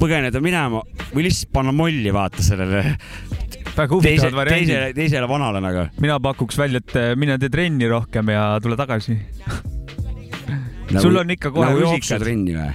põgeneda 0.00 0.40
minema 0.40 0.80
või 1.12 1.26
lihtsalt 1.26 1.50
panna 1.52 1.72
molli, 1.72 2.12
vaata 2.12 2.44
sellele 2.44 2.96
väga 3.76 3.98
teise, 4.00 4.28
huvitavad 4.28 4.38
variandid 4.40 4.70
teisele, 4.72 4.94
teisele 4.96 5.28
vanale 5.30 5.60
nagu. 5.64 5.86
mina 6.00 6.18
pakuks 6.22 6.58
välja, 6.58 6.80
et 6.80 6.96
äh, 6.96 7.12
mine 7.18 7.38
tee 7.40 7.52
trenni 7.52 7.88
rohkem 7.90 8.32
ja 8.32 8.48
tule 8.62 8.76
tagasi. 8.78 9.16
Nagu- 10.86 11.02
sul 11.02 11.18
on 11.18 11.30
ikka 11.34 11.50
kohe 11.50 11.66
nagu 11.66 11.80
jooksutrenni 11.82 12.54
või? 12.54 12.68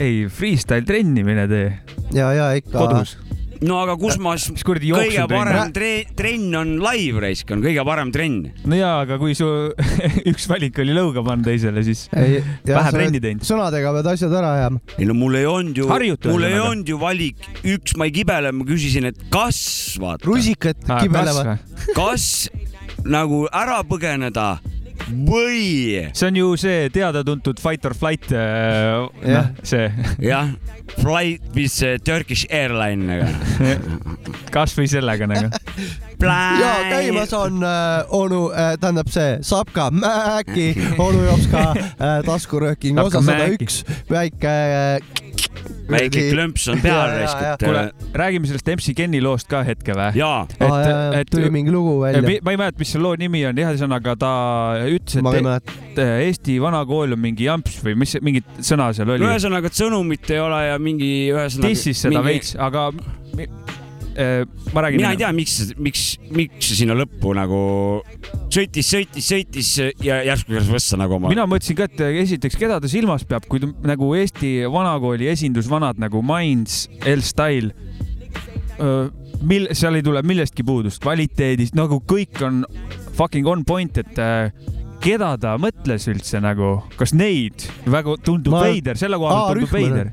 ei, 0.00 0.22
freestyle 0.32 0.86
trenni 0.88 1.22
mine 1.26 1.44
tee. 1.50 1.68
ja, 2.16 2.32
ja 2.32 2.50
ikka. 2.58 2.78
kodus. 2.78 3.18
No 3.62 3.78
aga 3.82 3.94
kus 4.00 4.16
ma 4.22 4.34
siis, 4.40 4.62
kõige 4.66 5.24
parem 5.30 5.72
tre- 5.74 6.06
trenn 6.18 6.54
on 6.58 6.72
live 6.82 7.22
raisk, 7.22 7.50
on 7.54 7.62
kõige 7.64 7.84
parem 7.86 8.10
trenn. 8.14 8.50
no 8.68 8.78
jaa, 8.78 9.02
aga 9.06 9.18
kui 9.22 9.36
su 9.38 9.46
üks 10.32 10.48
valik 10.50 10.78
oli 10.82 10.96
lõuga 10.96 11.24
panna 11.26 11.46
teisele, 11.46 11.84
siis 11.86 12.04
ei, 12.16 12.40
vähe 12.66 12.92
trenni 12.94 13.20
teinud. 13.22 13.46
sõnadega 13.46 13.94
pead 13.98 14.10
asjad 14.14 14.34
ära 14.40 14.52
ajama. 14.58 14.82
ei 14.98 15.08
no 15.08 15.16
mul 15.18 15.38
ei 15.40 15.46
olnud 15.48 15.78
ju, 15.82 15.88
mul 16.32 16.48
ei 16.48 16.58
olnud 16.60 16.88
ju 16.94 16.98
valik, 17.02 17.46
üks 17.76 17.96
ma 18.00 18.08
ei 18.10 18.14
kibele, 18.18 18.52
ma 18.56 18.66
küsisin, 18.68 19.08
et 19.12 19.22
kas, 19.32 19.62
vaata, 20.02 20.26
rusikat 20.28 20.82
Ah, 20.90 21.00
kibelevad. 21.04 21.58
kas 21.96 22.48
nagu 23.06 23.44
ära 23.54 23.80
põgeneda 23.86 24.56
või 25.10 26.10
see 26.12 26.28
on 26.28 26.38
ju 26.38 26.52
see 26.60 26.88
teada-tuntud 26.94 27.60
fight 27.62 27.84
or 27.88 27.94
flight, 27.96 28.28
Jah. 28.30 29.08
noh, 29.22 29.50
see, 29.66 29.88
jah, 30.22 30.52
flight 31.00 31.42
with 31.56 31.76
uh, 31.82 31.96
Turkish 32.04 32.46
Airline 32.50 33.06
nagu. 33.08 33.28
kasvõi 34.54 34.88
sellega 34.90 35.28
nagu. 35.30 35.50
ja 36.22 36.72
käimas 36.90 37.32
on 37.34 37.62
äh, 37.66 38.14
onu 38.14 38.44
äh,, 38.54 38.74
tähendab 38.80 39.10
see 39.10 39.38
Sapka 39.42 39.90
Mäki, 39.90 40.72
onu 40.98 41.24
jops 41.26 41.48
ka 41.50 41.64
äh, 41.74 42.18
taskurööking 42.26 43.00
Sapka 43.00 43.22
osa 43.22 43.26
sada 43.32 43.48
üks, 43.56 43.82
väike 44.10 44.56
äh,. 45.00 45.71
Väike 45.94 46.24
klõmps 46.32 46.66
on 46.72 46.82
peal 46.84 47.12
raisk, 47.12 47.44
et 47.46 47.64
kuule, 47.66 47.84
räägime 48.22 48.50
sellest 48.50 48.72
MC 48.74 48.96
Kenny 48.98 49.22
loost 49.24 49.48
ka 49.50 49.62
hetke 49.66 49.96
või? 49.98 50.10
jaa, 50.18 50.42
et, 51.18 51.30
tuli 51.32 51.50
mingi 51.54 51.74
lugu 51.74 51.98
välja. 52.02 52.22
ma 52.24 52.54
ei 52.54 52.60
mäleta, 52.60 52.80
mis 52.82 52.94
selle 52.94 53.08
loo 53.08 53.18
nimi 53.20 53.44
on, 53.48 53.62
jah, 53.62 53.72
ühesõnaga 53.72 54.16
ta 54.20 54.34
ütles, 54.88 55.18
et 55.20 55.26
mäleta. 55.28 55.78
et 55.92 56.02
Eesti 56.02 56.58
vana 56.62 56.82
kool 56.88 57.16
on 57.16 57.22
mingi 57.22 57.48
jamps 57.48 57.80
või 57.84 57.96
mis, 58.02 58.16
mingit 58.24 58.62
sõna 58.64 58.90
seal 58.96 59.14
oli 59.14 59.26
ühesõnaga, 59.28 59.70
et 59.70 59.78
sõnumit 59.78 60.30
ei 60.32 60.42
ole 60.42 60.62
ja 60.68 60.78
mingi 60.82 61.12
ühesõnaga. 61.32 61.72
dissis 61.72 62.06
seda 62.06 62.24
veits, 62.24 62.54
aga 62.60 62.90
äh, 62.92 63.21
ma 64.12 64.82
räägin. 64.84 65.00
mina 65.00 65.12
ei 65.14 65.20
tea, 65.22 65.30
miks, 65.36 65.54
miks, 65.80 66.02
miks 66.34 66.68
see 66.68 66.82
sinna 66.82 66.96
lõppu 66.98 67.32
nagu 67.36 67.60
sõitis, 68.52 68.90
sõitis, 68.92 69.28
sõitis 69.28 69.70
ja 70.04 70.20
järsku 70.26 70.52
keeras 70.52 70.68
võssa 70.72 70.98
nagu 71.00 71.16
oma. 71.16 71.32
mina 71.32 71.46
mõtlesin 71.48 71.78
ka, 71.78 71.88
et 71.88 72.04
esiteks, 72.24 72.58
keda 72.60 72.80
ta 72.82 72.90
silmas 72.92 73.24
peab, 73.28 73.48
kui 73.48 73.62
ta 73.62 73.70
nagu 73.88 74.12
Eesti 74.18 74.54
vanakooli 74.72 75.30
esindusvanad 75.32 76.00
nagu 76.02 76.22
Minds, 76.26 76.84
L-Style, 77.14 77.72
mil-, 79.46 79.70
seal 79.76 79.98
ei 79.98 80.04
tule 80.04 80.22
millestki 80.26 80.64
puudust, 80.66 81.02
kvaliteedist, 81.02 81.76
nagu 81.78 82.00
kõik 82.08 82.42
on 82.46 82.62
fucking 83.16 83.48
on 83.48 83.64
point, 83.68 83.98
et 84.00 84.18
äh, 84.22 84.52
keda 85.02 85.34
ta 85.40 85.56
mõtles 85.60 86.06
üldse 86.10 86.40
nagu, 86.42 86.74
kas 86.98 87.14
neid, 87.16 87.66
väga 87.90 88.16
tundub 88.24 88.56
Ma- 88.56 88.66
veider, 88.68 89.00
selle 89.00 89.20
koha 89.20 89.38
pealt 89.38 89.62
tundub 89.62 89.76
veider. 89.76 90.12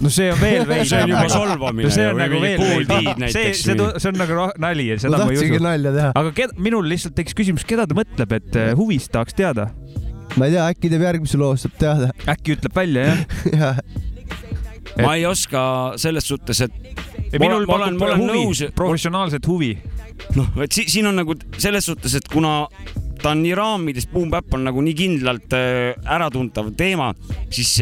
No 0.00 0.10
see 0.12 0.30
on 0.32 0.38
veel 0.40 0.64
veider. 0.70 0.88
See 0.88 1.02
on 1.04 1.12
juba 1.12 1.28
solvamine 1.32 1.90
see 1.92 2.06
ju, 2.06 2.12
on 2.14 2.20
nagu 2.22 2.40
veel 2.42 2.62
viid. 2.88 3.24
see, 3.34 3.52
see 3.56 3.76
see 3.76 4.12
on 4.12 4.20
nagu 4.20 4.46
nali 4.62 4.88
ja 4.90 4.96
ma 4.98 5.04
seda 5.04 5.22
ma 5.24 5.34
ei 5.34 5.40
usu. 5.42 5.62
nalja 5.66 5.94
teha. 5.96 6.12
aga 6.22 6.34
keda, 6.36 6.56
minul 6.68 6.88
lihtsalt 6.90 7.16
tekkis 7.18 7.36
küsimus, 7.38 7.66
keda 7.68 7.86
ta 7.90 7.96
mõtleb, 7.98 8.36
et 8.38 8.56
äh, 8.60 8.72
huvist 8.78 9.12
tahaks 9.14 9.36
teada. 9.38 9.68
ma 10.38 10.46
ei 10.48 10.56
tea, 10.56 10.68
äkki 10.72 10.92
teeb 10.92 11.04
järgmise 11.08 11.40
loo, 11.40 11.52
saab 11.60 11.76
teada. 11.80 12.10
äkki 12.30 12.56
ütleb 12.56 12.76
välja, 12.76 13.10
jah? 13.52 13.82
ma 15.04 15.14
ei 15.18 15.26
oska 15.28 15.62
selles 16.00 16.26
suhtes, 16.26 16.64
et 16.66 17.30
ja 17.30 17.38
minul 17.42 17.66
ma 17.68 17.78
olen- 17.80 17.98
ma 18.00 18.10
olen 18.10 18.24
huvi 18.24 18.40
nõus-, 18.40 18.64
professionaalset 18.74 19.46
huvi. 19.50 19.74
noh, 20.36 20.48
et 20.64 20.72
si 20.72 20.86
siin 20.90 21.06
on 21.10 21.20
nagu 21.20 21.36
selles 21.58 21.86
suhtes, 21.86 22.16
et 22.18 22.28
kuna 22.30 22.64
ta 23.20 23.34
on 23.34 23.42
nii 23.44 23.52
raamides, 23.58 24.06
Boom 24.08 24.30
Bap 24.32 24.54
on 24.56 24.64
nagu 24.64 24.80
nii 24.84 24.96
kindlalt 24.96 25.52
äh, 25.56 25.92
äratuntav 26.16 26.72
teema, 26.78 27.12
siis 27.52 27.74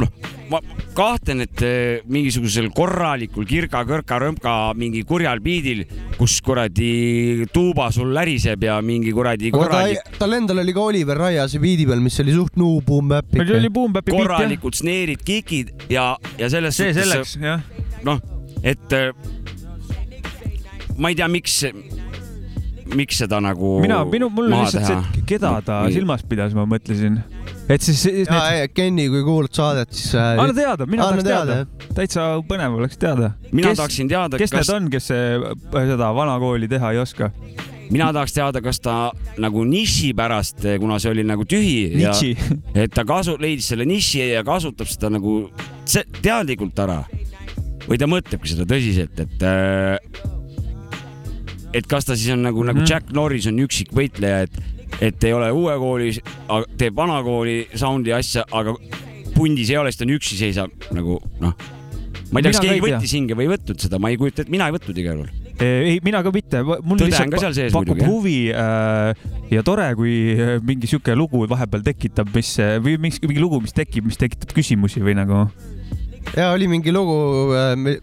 noh, 0.00 0.10
ma 0.50 0.60
kahtlen, 0.96 1.42
et 1.44 1.62
äh, 1.66 2.04
mingisugusel 2.10 2.68
korralikul 2.74 3.46
kirga-kõrka-rõmka 3.48 4.54
mingi 4.78 5.02
kurjal 5.08 5.42
biidil, 5.44 5.84
kus 6.16 6.38
kuradi 6.44 7.46
tuuba 7.52 7.90
sul 7.94 8.14
läriseb 8.16 8.64
ja 8.66 8.78
mingi 8.84 9.12
kuradi 9.16 9.50
aga 9.52 9.58
ta 9.58 9.64
korralik, 9.64 10.12
tal 10.20 10.38
endal 10.38 10.62
oli 10.62 10.76
ka 10.76 10.86
Oliver 10.92 11.20
Raiase 11.26 11.60
biidi 11.62 11.88
peal, 11.88 12.04
mis 12.04 12.18
oli 12.24 12.36
suht 12.36 12.56
nuu 12.60 12.80
boom 12.86 13.12
bap 13.12 13.36
ikka. 13.36 14.12
Korralikud 14.12 14.78
sneerid, 14.78 15.24
kikid 15.26 15.90
ja, 15.92 16.12
ja 16.40 16.50
selles 16.52 16.78
see 16.78 16.92
suhtes 16.92 17.10
selleks, 17.10 17.36
jah. 17.42 17.66
noh, 18.06 18.22
et 18.64 18.96
äh, 18.96 19.10
ma 20.96 21.12
ei 21.12 21.18
tea, 21.18 21.28
miks, 21.28 21.60
miks 22.94 23.18
seda 23.22 23.40
nagu 23.42 23.76
mina, 23.82 24.00
minu, 24.08 24.28
mul 24.32 24.48
lihtsalt 24.52 24.84
see, 24.86 24.94
teha. 24.94 25.18
et 25.18 25.28
keda 25.28 25.52
ta 25.66 25.80
Nii. 25.86 25.96
silmas 25.96 26.22
pidas, 26.28 26.54
ma 26.56 26.66
mõtlesin. 26.68 27.18
et 27.68 27.82
siis, 27.82 27.98
siis 28.04 28.26
ja 28.28 28.36
need, 28.36 28.60
ei, 28.62 28.68
Kenny, 28.76 29.08
kui 29.12 29.22
kuulad 29.26 29.54
saadet, 29.56 29.92
siis 29.96 30.14
äh, 30.14 30.38
anna 30.42 30.54
teada, 30.56 30.86
mina 30.90 31.08
anna 31.08 31.22
tahaks 31.22 31.30
teada 31.30 31.56
teada,. 31.64 31.94
täitsa 31.98 32.26
põnev 32.48 32.76
oleks 32.78 33.00
teada. 33.02 33.32
mina 33.50 33.72
kes, 33.72 33.80
tahaksin 33.82 34.10
teada, 34.12 34.38
kes 34.40 34.54
kas 34.54 34.68
need, 34.70 34.76
on, 34.76 34.90
kes 34.92 35.08
see- 35.12 35.54
seda 35.92 36.12
vana 36.16 36.38
kooli 36.42 36.70
teha 36.70 36.92
ei 36.94 37.02
oska? 37.02 37.32
mina 37.90 38.12
tahaks 38.14 38.34
teada, 38.34 38.62
kas 38.62 38.80
ta 38.82 38.96
nagu 39.42 39.64
niši 39.66 40.12
pärast, 40.18 40.64
kuna 40.82 40.98
see 41.02 41.12
oli 41.14 41.26
nagu 41.26 41.46
tühi 41.48 42.00
ja 42.02 42.14
et 42.82 42.94
ta 42.94 43.04
kasu, 43.08 43.36
leidis 43.42 43.68
selle 43.72 43.86
niši 43.88 44.24
ja 44.34 44.46
kasutab 44.46 44.90
seda 44.90 45.10
nagu 45.18 45.38
se- 45.84 46.06
teadlikult 46.22 46.78
ära 46.86 47.02
või 47.86 47.98
ta 47.98 48.08
mõtlebki 48.10 48.50
seda 48.50 48.66
tõsiselt, 48.66 49.20
et 49.22 49.44
äh, 49.46 50.34
et 51.76 51.86
kas 51.90 52.08
ta 52.08 52.16
siis 52.16 52.32
on 52.34 52.42
nagu, 52.46 52.64
nagu 52.64 52.80
Mhm. 52.82 52.88
Jack 52.88 53.12
Norris 53.16 53.46
on 53.50 53.58
üksik 53.66 53.92
võitleja, 53.96 54.46
et 54.48 55.02
et 55.02 55.24
ei 55.28 55.32
ole 55.34 55.48
uue 55.52 55.72
kooli, 55.82 56.12
teeb 56.78 56.94
vana 56.96 57.18
kooli 57.26 57.66
sound'i 57.76 58.12
asja, 58.16 58.44
aga 58.54 58.72
pundis 59.34 59.68
ei 59.72 59.76
ole, 59.80 59.90
siis 59.92 59.98
ta 60.00 60.06
on 60.06 60.14
üksi, 60.14 60.36
seisab 60.38 60.86
nagu 60.96 61.18
noh. 61.42 61.52
ma 62.30 62.38
ei 62.40 62.46
tea, 62.46 62.52
kas 62.54 62.62
keegi 62.64 62.84
võttis 62.84 63.12
hinge 63.18 63.36
või 63.36 63.48
ei 63.48 63.50
võtnud 63.56 63.82
seda, 63.82 63.98
ma 64.00 64.12
ei 64.12 64.16
kujuta 64.20 64.44
ette, 64.44 64.52
mina 64.54 64.70
ei 64.70 64.76
võtnud 64.78 65.00
igal 65.02 65.18
juhul. 65.20 65.34
ei, 65.66 65.98
mina 66.06 66.22
ka 66.24 66.32
mitte, 66.32 66.62
mul 66.62 66.78
Tõde 67.00 67.08
on 67.08 67.10
lihtsalt 67.10 67.34
ka 67.34 67.52
sees 67.58 67.74
pakub 67.74 67.92
muidugi, 67.96 68.08
huvi 68.08 68.38
äh, 68.54 69.26
ja 69.52 69.62
tore, 69.66 69.90
kui 69.98 70.14
äh, 70.36 70.56
mingi 70.64 70.88
sihuke 70.88 71.16
lugu 71.18 71.42
vahepeal 71.50 71.84
tekitab, 71.90 72.30
mis 72.34 72.54
või 72.86 72.96
mingi, 73.02 73.20
mingi 73.26 73.42
lugu, 73.42 73.60
mis 73.64 73.76
tekib, 73.76 74.06
mis 74.08 74.20
tekitab 74.20 74.54
küsimusi 74.56 75.02
või 75.04 75.16
nagu. 75.18 75.46
Ja 76.34 76.50
oli 76.52 76.66
mingi 76.68 76.92
lugu, 76.92 77.14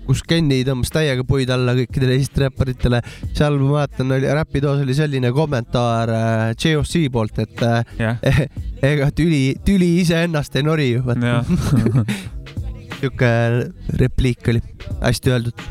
kus 0.07 0.23
Kenny 0.27 0.61
tõmbas 0.65 0.91
täiega 0.93 1.25
puid 1.27 1.51
alla 1.53 1.75
kõikidele 1.77 2.15
Eesti 2.17 2.45
räpparitele. 2.45 3.01
seal 3.35 3.59
ma 3.59 3.79
mäletan, 3.79 4.13
oli 4.15 4.31
räpidoos 4.39 4.81
oli 4.85 4.95
selline 4.97 5.33
kommentaar 5.35 6.13
äh, 6.13 6.45
JOC 6.55 6.95
poolt, 7.13 7.39
et 7.43 7.63
äh, 7.65 7.93
jah, 7.99 8.17
ega 8.93 9.11
tüli, 9.15 9.55
tüli 9.65 9.95
iseennast 10.01 10.55
ei 10.55 10.65
nori 10.65 10.89
ju. 10.93 11.03
sihuke 12.99 13.31
repliik 13.99 14.51
oli, 14.53 14.61
hästi 15.03 15.33
öeldud. 15.35 15.63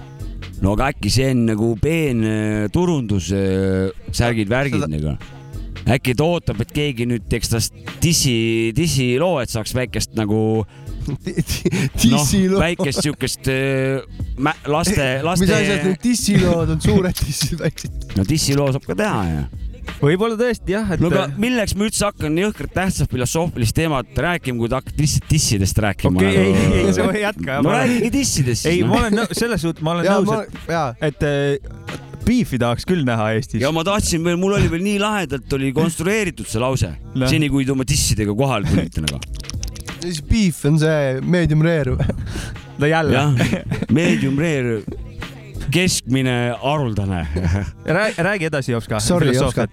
no 0.62 0.76
aga 0.76 0.92
äkki 0.92 1.10
see 1.10 1.30
on 1.32 1.46
nagu 1.48 1.74
peen 1.82 2.24
äh, 2.26 2.66
turundus, 2.72 3.32
särgid, 4.12 4.50
värgid 4.52 4.84
Seda- 4.84 4.92
nagu. 4.92 5.16
äkki 5.96 6.14
ta 6.14 6.28
ootab, 6.28 6.60
et 6.62 6.70
keegi 6.76 7.08
nüüd 7.10 7.26
teeks 7.30 7.50
tast 7.56 7.74
dissi, 8.04 8.70
dissiloo, 8.76 9.40
et 9.42 9.50
saaks 9.50 9.74
väikest 9.74 10.14
nagu 10.18 10.62
noh, 11.08 11.18
dissiloo. 12.02 12.60
väikest 12.60 13.02
siukest 13.06 13.50
äh, 13.52 14.02
mä- 14.38 14.56
laste, 14.66 15.08
laste. 15.24 15.46
mis 15.46 15.54
asjad 15.56 15.84
need 15.88 16.00
dissilood 16.04 16.76
on, 16.76 16.80
suured 16.84 17.24
dissid, 17.26 17.58
väiksed? 17.62 18.08
no 18.18 18.26
dissiloo 18.28 18.70
saab 18.74 18.86
ka 18.86 18.96
teha 18.98 19.22
ju. 19.30 19.42
võib-olla 20.02 20.38
tõesti 20.38 20.76
jah, 20.76 20.92
et 20.94 21.02
no 21.02 21.10
aga 21.12 21.26
milleks 21.42 21.74
ma 21.78 21.88
üldse 21.88 22.06
hakkan 22.06 22.38
jõhkralt 22.42 22.74
tähtsat 22.76 23.10
filosoofilist 23.12 23.76
teemat 23.76 24.22
rääkima, 24.26 24.60
kui 24.60 24.70
te 24.70 24.78
hakkate 24.78 25.04
lihtsalt 25.04 25.28
dissidest 25.30 25.82
rääkima 25.86 26.22
okei, 26.22 26.36
ei, 26.36 26.54
ei, 26.54 26.84
ei, 26.84 26.94
sa 26.94 27.06
nagu.... 27.06 27.18
jätka. 27.24 27.58
no 27.66 27.74
räägige 27.74 28.12
dissidest 28.14 28.70
ei, 28.70 28.80
siis. 28.80 28.88
ma 28.88 29.02
olen 29.02 29.20
nõus, 29.22 29.34
selles 29.38 29.66
suhtes 29.66 29.84
ma 29.84 29.96
olen 29.96 30.08
Jaa, 30.08 30.22
nõus, 30.22 30.48
et, 30.48 31.12
et 31.12 31.28
äh, 31.28 32.00
Beefi 32.22 32.58
tahaks 32.60 32.86
küll 32.86 33.02
näha 33.06 33.32
Eestis. 33.36 33.62
ja 33.62 33.72
ma 33.74 33.82
tahtsin 33.86 34.22
veel, 34.24 34.38
mul 34.40 34.54
oli 34.58 34.70
veel 34.70 34.84
nii 34.84 34.98
lahedalt 35.02 35.56
oli 35.58 35.72
konstrueeritud 35.74 36.46
see 36.48 36.62
lause 36.62 36.92
Noh., 37.14 37.30
seni 37.30 37.50
kui 37.50 37.66
te 37.66 37.74
oma 37.74 37.86
dissidega 37.88 38.34
kohale 38.38 38.70
tulite 38.70 39.02
nagu. 39.02 39.18
Siis 40.02 40.22
beef 40.26 40.64
on 40.68 40.78
see 40.78 41.20
medium 41.22 41.62
rare. 41.62 41.96
no 42.78 42.86
jälle. 42.86 43.18
medium 43.90 44.38
rare, 44.38 44.82
keskmine, 45.70 46.54
haruldane. 46.62 47.26
räägi 48.18 48.44
edasi, 48.44 48.72
Jopska. 48.72 49.00
Sorry, 49.00 49.34
Jopska. 49.34 49.68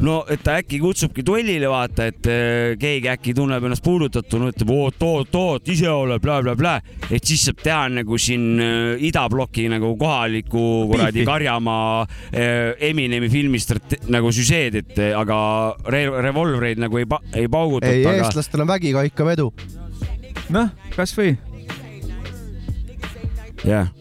No 0.00 0.22
et 0.30 0.42
ta 0.44 0.56
äkki 0.60 0.80
kutsubki 0.82 1.24
duellile, 1.26 1.68
vaata, 1.70 2.06
et 2.10 2.28
äh, 2.30 2.74
keegi 2.80 3.10
äkki 3.12 3.34
tunneb 3.36 3.64
ennast 3.66 3.84
puudutatuna, 3.84 4.50
ütleb 4.52 4.72
oot, 4.74 5.04
oot, 5.06 5.38
oot, 5.38 5.70
ise 5.72 5.90
oled 5.90 6.22
blä-blä-blä, 6.22 6.74
et 7.10 7.28
siis 7.28 7.44
saab 7.48 7.62
teha 7.62 7.82
nagu 7.98 8.18
siin 8.20 8.46
äh, 8.62 9.04
idabloki 9.08 9.68
nagu 9.72 9.94
kohaliku 10.00 10.64
kuradi. 10.90 11.26
Karjamaa 11.28 12.02
äh, 12.02 12.88
Eminemi 12.90 13.30
filmist 13.32 13.74
nagu 14.12 14.32
süžeed, 14.34 14.80
et 14.82 15.02
aga 15.16 15.38
re 15.92 16.04
revolvreid 16.28 16.80
nagu 16.82 17.00
ei 17.00 17.08
pa-, 17.08 17.22
ei 17.36 17.48
paugutata, 17.52 17.92
ei, 17.94 18.06
aga 18.06 18.26
eestlastel 18.26 18.64
on 18.64 18.72
vägi 18.72 18.94
ka 18.96 19.06
ikka 19.08 19.28
vedu. 19.28 19.50
noh, 20.52 20.72
kasvõi. 20.96 21.36
jah 23.62 23.92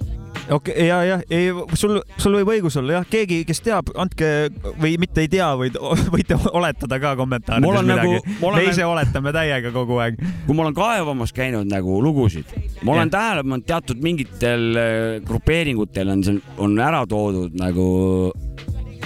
okei 0.51 0.73
okay,, 0.73 0.87
ja, 0.87 1.03
ja 1.03 1.17
ei, 1.31 1.49
sul, 1.79 1.99
sul 2.19 2.35
võib 2.39 2.51
õigus 2.55 2.75
olla 2.79 2.99
jah, 2.99 3.07
keegi, 3.09 3.41
kes 3.47 3.61
teab, 3.63 3.91
andke 3.99 4.49
või 4.81 4.95
mitte 5.01 5.23
ei 5.23 5.29
tea, 5.31 5.47
võid, 5.59 5.77
võite 6.13 6.37
oletada 6.51 6.99
ka 7.01 7.13
kommentaarides 7.19 7.85
midagi 7.87 8.15
nagu- 8.17 8.35
ma 8.41 8.51
olen 8.51 8.59
me 8.59 8.67
ise 8.67 8.83
nagu- 8.83 8.95
oletame 8.95 9.33
täiega 9.35 9.73
kogu 9.75 9.99
aeg. 10.03 10.19
kui 10.45 10.57
ma 10.57 10.65
olen 10.65 10.77
kaevamas 10.77 11.33
käinud 11.35 11.71
nagu 11.71 12.01
lugusid, 12.03 12.51
ma 12.83 12.95
olen 12.97 13.13
tähele 13.13 13.45
pannud 13.45 13.67
teatud 13.67 14.03
mingitel 14.03 14.67
äh, 14.75 15.21
grupeeringutel 15.27 16.11
on 16.11 16.41
on 16.61 16.77
ära 16.79 17.03
toodud 17.09 17.55
nagu, 17.59 17.87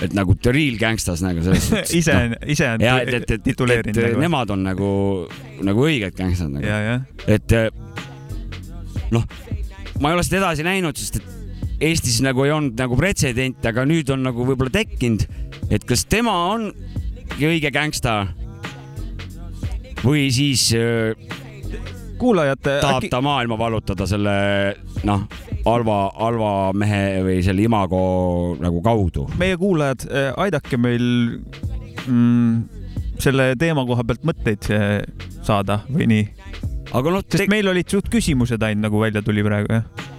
et 0.01 0.13
nagu 0.17 0.35
the 0.41 0.53
real 0.55 0.79
gangstas 0.81 1.21
nagu 1.25 1.43
selles 1.45 1.63
suhtes. 1.69 1.93
ise 1.93 2.15
on, 2.15 2.35
ise 2.47 2.69
on 2.73 2.83
ja 2.83 2.97
et, 3.03 3.13
et, 3.21 3.43
tituleerinud 3.45 4.01
nagu. 4.01 4.25
nemad 4.25 4.55
on 4.55 4.65
nagu, 4.65 4.89
nagu 5.65 5.87
õiged 5.87 6.17
gangstad 6.17 6.51
nagu. 6.57 6.65
jah. 6.65 7.05
et 7.27 7.55
äh, 7.55 7.69
noh, 9.13 9.23
ma 10.01 10.11
ei 10.11 10.17
ole 10.17 10.25
seda 10.25 10.41
edasi 10.43 10.65
näinud, 10.65 10.97
sest 10.99 11.21
et 11.21 11.34
Eestis 11.83 12.21
nagu 12.23 12.45
ei 12.45 12.53
olnud 12.55 12.79
nagu 12.79 12.95
pretsedenti, 12.99 13.67
aga 13.67 13.83
nüüd 13.87 14.09
on 14.13 14.23
nagu 14.23 14.45
võib-olla 14.47 14.71
tekkinud, 14.77 15.25
et 15.69 15.83
kas 15.87 16.05
tema 16.07 16.33
ongi 16.53 17.49
õige 17.49 17.71
gängsta 17.75 18.21
või 20.05 20.29
siis 20.31 20.69
äh, 20.77 21.17
kuulajate 22.21 22.79
tahab 22.81 23.03
äkki- 23.03 23.11
ta 23.11 23.21
maailma 23.25 23.57
vallutada 23.59 24.07
selle 24.07 24.35
noh, 25.03 25.25
halva, 25.65 25.99
halva 26.15 26.53
mehe 26.77 27.21
või 27.25 27.41
selle 27.43 27.65
imago 27.65 28.55
nagu 28.61 28.81
kaudu. 28.85 29.27
meie 29.39 29.57
kuulajad, 29.59 30.07
aidake 30.37 30.79
meil 30.79 31.05
mm, 32.07 32.85
selle 33.21 33.53
teema 33.59 33.85
koha 33.87 34.03
pealt 34.07 34.25
mõtteid 34.27 34.69
eh, 34.73 34.97
saada 35.45 35.81
või 35.89 36.09
nii. 36.11 36.25
aga 36.95 37.13
noh, 37.13 37.23
sest 37.27 37.51
meil 37.51 37.67
olid 37.71 37.89
suht 37.91 38.09
küsimused 38.11 38.61
ainult 38.63 38.89
nagu 38.89 39.01
välja 39.01 39.23
tuli 39.25 39.43
praegu 39.45 39.79
jah. 39.79 40.13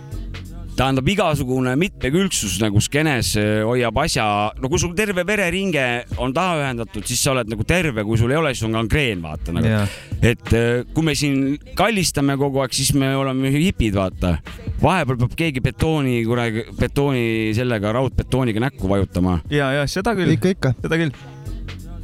tähendab, 0.76 1.08
igasugune 1.08 1.72
mitmekülgsus 1.80 2.58
nagu 2.60 2.80
skeenes 2.84 3.32
äh, 3.40 3.62
hoiab 3.66 3.96
asja, 4.02 4.26
no 4.60 4.70
kui 4.72 4.80
sul 4.80 4.92
terve 4.98 5.24
vereringe 5.26 5.86
on 6.22 6.34
taha 6.36 6.58
ühendatud, 6.60 7.06
siis 7.08 7.22
sa 7.24 7.32
oled 7.32 7.50
nagu 7.52 7.64
terve, 7.68 8.04
kui 8.06 8.20
sul 8.20 8.34
ei 8.34 8.40
ole, 8.40 8.52
siis 8.54 8.66
on 8.68 8.76
gangreen, 8.76 9.22
vaata 9.24 9.54
nagu 9.56 9.70
Jaa.. 9.70 9.86
et 10.20 10.52
äh, 10.56 10.82
kui 10.92 11.06
me 11.06 11.16
siin 11.18 11.56
kallistame 11.78 12.36
kogu 12.40 12.60
aeg, 12.64 12.76
siis 12.76 12.92
me 12.98 13.14
oleme 13.16 13.52
hipid, 13.54 13.96
vaata. 13.96 14.36
vahepeal 14.82 15.20
peab 15.24 15.36
keegi 15.38 15.64
betooni, 15.64 16.18
kuradi 16.28 16.66
betooni 16.76 17.26
sellega, 17.56 17.94
raudbetooniga 17.96 18.66
näkku 18.68 18.90
vajutama. 18.92 19.40
ja, 19.52 19.72
ja 19.80 19.88
seda 19.90 20.16
küll. 20.18 20.36
ikka, 20.36 20.56
ikka. 20.58 20.74
seda 20.84 21.00
küll 21.00 21.14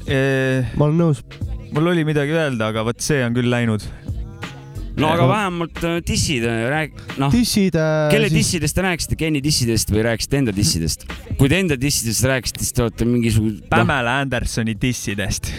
e.... 0.09 0.23
ma 0.77 0.89
olen 0.89 1.03
nõus. 1.05 1.25
mul 1.73 1.93
oli 1.93 2.07
midagi 2.09 2.35
öelda, 2.37 2.73
aga 2.73 2.87
vot 2.89 3.05
see 3.05 3.21
on 3.27 3.37
küll 3.37 3.53
läinud. 3.53 3.85
No 5.01 5.11
aga 5.13 5.27
vähemalt 5.29 5.85
äh, 5.85 5.99
dissid, 6.07 6.45
rääg-, 6.47 6.97
noh. 7.21 7.33
dissid 7.33 7.77
äh,. 7.79 8.09
kelle 8.13 8.31
dissidest 8.33 8.77
te 8.77 8.85
rääkisite, 8.85 9.19
Kenny 9.21 9.43
dissidest 9.45 9.93
või 9.93 10.05
rääkisite 10.09 10.43
enda 10.43 10.55
dissidest? 10.57 11.07
kui 11.39 11.51
te 11.53 11.61
enda 11.63 11.79
dissidest 11.81 12.27
rääkisite, 12.29 12.65
siis 12.65 12.77
te 12.77 12.85
olete 12.87 13.09
mingisugune. 13.09 13.63
Pamela 13.73 14.21
Andersoni 14.23 14.77
dissidest. 14.81 15.53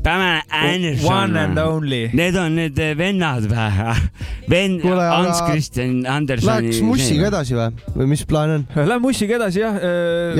Pamela 0.00 0.40
Anderson. 0.48 1.12
One 1.12 1.40
and 1.40 1.58
only. 1.60 2.06
Need 2.16 2.38
on 2.40 2.56
need 2.56 2.78
vennad 2.96 3.50
või? 3.50 3.64
aga 4.94 5.10
Hans 5.12 5.42
Christian 5.44 6.00
Andersoni. 6.08 6.70
Läheks 6.70 6.80
Mussiga 6.86 7.28
edasi 7.28 7.58
või, 7.58 7.68
või 7.98 8.14
mis 8.14 8.24
plaan 8.28 8.56
on? 8.60 8.64
Lähme 8.80 9.04
Mussiga 9.04 9.36
edasi 9.42 9.62
jah. 9.62 9.76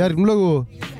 järgmine 0.01 0.33
lugu. 0.33 0.97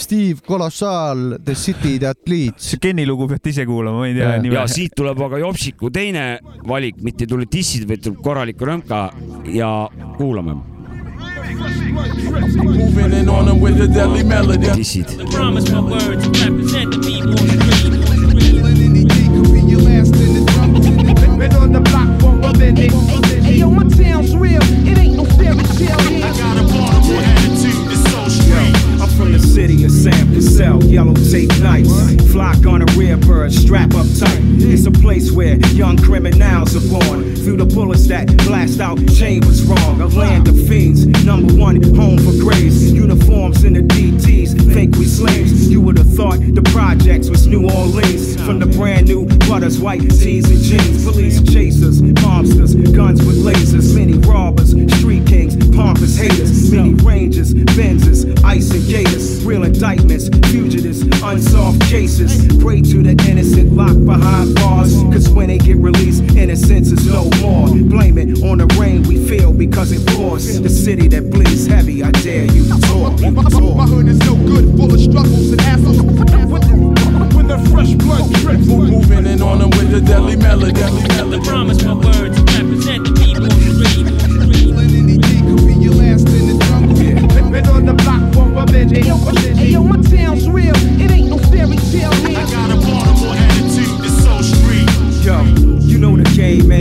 Steve 0.00 0.40
Colossal, 0.46 1.38
The 1.44 1.54
City 1.54 1.98
That 1.98 2.18
Leads. 2.26 2.70
see 2.70 2.78
Kenny 2.78 3.04
lugu 3.04 3.26
peate 3.28 3.50
ise 3.50 3.66
kuulama, 3.66 3.98
ma 3.98 4.06
ei 4.08 4.14
tea 4.16 4.38
nime 4.40 4.56
ja. 4.56 4.66
siit 4.66 4.94
tuleb 4.96 5.20
aga 5.26 5.38
Jopsiku 5.42 5.90
teine 5.92 6.38
valik, 6.66 7.02
mitte 7.04 7.26
ei 7.26 7.28
tule 7.28 7.44
dissid, 7.44 7.84
vaid 7.88 8.00
tuleb 8.06 8.22
korralik 8.24 8.60
rõnka 8.60 9.10
ja 9.52 9.70
kuulame. 10.16 10.56
Moving 12.60 13.12
in 13.12 13.28
on 13.28 13.46
them 13.46 13.60
with 13.60 13.80
a 13.80 13.86
deadly 13.86 14.24
melody. 14.24 14.70
dissid. 14.72 15.06
Promise 15.30 15.70
my 15.70 15.80
words, 15.80 16.26
represent 16.40 16.92
the 16.92 17.00
people 17.04 17.36
Been 21.40 21.56
on 21.56 21.72
the 21.72 21.80
block 21.80 22.20
for 22.20 22.36
a 22.36 22.52
minute. 22.58 22.92
Hey, 23.42 23.54
yo, 23.54 23.70
my 23.70 23.84
town's 23.84 24.36
real. 24.36 24.60
It 24.86 24.98
ain't 24.98 25.16
no 25.16 25.24
fairy 25.24 25.64
tale 25.78 25.98
here. 26.00 26.59
Yellow 30.78 31.14
tape 31.14 31.50
nights. 31.60 32.29
Flock 32.30 32.64
on 32.64 32.80
a 32.80 32.86
rear 32.96 33.16
bird, 33.16 33.52
strap 33.52 33.92
up 33.94 34.06
tight. 34.16 34.38
It's 34.62 34.86
a 34.86 34.90
place 34.92 35.32
where 35.32 35.56
young 35.74 35.96
criminals 35.96 36.76
are 36.76 36.88
born. 36.88 37.34
Through 37.34 37.56
the 37.56 37.66
bullets 37.66 38.06
that 38.06 38.28
blast 38.46 38.78
out 38.78 38.98
chambers 39.18 39.64
wrong. 39.64 40.00
A 40.00 40.06
land 40.06 40.46
of 40.46 40.54
fiends, 40.68 41.06
number 41.24 41.52
one 41.54 41.82
home 41.82 42.18
for 42.18 42.32
graves. 42.38 42.92
Uniforms 42.92 43.64
in 43.64 43.72
the 43.72 43.80
DTs, 43.80 44.72
think 44.72 44.94
we 44.94 45.06
slaves. 45.06 45.68
You 45.68 45.80
would 45.80 45.98
have 45.98 46.12
thought 46.14 46.38
the 46.38 46.62
projects 46.70 47.28
was 47.28 47.48
New 47.48 47.68
Orleans. 47.68 48.36
From 48.44 48.60
the 48.60 48.66
brand 48.66 49.08
new 49.08 49.26
butters, 49.48 49.80
white 49.80 50.02
tees 50.02 50.48
and 50.48 50.60
jeans. 50.62 51.04
Police 51.04 51.42
chasers, 51.42 52.00
mobsters, 52.00 52.74
guns 52.94 53.26
with 53.26 53.44
lasers. 53.44 53.96
Many 53.96 54.18
robbers, 54.18 54.70
street 54.98 55.26
kings, 55.26 55.56
pompous 55.74 56.16
haters. 56.16 56.70
Many 56.70 56.94
rangers, 56.94 57.54
Benzes, 57.54 58.22
ice 58.44 58.70
and 58.70 58.86
gators. 58.86 59.44
Real 59.44 59.64
indictments, 59.64 60.28
fugitives, 60.50 61.02
unsolved 61.24 61.82
cases. 61.82 62.19
Pray 62.20 62.82
to 62.82 63.02
the 63.02 63.16
innocent 63.28 63.72
locked 63.72 64.04
behind 64.04 64.54
bars. 64.54 64.92
Cause 65.12 65.30
when 65.30 65.48
they 65.48 65.56
get 65.56 65.78
released, 65.78 66.22
innocence 66.36 66.92
is 66.92 67.06
no 67.06 67.30
more. 67.40 67.68
Blame 67.68 68.18
it 68.18 68.42
on 68.42 68.58
the 68.58 68.66
rain 68.78 69.02
we 69.04 69.16
feel 69.26 69.54
because 69.54 69.90
it 69.90 70.06
pours. 70.06 70.60
The 70.60 70.68
city 70.68 71.08
that 71.08 71.30
bleeds 71.30 71.66
heavy, 71.66 72.02
I 72.02 72.10
dare 72.10 72.44
you 72.44 72.64
to 72.64 72.80
talk. 72.82 73.20
You 73.20 73.32
talk. 73.34 73.76
My 73.76 73.86
hood 73.86 74.08
is 74.08 74.18
no 74.18 74.36
good, 74.36 74.76
full 74.76 74.92
of 74.92 75.00
struggles 75.00 75.50
and 75.50 75.60
hassles. 75.60 75.96
When 77.34 77.46
the 77.46 77.58
fresh 77.70 77.94
blood 77.94 78.30
drips, 78.34 78.66
Moving 78.66 79.24
in 79.24 79.40
on 79.40 79.60
them 79.60 79.70
with 79.70 79.94
a 79.94 80.00
deadly 80.02 80.36
melody. 80.36 80.72
Deadly 80.72 81.08
melody. 81.08 81.48
promise 81.48 81.82
my 81.82 81.94
words, 81.94 82.38
represent 82.52 83.04
the 83.06 83.12
people 83.12 83.50
Been 87.50 87.66
on 87.66 87.84
the 87.84 87.94
block 87.94 88.32
for 88.32 88.46
a 88.46 88.66
minute. 88.70 88.96
Hey, 88.96 89.08
yo, 89.08 89.16
hey, 89.56 89.70
yo, 89.70 89.82
my 89.82 90.00
town's 90.02 90.48
real. 90.48 90.72
It 91.02 91.10
ain't 91.10 91.29
Yo, 92.00 92.10
you 95.42 95.48
know 95.48 95.59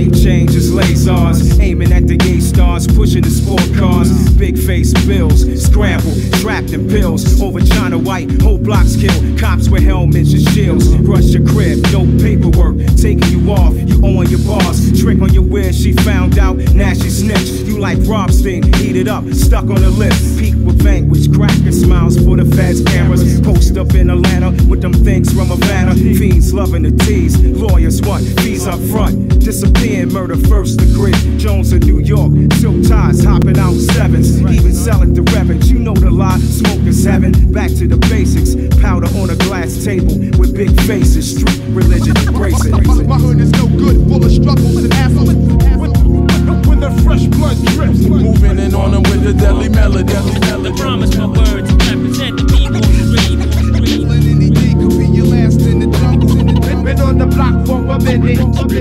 game 0.08 0.28
ain't 0.28 0.50
lasers. 0.50 1.60
Aiming 1.60 1.92
at 1.92 2.08
the 2.08 2.16
gay 2.16 2.40
stars, 2.40 2.88
pushing 2.88 3.22
the 3.22 3.30
sport 3.30 3.64
cars. 3.78 4.10
Big 4.36 4.58
face 4.58 4.94
bills, 5.06 5.44
scramble, 5.62 6.14
trapped 6.40 6.72
in 6.72 6.88
pills. 6.88 7.42
Over 7.42 7.62
China 7.62 7.98
White, 7.98 8.42
whole 8.42 8.58
blocks 8.58 8.96
kill. 8.96 9.20
Cops 9.38 9.70
with 9.70 9.84
helmets 9.84 10.34
and 10.34 10.48
shields. 10.50 10.88
Rush 11.00 11.26
your 11.26 11.46
crib, 11.46 11.80
no 11.92 12.06
paperwork. 12.22 12.78
Taking 12.96 13.30
you 13.30 13.52
off, 13.52 13.74
you 13.76 14.00
on 14.04 14.30
your 14.30 14.40
boss. 14.48 14.80
Trick 15.00 15.22
on 15.22 15.34
your 15.34 15.44
where 15.44 15.74
she 15.74 15.94
found 15.94 16.38
out, 16.38 16.58
now 16.74 16.94
she 16.94 17.10
snitched. 17.10 17.66
You 17.68 17.80
like 17.80 17.98
Robstein, 18.00 18.64
heated 18.76 19.08
up, 19.08 19.26
stuck 19.34 19.66
on 19.66 19.82
the 19.82 19.90
list. 19.90 20.40
Peak 20.40 20.56
with 20.56 20.82
vanquish, 20.82 21.28
cracking 21.28 21.72
smiles 21.72 22.18
for 22.18 22.38
the 22.38 22.46
feds, 22.56 22.84
cameras. 22.84 23.42
Post 23.42 23.78
up 23.78 23.94
in 23.96 24.10
Atlanta 24.10 24.52
with 24.70 24.82
them 24.82 24.94
things 24.94 25.34
from 25.34 25.48
Havana. 25.48 25.96
Fiends 25.96 26.54
loving 26.54 26.84
the 26.84 26.92
tease, 27.06 27.40
lawyers 27.42 28.02
want 28.02 28.24
fees 28.42 28.68
up 28.68 28.80
front. 28.92 29.30
Disappearing 29.90 30.14
murder 30.14 30.48
first 30.48 30.78
degree. 30.78 31.14
Jones 31.38 31.74
in 31.74 31.80
New 31.80 32.00
York, 32.00 32.32
silk 32.54 32.88
ties 32.88 33.24
hopping 33.24 33.58
out 33.58 33.74
sevens. 33.74 34.40
Even 34.40 34.72
selling 34.72 35.14
the 35.14 35.24
reverend, 35.34 35.64
you 35.66 35.80
know 35.80 35.96
the 35.96 36.12
lie. 36.12 36.38
Smoke 36.38 36.86
is 36.86 37.04
heaven. 37.04 37.32
Back 37.52 37.70
to 37.82 37.88
the 37.88 37.98
basics. 37.98 38.54
Powder 38.82 39.08
on 39.18 39.32
a 39.32 39.36
glass 39.36 39.84
table 39.84 40.14
with 40.38 40.56
big 40.56 40.70
faces. 40.82 41.34
Street 41.34 41.62
religion, 41.70 42.16
embrace 42.28 42.64
it. 42.66 42.72
My, 42.86 43.02
my 43.02 43.18
hood 43.18 43.40
is 43.40 43.52
no 43.54 43.66
good, 43.66 43.98
full 44.08 44.24
of 44.24 44.32
struggles 44.32 44.78
and 44.78 44.94
assholes. 44.94 45.34
When, 45.82 45.92
when 46.70 46.80
the 46.82 46.92
fresh 47.04 47.26
blood 47.26 47.58
drips, 47.74 48.00
Moving 48.06 48.60
in 48.60 48.76
on 48.76 48.92
them 48.92 49.04
with 49.04 49.24
the 49.24 49.34
deadly 49.34 49.70
melody. 49.70 50.14
The 50.14 50.74
promise, 50.78 51.16
my 51.18 51.26
words 51.26 51.72
represent 51.90 52.38
the 52.38 52.46
people 52.46 53.59
Been 56.84 57.02
on 57.02 57.18
the 57.18 57.26
block 57.26 57.68
for 57.68 57.86
a 57.86 58.00
minute. 58.00 58.40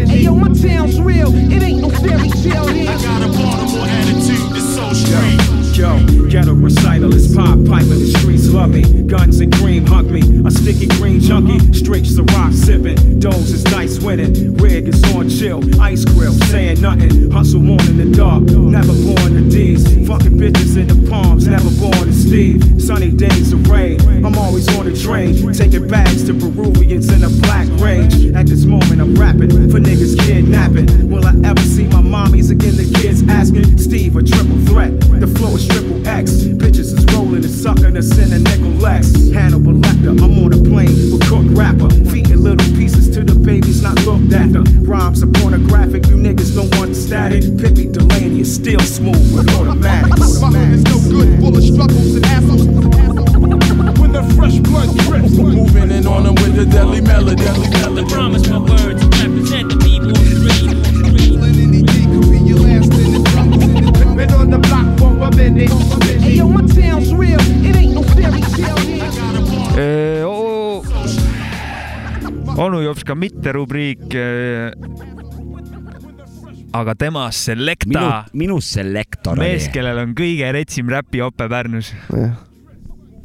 Hey 0.08 0.22
yo, 0.22 0.34
my 0.34 0.48
town's 0.48 1.00
real. 1.00 1.34
It 1.34 1.62
ain't 1.62 1.82
no 1.82 1.90
fairy 1.90 2.30
tale 2.30 2.66
here. 2.68 2.90
I 2.90 3.02
got 3.02 3.22
a 3.22 3.28
Baltimore 3.28 3.86
attitude 3.86 4.52
that's 4.52 4.74
so 4.74 4.92
street. 4.92 5.57
Yo, 5.78 5.96
ghetto 6.28 6.54
recital 6.54 7.14
is 7.14 7.32
pop 7.36 7.54
pipe 7.64 7.84
in 7.84 8.00
the 8.00 8.12
streets 8.18 8.48
love 8.48 8.70
me. 8.70 8.82
Guns 9.04 9.38
and 9.38 9.54
cream 9.58 9.86
hug 9.86 10.06
me. 10.10 10.22
A 10.44 10.50
sticky 10.50 10.88
green 10.98 11.20
junkie, 11.20 11.60
straight 11.72 12.02
Ciroc 12.02 12.52
sipping. 12.52 13.20
Doze 13.20 13.52
is 13.52 13.62
nice 13.66 14.00
winning. 14.00 14.56
Rig 14.56 14.88
is 14.88 15.00
on 15.14 15.28
chill. 15.28 15.62
Ice 15.80 16.04
grill, 16.04 16.32
saying 16.50 16.80
nothing. 16.80 17.30
Hustle 17.30 17.60
on 17.60 17.80
in 17.86 17.96
the 17.96 18.16
dark. 18.16 18.42
Never 18.42 18.92
born 18.92 19.34
to 19.34 19.42
these. 19.48 19.86
Fucking 20.08 20.34
bitches 20.34 20.76
in 20.76 20.88
the 20.88 21.08
palms. 21.08 21.46
Never 21.46 21.70
born 21.78 22.08
to 22.08 22.12
Steve. 22.12 22.82
Sunny 22.82 23.12
days 23.12 23.52
of 23.52 23.70
rain. 23.70 24.00
I'm 24.26 24.36
always 24.36 24.66
on 24.76 24.86
the 24.86 24.98
train. 24.98 25.52
Taking 25.52 25.86
bags 25.86 26.24
to 26.24 26.34
Peruvians 26.34 27.08
in 27.12 27.22
a 27.22 27.30
black 27.46 27.68
range. 27.78 28.34
At 28.34 28.48
this 28.48 28.64
moment, 28.64 29.00
I'm 29.00 29.14
rapping 29.14 29.70
for 29.70 29.78
niggas 29.78 30.18
kidnapping. 30.26 31.08
Will 31.08 31.24
I 31.24 31.34
ever 31.48 31.62
see 31.62 31.84
my 31.84 32.02
mommies 32.02 32.50
again? 32.50 32.74
The 32.74 32.90
kids 33.00 33.22
asking. 33.28 33.78
Steve, 33.78 34.16
a 34.16 34.24
triple 34.24 34.58
threat. 34.66 34.90
The 35.20 35.28
flow 35.38 35.54
is 35.54 35.67
triple 35.68 36.06
X. 36.06 36.30
Bitches 36.60 36.96
is 36.96 37.04
rolling 37.14 37.44
and 37.44 37.50
sucking 37.50 37.96
us 37.96 38.16
in 38.18 38.32
a 38.32 38.38
nickel 38.38 38.74
Lex. 38.80 39.30
Hannibal 39.30 39.72
Lecter, 39.72 40.16
I'm 40.22 40.38
on 40.44 40.52
a 40.52 40.60
plane 40.68 40.94
with 41.12 41.26
cook 41.28 41.46
rapper. 41.56 41.90
Feeding 42.10 42.42
little 42.42 42.68
pieces 42.76 43.08
to 43.14 43.24
the 43.24 43.34
babies 43.34 43.82
not 43.82 43.96
looked 44.06 44.32
after. 44.32 44.62
Rhymes 44.82 45.22
are 45.22 45.32
pornographic, 45.40 46.06
you 46.06 46.16
niggas 46.16 46.54
don't 46.54 46.74
want 46.78 46.94
static. 46.94 47.42
Pippi 47.58 47.86
Delaney 47.86 48.40
is 48.40 48.54
still 48.54 48.80
smooth 48.80 49.24
with 49.34 49.50
automatics. 49.56 50.40
My 50.42 50.48
hood 50.48 50.74
is 50.74 50.84
no 50.84 50.96
good, 51.10 51.40
full 51.40 51.56
of 51.56 51.64
struggles 51.64 52.14
and 52.16 52.26
assholes. 52.26 52.66
When 53.98 54.12
the 54.12 54.22
fresh 54.36 54.58
blood 54.58 54.96
drips, 54.98 55.38
Moving 55.38 55.90
in 55.90 56.06
on 56.06 56.24
them 56.24 56.34
with 56.36 56.54
the 56.54 56.66
deadly 56.66 57.00
melody. 57.00 57.42
The 57.42 58.06
promise, 58.10 58.46
my 58.48 58.58
words 58.58 59.02
represent 59.18 59.57
Hey 65.36 66.36
yo, 66.36 66.48
my 66.48 66.62
town's 66.64 67.12
real. 67.12 67.40
It 67.60 67.76
ain't 67.76 67.92
no 67.94 68.02
fairy 68.02 68.40
tale 68.40 68.80
here. 68.80 69.08
onu 72.58 72.80
jops 72.82 73.04
ka 73.04 73.14
mitte 73.14 73.52
rubriik. 73.52 74.14
aga 76.72 76.94
temas 76.94 77.36
Selecta 77.36 77.88
minu, 77.88 78.08
minu 78.32 78.56
selektor 78.60 79.38
mees, 79.38 79.68
kellel 79.72 80.00
on 80.02 80.14
kõige 80.16 80.48
retsim 80.52 80.88
räpijope 80.88 81.48
Pärnus. 81.48 81.92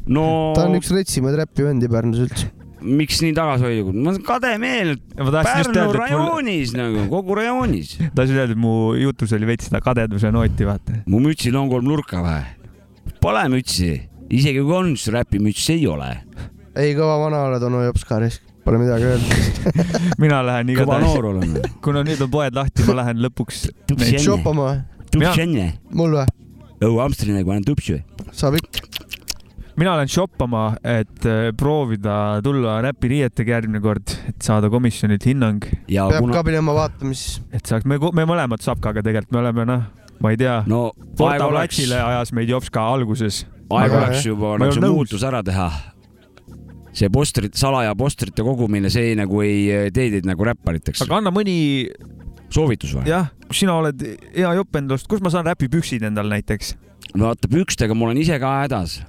no 0.07 0.25
ta 0.55 0.67
on 0.67 0.75
üks 0.79 0.91
retsimaid 0.91 1.39
räpivend'i 1.39 1.87
Pärnus 1.91 2.19
üldse. 2.27 2.51
Miks 2.83 3.21
nii 3.23 3.33
tagasihoidlikud, 3.37 3.95
ma 3.97 4.11
olen 4.11 4.23
kade 4.27 4.53
meel. 4.61 4.93
Ma 5.17 5.31
tahtsin 5.31 5.61
just 5.63 5.69
Pärnu 5.71 5.79
öelda, 5.79 5.83
et 5.83 5.87
mul- 5.87 5.99
rajoonis 6.01 6.73
nagu, 6.77 7.05
kogu 7.11 7.37
rajoonis. 7.39 7.93
tahtsin 8.15 8.37
öelda, 8.39 8.51
et 8.55 8.59
mu 8.59 8.73
jutus 8.99 9.33
oli 9.37 9.47
veits 9.49 9.69
seda 9.69 9.81
kadeduse 9.83 10.31
nooti, 10.31 10.67
vaata. 10.67 10.99
mu 11.07 11.19
mütsil 11.23 11.55
on 11.59 11.69
kolm 11.71 11.87
nurka 11.87 12.21
või? 12.23 12.41
Pole 13.23 13.43
mütsi, 13.51 13.91
isegi 14.29 14.59
kui 14.63 14.75
on, 14.75 14.95
siis 14.97 15.13
räpimütsi 15.15 15.77
ei 15.77 15.87
ole. 15.87 16.09
ei, 16.75 16.93
kõva 16.97 17.19
vana 17.25 17.45
oled, 17.49 17.63
onu 17.69 17.83
jops 17.87 18.03
ka 18.09 18.19
risk, 18.23 18.43
pole 18.65 18.79
midagi 18.81 19.07
öelda. 19.11 19.41
mina 20.23 20.41
lähen 20.45 20.73
Kõva 20.75 20.99
igatahes 20.99 21.71
kuna 21.85 22.03
nüüd 22.03 22.21
on 22.25 22.31
poed 22.31 22.55
lahti, 22.55 22.83
ma 22.87 22.99
lähen 23.03 23.23
lõpuks. 23.23 23.65
shopama 24.19 24.69
või? 25.13 25.71
mul 25.93 26.17
või? 26.19 26.27
õu 26.83 26.99
Amsterdami 26.99 27.45
panen 27.47 27.63
tupši 27.67 27.97
või? 27.97 28.03
saab 28.33 28.57
ikka. 28.59 28.62
Mina 29.79 29.95
lähen 29.97 30.11
shoppama, 30.11 30.63
et 30.83 31.25
äh, 31.25 31.49
proovida 31.57 32.39
tulla 32.45 32.77
räpiriietega 32.85 33.55
järgmine 33.57 33.81
kord, 33.83 34.13
et 34.29 34.45
saada 34.45 34.69
komisjonilt 34.73 35.25
hinnang. 35.27 35.65
ja 35.91 36.07
peab 36.11 36.29
ka 36.33 36.43
minema 36.47 36.75
vaatama 36.77 37.15
siis. 37.17 37.41
et 37.53 37.65
saaks, 37.65 37.87
me, 37.89 37.97
me 37.97 38.27
mõlemad 38.29 38.63
Sapkaga 38.63 39.03
tegelikult, 39.05 39.33
me 39.33 39.41
oleme 39.41 39.65
noh, 39.69 39.87
ma 40.23 40.33
ei 40.33 40.39
tea 40.39 40.59
no 40.69 40.85
Porta 41.17 41.33
aeg 41.33 41.45
oleks, 41.47 41.79
platsile 41.79 42.01
ajas 42.03 42.33
meid 42.37 42.51
jops 42.53 42.69
ka 42.73 42.85
alguses. 42.93 43.43
aeg 43.73 43.97
oleks 43.97 44.27
juba 44.27 44.55
nagu 44.61 44.77
see 44.77 44.85
muutus 44.85 45.25
ära 45.25 45.41
teha. 45.45 45.69
see 46.93 47.09
postrit, 47.13 47.57
salaja 47.57 47.95
postrite 47.97 48.45
kogumine, 48.45 48.91
see 48.93 49.15
nagu 49.17 49.41
ei 49.45 49.63
eh, 49.71 49.87
tee 49.93 50.11
teid 50.13 50.29
nagu 50.29 50.49
räppariteks. 50.51 51.01
aga 51.07 51.21
anna 51.21 51.33
mõni, 51.33 51.55
soovitus 52.53 52.93
või? 52.99 53.07
jah, 53.09 53.31
kus 53.47 53.63
sina 53.65 53.79
oled 53.81 54.05
hea 54.35 54.53
jopp 54.59 54.81
endast, 54.83 55.09
kus 55.09 55.23
ma 55.25 55.33
saan 55.33 55.49
räpipüksid 55.49 56.05
endal 56.05 56.29
näiteks? 56.29 56.75
no 57.17 57.31
vaata 57.31 57.49
pükstega 57.49 57.97
ma 57.97 58.09
olen 58.09 58.21
ise 58.21 58.37
ka 58.41 58.59
hädas. 58.61 59.01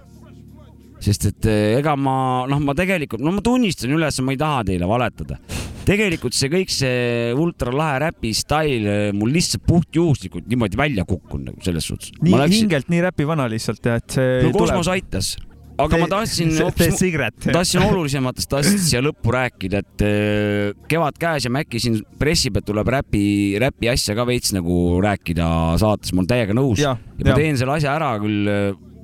Sest 1.04 1.28
et 1.30 1.48
eh, 1.50 1.76
ega 1.78 1.94
ma, 2.00 2.16
noh, 2.50 2.60
ma 2.64 2.74
tegelikult, 2.76 3.22
no 3.24 3.34
ma 3.34 3.44
tunnistan 3.44 3.92
üles, 3.94 4.20
ma 4.24 4.34
ei 4.34 4.40
taha 4.40 4.64
teile 4.70 4.88
valetada. 4.88 5.38
tegelikult 5.84 6.32
see 6.32 6.48
kõik 6.52 6.70
see 6.72 7.32
ultralahe 7.36 7.98
räpi 8.06 8.30
stail 8.36 8.86
eh, 8.88 9.08
mul 9.16 9.34
lihtsalt 9.34 9.66
puhtjuhuslikult 9.68 10.46
niimoodi 10.48 10.78
välja 10.80 11.04
kukkunud 11.08 11.50
nagu 11.50 11.64
selles 11.64 11.88
suhtes. 11.90 12.14
nii 12.22 12.38
läksin... 12.38 12.60
hingelt 12.62 12.92
nii 12.92 13.02
räpivana 13.04 13.48
lihtsalt 13.52 13.90
ja 13.90 13.98
et 14.00 14.16
see 14.16 14.46
no 14.46 14.54
kosmos 14.56 14.88
aitas, 14.92 15.34
aga 15.76 15.98
ma 16.00 16.08
tahtsin 16.08 16.54
tahtsin 17.56 17.84
olulisematest 17.84 18.56
asjadest 18.60 18.88
siia 18.88 19.02
lõppu 19.04 19.34
rääkida, 19.34 19.82
et 19.84 20.06
äh, 20.06 20.86
kevad 20.88 21.20
käes 21.20 21.48
ja 21.48 21.52
Maci 21.52 21.82
siin 21.84 21.98
pressib, 22.20 22.56
et 22.60 22.68
tuleb 22.68 22.88
räpi, 22.96 23.26
räpi 23.60 23.92
asja 23.92 24.16
ka 24.16 24.24
veits 24.28 24.54
nagu 24.56 25.02
rääkida 25.04 25.50
saates, 25.82 26.14
ma 26.14 26.24
olen 26.24 26.32
täiega 26.32 26.56
nõus. 26.56 26.80
Ja, 26.80 26.96
ja 27.18 27.28
ma 27.28 27.34
ja. 27.34 27.42
teen 27.42 27.60
selle 27.60 27.76
asja 27.76 27.92
ära 27.98 28.14
küll, 28.22 28.48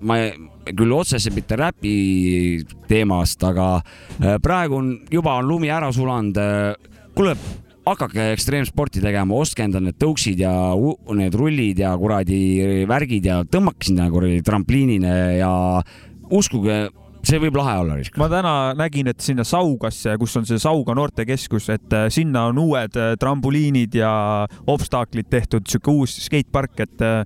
ma 0.01 0.17
ei- 0.23 0.33
küll 0.77 0.93
otseselt 0.95 1.37
mitte 1.37 1.59
räpi 1.61 1.95
teemast, 2.89 3.43
aga 3.47 3.73
äh, 3.81 4.39
praegu 4.43 4.79
on 4.81 4.93
juba 5.11 5.39
on 5.41 5.51
lumi 5.51 5.73
ära 5.73 5.93
sulanud. 5.93 6.39
kuule, 7.15 7.35
hakake 7.87 8.31
ekstreemsporti 8.35 9.03
tegema, 9.03 9.35
ostke 9.41 9.65
endale 9.67 9.91
need 9.91 9.99
tõuksid 10.01 10.41
ja 10.45 10.53
need 11.17 11.35
rullid 11.37 11.81
ja 11.83 11.95
kuradi 11.99 12.85
värgid 12.89 13.27
ja 13.27 13.41
tõmmake 13.45 13.91
sinna 13.91 14.09
kuradi 14.13 14.43
trampliinile 14.47 15.15
ja 15.41 15.53
uskuge, 16.31 16.85
see 17.27 17.41
võib 17.43 17.59
lahe 17.59 17.77
olla. 17.83 17.99
ma 18.21 18.29
täna 18.33 18.55
nägin, 18.79 19.11
et 19.11 19.21
sinna 19.25 19.45
Saugasse, 19.45 20.17
kus 20.21 20.37
on 20.39 20.49
see 20.49 20.61
Sauga 20.63 20.95
noortekeskus, 20.97 21.69
et 21.75 21.97
äh, 21.97 22.09
sinna 22.13 22.47
on 22.51 22.61
uued 22.63 22.97
äh, 22.97 23.15
trambuliinid 23.21 23.97
ja 23.99 24.13
obstaaklid 24.71 25.31
tehtud, 25.33 25.67
sihuke 25.69 25.93
uus 25.93 26.17
skatepark, 26.27 26.85
et 26.87 27.05
äh, 27.05 27.25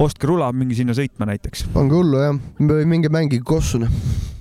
ostke 0.00 0.28
rula, 0.30 0.50
minge 0.56 0.76
sinna 0.78 0.94
sõitma 0.96 1.28
näiteks. 1.30 1.66
pange 1.74 1.96
hullu 1.96 2.22
jah, 2.22 2.38
või 2.60 2.86
minge 2.88 3.10
mängige 3.12 3.44
kossu. 3.46 3.82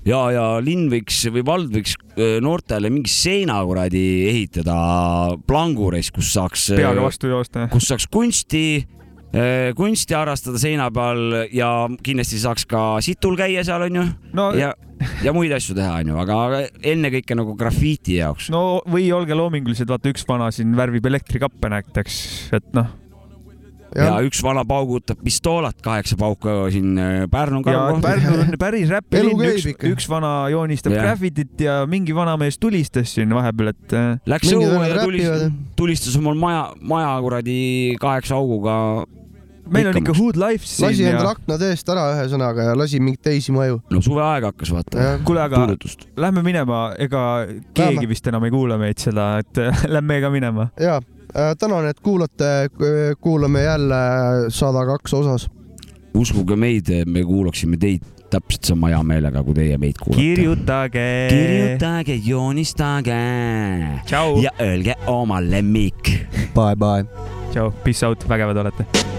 ja, 0.08 0.22
ja 0.34 0.46
linn 0.64 0.88
võiks 0.92 1.26
või 1.34 1.44
vald 1.46 1.74
võiks 1.76 1.98
noortele 2.44 2.92
mingi 2.94 3.12
seina 3.12 3.60
kuradi 3.68 4.06
ehitada 4.30 4.78
plangures, 5.48 6.12
kus 6.16 6.32
saaks, 6.36 6.72
peaga 6.80 7.04
vastu 7.04 7.32
joosta. 7.32 7.68
kus 7.74 7.90
saaks 7.92 8.08
kunsti, 8.12 8.66
kunsti 9.78 10.18
harrastada 10.18 10.62
seina 10.62 10.90
peal 10.94 11.50
ja 11.54 11.72
kindlasti 12.04 12.40
saaks 12.42 12.66
ka 12.70 12.84
situl 13.06 13.38
käia 13.40 13.64
seal 13.68 13.86
onju 13.90 14.06
no, 14.34 14.48
ja, 14.58 14.72
ja 15.24 15.36
muid 15.36 15.54
asju 15.56 15.76
teha 15.78 16.00
onju, 16.00 16.16
aga 16.24 16.64
ennekõike 16.94 17.38
nagu 17.38 17.54
grafiiti 17.60 18.18
jaoks. 18.22 18.50
no 18.54 18.82
või 18.90 19.12
olge 19.16 19.38
loomingulised, 19.38 19.92
vaata 19.92 20.12
üks 20.14 20.26
vana 20.30 20.50
siin 20.56 20.74
värvib 20.80 21.12
elektrikappe 21.12 21.76
näiteks, 21.76 22.24
et 22.58 22.74
noh. 22.78 22.96
Ja 23.96 24.20
üks 24.26 24.42
vana 24.44 24.64
paugutab 24.68 25.22
pistoolat, 25.24 25.80
kaheksa 25.86 26.18
pauka 26.20 26.56
siin 26.74 26.98
äh, 27.00 27.24
Pärnu 27.32 27.62
ja 27.64 27.86
kõrval. 27.88 28.02
Pärnu 28.04 28.36
on 28.44 28.58
päris 28.64 28.92
käib 28.92 29.44
üks 29.50 29.70
üks 29.94 30.10
vana 30.12 30.34
joonistab 30.54 30.96
Jah. 30.96 31.08
graffitit 31.08 31.64
ja 31.64 31.82
mingi 31.90 32.16
vanamees 32.16 32.60
tulistas 32.62 33.16
siin 33.18 33.34
vahepeal, 33.36 33.74
et 33.74 33.96
äh, 33.98 34.10
Läks 34.30 34.54
õue 34.56 34.90
ja 34.90 35.04
tulistas 35.04 35.48
tulistas 35.80 36.18
omal 36.20 36.38
maja, 36.40 36.66
maja 36.82 37.14
kuradi 37.24 37.62
kaheksa 38.02 38.38
auguga. 38.40 39.06
meil 39.70 39.88
on 39.92 40.00
ikka 40.00 40.14
hood 40.18 40.38
life 40.40 40.66
lasi 40.66 40.98
siin 40.98 41.12
endale 41.12 41.28
ja 41.28 41.36
aknad 41.36 41.64
eest 41.68 41.92
ära 41.94 42.06
ühesõnaga 42.16 42.72
ja 42.72 42.78
lasi 42.78 43.00
mingeid 43.04 43.22
teisi 43.28 43.54
maju. 43.54 43.82
no 43.90 44.02
suveaeg 44.02 44.50
hakkas 44.50 44.74
vaata. 44.74 45.12
kuule, 45.26 45.44
aga 45.44 45.64
tuuletust. 45.66 46.08
lähme 46.18 46.44
minema, 46.46 46.90
ega 46.98 47.24
keegi 47.74 48.00
Lähme. 48.00 48.10
vist 48.10 48.28
enam 48.28 48.46
ei 48.48 48.54
kuula 48.54 48.80
meid 48.82 49.02
seda, 49.02 49.32
et 49.44 49.62
äh, 49.62 49.86
lähme 49.96 50.22
ka 50.24 50.34
minema. 50.34 50.70
ja 50.80 51.00
tänan, 51.34 51.88
et 51.90 52.00
kuulate, 52.00 52.70
kuulame 53.22 53.64
jälle 53.64 53.96
sada 54.50 54.86
kaks 54.86 55.14
osas. 55.14 55.50
uskuge 56.18 56.56
meid, 56.56 56.90
me 57.06 57.24
kuulaksime 57.24 57.78
teid 57.78 58.04
täpselt 58.30 58.64
sama 58.64 58.90
hea 58.94 59.00
meelega, 59.04 59.44
kui 59.44 59.54
teie 59.58 59.78
meid 59.78 59.98
kuulate. 60.02 60.22
kirjutage. 60.22 61.06
kirjutage, 61.30 62.20
joonistage 62.26 63.20
ja 64.42 64.52
öelge 64.62 64.96
oma 65.08 65.42
lemmik. 65.42 66.14
Bye 66.56 66.76
bye. 66.76 67.06
tšau, 67.52 67.72
peace 67.84 68.06
out, 68.06 68.30
vägevad 68.30 68.66
olete. 68.66 69.19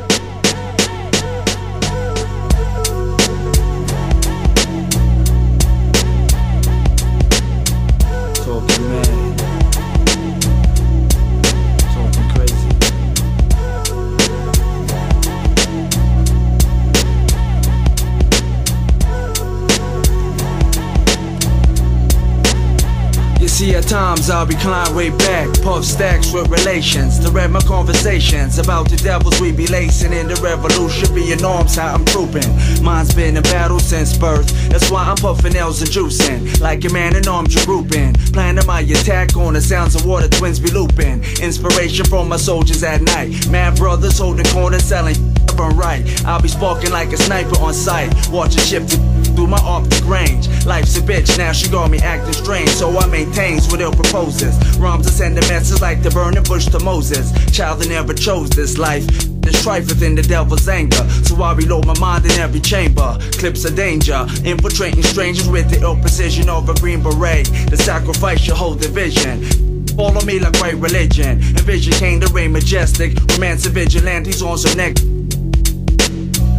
Times 23.91 24.31
I'll 24.31 24.47
recline 24.47 24.95
way 24.95 25.11
back, 25.11 25.49
puff 25.63 25.85
stacks 25.85 26.33
with 26.33 26.49
relations 26.49 27.19
to 27.19 27.31
read 27.33 27.51
my 27.51 27.61
conversations 27.61 28.61
about 28.61 28.89
the 28.89 28.97
devils 28.97 29.41
we 29.41 29.51
be 29.51 29.67
lacing 29.67 30.13
in 30.13 30.29
the 30.29 30.37
revolution. 30.37 31.13
Being 31.13 31.41
norms 31.41 31.75
how 31.75 31.95
I'm 31.95 32.05
trooping. 32.05 32.47
Mine's 32.85 33.13
been 33.13 33.37
in 33.37 33.43
battle 33.43 33.81
since 33.81 34.17
birth. 34.17 34.47
That's 34.69 34.93
why 34.93 35.03
I'm 35.03 35.17
puffing 35.17 35.57
L's 35.57 35.83
and 35.83 35.91
juicing. 35.91 36.61
Like 36.61 36.85
a 36.85 36.91
man 36.91 37.17
in 37.17 37.27
arms, 37.27 37.53
you're 37.53 37.65
grouping. 37.65 38.15
Planning 38.33 38.65
my 38.65 38.83
attack 38.83 39.37
on 39.37 39.55
the 39.55 39.61
sounds 39.61 39.97
of 39.97 40.07
water 40.07 40.29
twins 40.29 40.61
be 40.61 40.71
looping. 40.71 41.25
Inspiration 41.43 42.05
from 42.05 42.29
my 42.29 42.37
soldiers 42.37 42.85
at 42.85 43.03
night. 43.03 43.51
Mad 43.51 43.77
brothers 43.77 44.19
holding 44.21 44.47
corners, 44.47 44.85
selling 44.85 45.17
right. 45.75 46.05
I'll 46.25 46.41
be 46.41 46.49
sparking 46.49 46.93
like 46.93 47.13
a 47.13 47.17
sniper 47.17 47.59
on 47.59 47.75
sight. 47.75 48.15
Watching 48.31 48.63
shift 48.63 48.93
through 49.35 49.47
my 49.47 49.59
optic 49.59 50.05
range. 50.07 50.49
Life's 50.67 50.97
a 50.97 51.01
bitch, 51.01 51.37
now 51.39 51.53
she 51.53 51.69
got 51.69 51.91
me 51.91 51.99
acting 51.99 52.33
strange. 52.33 52.71
So 52.71 52.97
I 52.99 53.07
maintains 53.07 53.69
what 53.71 53.81
ill 53.81 53.93
proposes. 53.93 54.57
Rhymes 54.79 55.07
are 55.07 55.11
sending 55.11 55.47
messages 55.49 55.81
like 55.81 56.03
the 56.03 56.11
burning 56.11 56.43
bush 56.45 56.67
to 56.67 56.81
Moses. 56.81 57.33
Child 57.51 57.81
that 57.81 57.89
never 57.89 58.15
chose 58.15 58.51
this 58.51 58.79
life. 58.79 59.07
There's 59.41 59.59
strife 59.59 59.89
within 59.89 60.15
the 60.15 60.23
devil's 60.23 60.69
anger. 60.69 61.09
So 61.25 61.41
I 61.43 61.55
reload 61.55 61.87
my 61.87 61.99
mind 61.99 62.25
in 62.25 62.33
every 62.33 62.61
chamber. 62.61 63.19
Clips 63.33 63.65
of 63.65 63.75
danger. 63.75 64.27
Infiltrating 64.45 65.03
strangers 65.03 65.49
with 65.49 65.71
the 65.71 65.81
ill 65.81 65.97
precision 65.97 66.49
of 66.49 66.69
a 66.69 66.75
green 66.75 67.03
beret. 67.03 67.47
The 67.71 67.77
sacrifice 67.77 68.47
your 68.47 68.57
whole 68.57 68.75
division. 68.75 69.87
Follow 69.97 70.21
me 70.23 70.39
like 70.39 70.61
right 70.61 70.77
religion. 70.77 71.41
Envision 71.41 71.93
King 71.95 72.21
the 72.21 72.27
reign 72.29 72.53
majestic. 72.53 73.19
Romance 73.33 73.67
and 73.67 73.75
vigilantes 73.75 74.43
on 74.43 74.59
some 74.59 74.77
neck. 74.77 74.97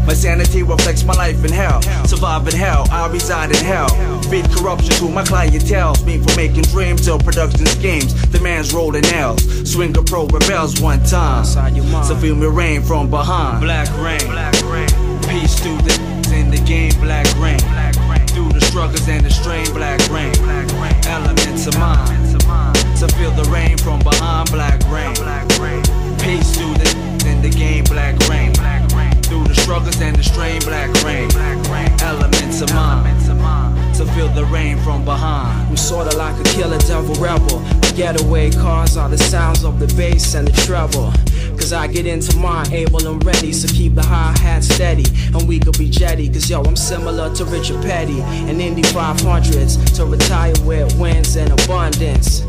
My 0.05 0.13
sanity 0.13 0.63
reflects 0.63 1.03
my 1.03 1.13
life 1.13 1.43
in 1.45 1.51
hell. 1.51 1.81
Survive 2.05 2.47
in 2.47 2.55
hell, 2.55 2.85
I 2.91 3.07
reside 3.07 3.51
in 3.51 3.63
hell. 3.63 3.89
Feed 4.23 4.49
corruption 4.51 4.91
to 4.95 5.09
my 5.09 5.23
clientele. 5.23 5.95
Me 6.05 6.17
for 6.17 6.35
making 6.35 6.63
dreams 6.63 7.07
or 7.07 7.19
production 7.19 7.65
schemes. 7.65 8.13
The 8.29 8.39
man's 8.39 8.73
rolling 8.73 9.03
nails. 9.03 9.41
Swinger 9.71 10.03
pro 10.03 10.25
rebels 10.27 10.81
one 10.81 11.03
time. 11.03 11.45
So 11.45 12.15
feel 12.15 12.35
me 12.35 12.47
rain 12.47 12.81
from 12.81 13.09
behind. 13.09 13.61
Black 13.61 13.89
rain. 13.97 14.19
Peace 15.29 15.55
to 15.61 15.69
the 15.83 16.11
in 16.33 16.49
the 16.49 16.61
game. 16.65 16.93
Black 17.01 17.27
rain. 17.37 17.59
Through 18.29 18.53
the 18.53 18.61
struggles 18.61 19.07
and 19.07 19.25
the 19.25 19.29
strain. 19.29 19.71
Black 19.73 19.99
rain. 20.09 20.33
Elements 21.05 21.67
of 21.67 21.77
mine. 21.77 22.07
So 22.95 23.07
feel 23.07 23.31
the 23.31 23.47
rain 23.51 23.77
from 23.77 23.99
behind. 23.99 24.49
Black 24.51 24.81
rain. 24.89 25.13
Peace 26.19 26.51
to 26.57 26.65
the 26.79 26.89
in 27.27 27.41
the 27.41 27.49
game. 27.49 27.83
Black 27.85 28.17
rain. 28.29 28.30
Struggles 29.71 30.01
and 30.01 30.17
the 30.17 30.23
strain. 30.23 30.59
Black 30.63 30.91
rain. 31.05 31.31
Elements 32.01 32.59
of 32.59 32.73
mine. 32.73 33.05
To 33.93 34.05
feel 34.07 34.27
the 34.27 34.43
rain 34.51 34.77
from 34.79 35.05
behind. 35.05 35.69
I'm 35.69 35.77
sorta 35.77 36.17
like 36.17 36.37
a 36.37 36.43
killer 36.49 36.77
devil 36.79 37.15
rebel. 37.15 37.59
The 37.79 37.93
getaway 37.95 38.51
cars 38.51 38.97
are 38.97 39.07
the 39.07 39.17
sounds 39.17 39.63
of 39.63 39.79
the 39.79 39.87
bass 39.95 40.35
and 40.35 40.45
the 40.45 40.51
treble. 40.63 41.13
Cause 41.57 41.71
I 41.71 41.87
get 41.87 42.05
into 42.05 42.35
mine 42.35 42.69
able 42.73 43.07
and 43.07 43.23
ready, 43.23 43.53
so 43.53 43.73
keep 43.73 43.95
the 43.95 44.03
hi 44.03 44.37
hat 44.41 44.65
steady. 44.65 45.05
And 45.33 45.47
we 45.47 45.57
could 45.57 45.77
be 45.77 45.89
jetty, 45.89 46.27
cause 46.27 46.49
yo, 46.49 46.63
I'm 46.63 46.75
similar 46.75 47.33
to 47.35 47.45
Richard 47.45 47.81
Petty 47.81 48.19
and 48.21 48.59
Indy 48.59 48.81
500s. 48.81 49.95
To 49.95 50.05
retire 50.05 50.53
with 50.65 50.99
wins 50.99 51.37
in 51.37 51.49
abundance. 51.49 52.41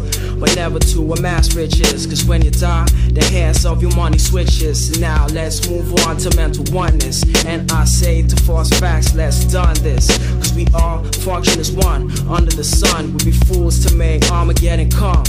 But 0.43 0.57
never 0.57 0.81
to 0.81 1.13
amass 1.13 1.55
riches, 1.55 2.05
cause 2.05 2.25
when 2.25 2.43
you 2.43 2.51
die, 2.51 2.85
the 3.13 3.25
hands 3.27 3.65
of 3.65 3.81
your 3.81 3.95
money 3.95 4.19
switches. 4.19 4.99
Now 4.99 5.29
let's 5.29 5.71
move 5.71 5.95
on 6.05 6.17
to 6.17 6.35
mental 6.35 6.65
oneness. 6.75 7.23
And 7.47 7.71
I 7.71 7.85
say 7.85 8.27
to 8.27 8.35
false 8.43 8.69
facts, 8.81 9.15
let's 9.15 9.45
done 9.45 9.77
this. 9.85 10.09
Cause 10.39 10.53
we 10.53 10.67
all 10.75 11.05
function 11.23 11.61
as 11.61 11.71
one 11.71 12.11
under 12.27 12.51
the 12.51 12.65
sun. 12.65 13.13
We'd 13.13 13.27
be 13.27 13.31
fools 13.31 13.87
to 13.87 13.95
make 13.95 14.29
Armageddon 14.33 14.91
come. 14.91 15.23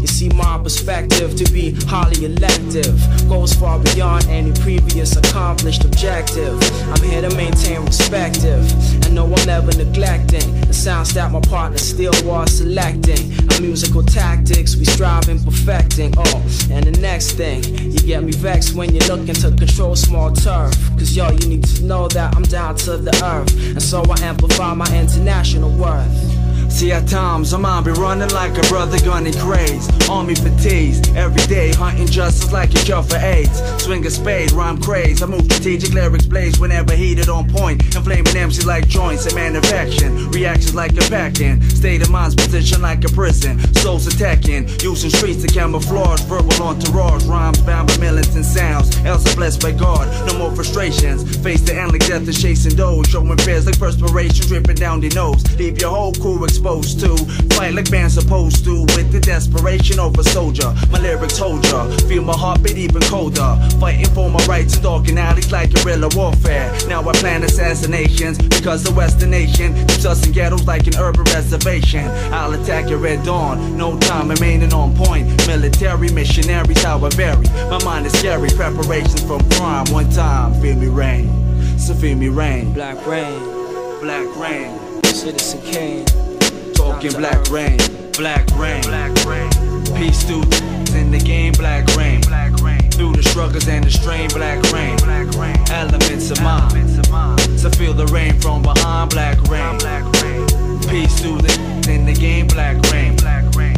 You 0.00 0.06
see, 0.06 0.28
my 0.30 0.58
perspective 0.62 1.36
to 1.36 1.52
be 1.52 1.72
highly 1.86 2.24
elective 2.24 2.96
goes 3.28 3.54
far 3.54 3.78
beyond 3.78 4.26
any 4.28 4.52
previous 4.60 5.16
accomplished 5.16 5.84
objective. 5.84 6.58
I'm 6.92 7.02
here 7.02 7.22
to 7.22 7.34
maintain 7.36 7.84
perspective, 7.84 8.70
and 9.04 9.14
no, 9.14 9.24
I'm 9.24 9.46
never 9.46 9.72
neglecting 9.72 10.60
the 10.60 10.74
sounds 10.74 11.14
that 11.14 11.32
my 11.32 11.40
partner 11.40 11.78
still 11.78 12.12
was 12.24 12.58
selecting. 12.58 13.32
Our 13.52 13.60
musical 13.60 14.02
tactics 14.02 14.76
we 14.76 14.84
strive 14.84 15.28
in 15.28 15.42
perfecting. 15.42 16.14
Oh, 16.16 16.42
and 16.70 16.84
the 16.84 16.98
next 17.00 17.32
thing, 17.32 17.64
you 17.64 17.98
get 18.00 18.22
me 18.22 18.32
vexed 18.32 18.74
when 18.74 18.94
you're 18.94 19.06
looking 19.08 19.34
to 19.34 19.50
control 19.50 19.96
small 19.96 20.32
turf. 20.32 20.74
Cause 20.98 21.16
yo, 21.16 21.30
you 21.30 21.48
need 21.48 21.64
to 21.64 21.84
know 21.84 22.08
that 22.08 22.36
I'm 22.36 22.42
down 22.44 22.76
to 22.86 22.96
the 22.96 23.14
earth, 23.24 23.54
and 23.70 23.82
so 23.82 24.02
I 24.02 24.20
amplify 24.22 24.74
my 24.74 24.86
international 24.94 25.70
worth. 25.70 26.35
See, 26.68 26.92
at 26.92 27.08
times, 27.08 27.54
I 27.54 27.58
might 27.58 27.82
be 27.82 27.92
running 27.92 28.28
like 28.30 28.56
a 28.58 28.62
brother 28.68 28.98
gunning 29.00 29.32
craze. 29.32 29.88
Army 30.08 30.34
fatigues, 30.34 31.00
every 31.16 31.40
day 31.46 31.72
hunting 31.72 32.06
justice 32.06 32.52
like 32.52 32.70
a 32.74 32.78
cure 32.84 33.02
for 33.02 33.16
AIDS. 33.16 33.62
Swing 33.82 34.04
a 34.04 34.10
spade, 34.10 34.52
rhyme 34.52 34.80
craze. 34.80 35.22
I 35.22 35.26
move 35.26 35.44
strategic 35.44 35.94
lyrics 35.94 36.26
blaze 36.26 36.58
whenever 36.58 36.94
heated 36.94 37.28
on 37.28 37.48
point. 37.48 37.82
Inflaming 37.96 38.34
MCs 38.34 38.66
like 38.66 38.88
joints 38.88 39.24
and 39.26 39.34
manufacturing. 39.34 40.30
Reactions 40.32 40.74
like 40.74 40.92
a 40.92 41.08
packing. 41.08 41.62
State 41.70 42.02
of 42.02 42.10
mind's 42.10 42.34
position 42.34 42.82
like 42.82 43.04
a 43.04 43.08
prison. 43.08 43.58
Souls 43.76 44.06
attacking, 44.06 44.68
using 44.80 45.10
streets 45.10 45.42
to 45.42 45.48
camouflage. 45.48 46.20
Verbal 46.22 46.62
entourage, 46.62 47.24
rhymes 47.24 47.60
bound 47.62 47.88
by 47.88 47.96
militant 47.98 48.44
sounds. 48.44 48.96
Else 49.04 49.34
blessed 49.34 49.62
by 49.62 49.72
God, 49.72 50.06
no 50.26 50.38
more 50.38 50.54
frustrations. 50.54 51.36
Face 51.38 51.62
the 51.62 51.74
end 51.74 51.92
like 51.92 52.06
death 52.06 52.28
is 52.28 52.40
chasing 52.40 52.76
those. 52.76 53.06
Showing 53.08 53.38
fears 53.38 53.66
like 53.66 53.78
perspiration 53.78 54.46
dripping 54.46 54.76
down 54.76 55.00
the 55.00 55.08
nose. 55.10 55.42
Leave 55.56 55.80
your 55.80 55.90
whole 55.90 56.12
crew 56.12 56.44
exposed 56.56 56.98
to 57.00 57.14
fight 57.54 57.74
like 57.74 57.90
man's 57.90 58.14
supposed 58.14 58.64
to 58.64 58.80
with 58.96 59.12
the 59.12 59.20
desperation 59.20 59.98
of 59.98 60.18
a 60.18 60.24
soldier. 60.24 60.72
My 60.90 60.98
lyrics 60.98 61.36
hold 61.36 61.66
ya, 61.66 61.86
feel 62.08 62.22
my 62.22 62.32
heartbeat 62.32 62.78
even 62.78 63.02
colder. 63.02 63.56
Fighting 63.78 64.08
for 64.14 64.30
my 64.30 64.42
rights 64.46 64.76
in 64.76 64.82
darkened 64.82 65.18
alleys 65.18 65.52
like 65.52 65.72
guerrilla 65.74 66.08
warfare. 66.16 66.72
Now 66.88 67.06
I 67.06 67.12
plan 67.12 67.42
assassinations 67.42 68.38
because 68.38 68.82
the 68.82 68.92
Western 68.92 69.30
nation 69.30 69.74
keeps 69.86 70.06
us 70.06 70.26
in 70.26 70.32
ghettos 70.32 70.66
like 70.66 70.86
an 70.86 70.96
urban 70.96 71.24
reservation. 71.24 72.06
I'll 72.32 72.54
attack 72.54 72.88
your 72.88 72.98
red 73.00 73.22
dawn, 73.24 73.76
no 73.76 73.98
time 73.98 74.30
remaining 74.30 74.72
on 74.72 74.96
point. 74.96 75.46
Military 75.46 76.10
missionaries, 76.10 76.82
how 76.82 77.04
I 77.04 77.10
vary. 77.10 77.46
My 77.68 77.82
mind 77.84 78.06
is 78.06 78.18
scary, 78.18 78.48
preparations 78.48 79.22
from 79.22 79.40
crime. 79.50 79.84
One 79.92 80.08
time, 80.10 80.54
feel 80.62 80.76
me 80.76 80.88
rain, 80.88 81.78
so 81.78 81.92
feel 81.92 82.16
me 82.16 82.28
rain. 82.28 82.72
Black 82.72 83.06
rain, 83.06 83.40
black 84.00 84.34
rain. 84.36 84.86
Citizen 85.04 85.60
Kane. 85.62 86.25
Talking 86.76 87.12
black 87.12 87.50
rain, 87.50 87.78
black 88.12 88.46
rain, 88.56 88.82
black 88.82 89.12
rain. 89.24 89.50
Peace 89.96 90.24
to 90.24 90.42
in 90.96 91.10
the 91.10 91.20
game, 91.24 91.52
black 91.52 91.86
rain. 91.96 92.22
Through 92.92 93.12
the 93.12 93.22
struggles 93.22 93.66
and 93.68 93.84
the 93.84 93.90
strain, 93.90 94.28
black 94.30 94.62
rain. 94.72 94.96
Elements 95.70 96.30
of 96.30 96.40
mine, 96.42 96.68
to 96.70 97.70
feel 97.76 97.92
the 97.92 98.06
rain 98.12 98.38
from 98.40 98.62
behind, 98.62 99.10
black 99.10 99.38
rain. 99.48 99.78
Peace 100.88 101.20
to 101.22 101.36
the 101.38 101.86
in 101.90 102.06
the 102.06 102.14
game, 102.14 102.46
black 102.46 102.76
rain. 102.92 103.16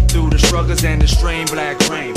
Through 0.09 0.31
the 0.31 0.39
struggles 0.39 0.85
and 0.85 1.01
the 1.01 1.09
strain, 1.09 1.47
black 1.47 1.79
rain. 1.89 2.15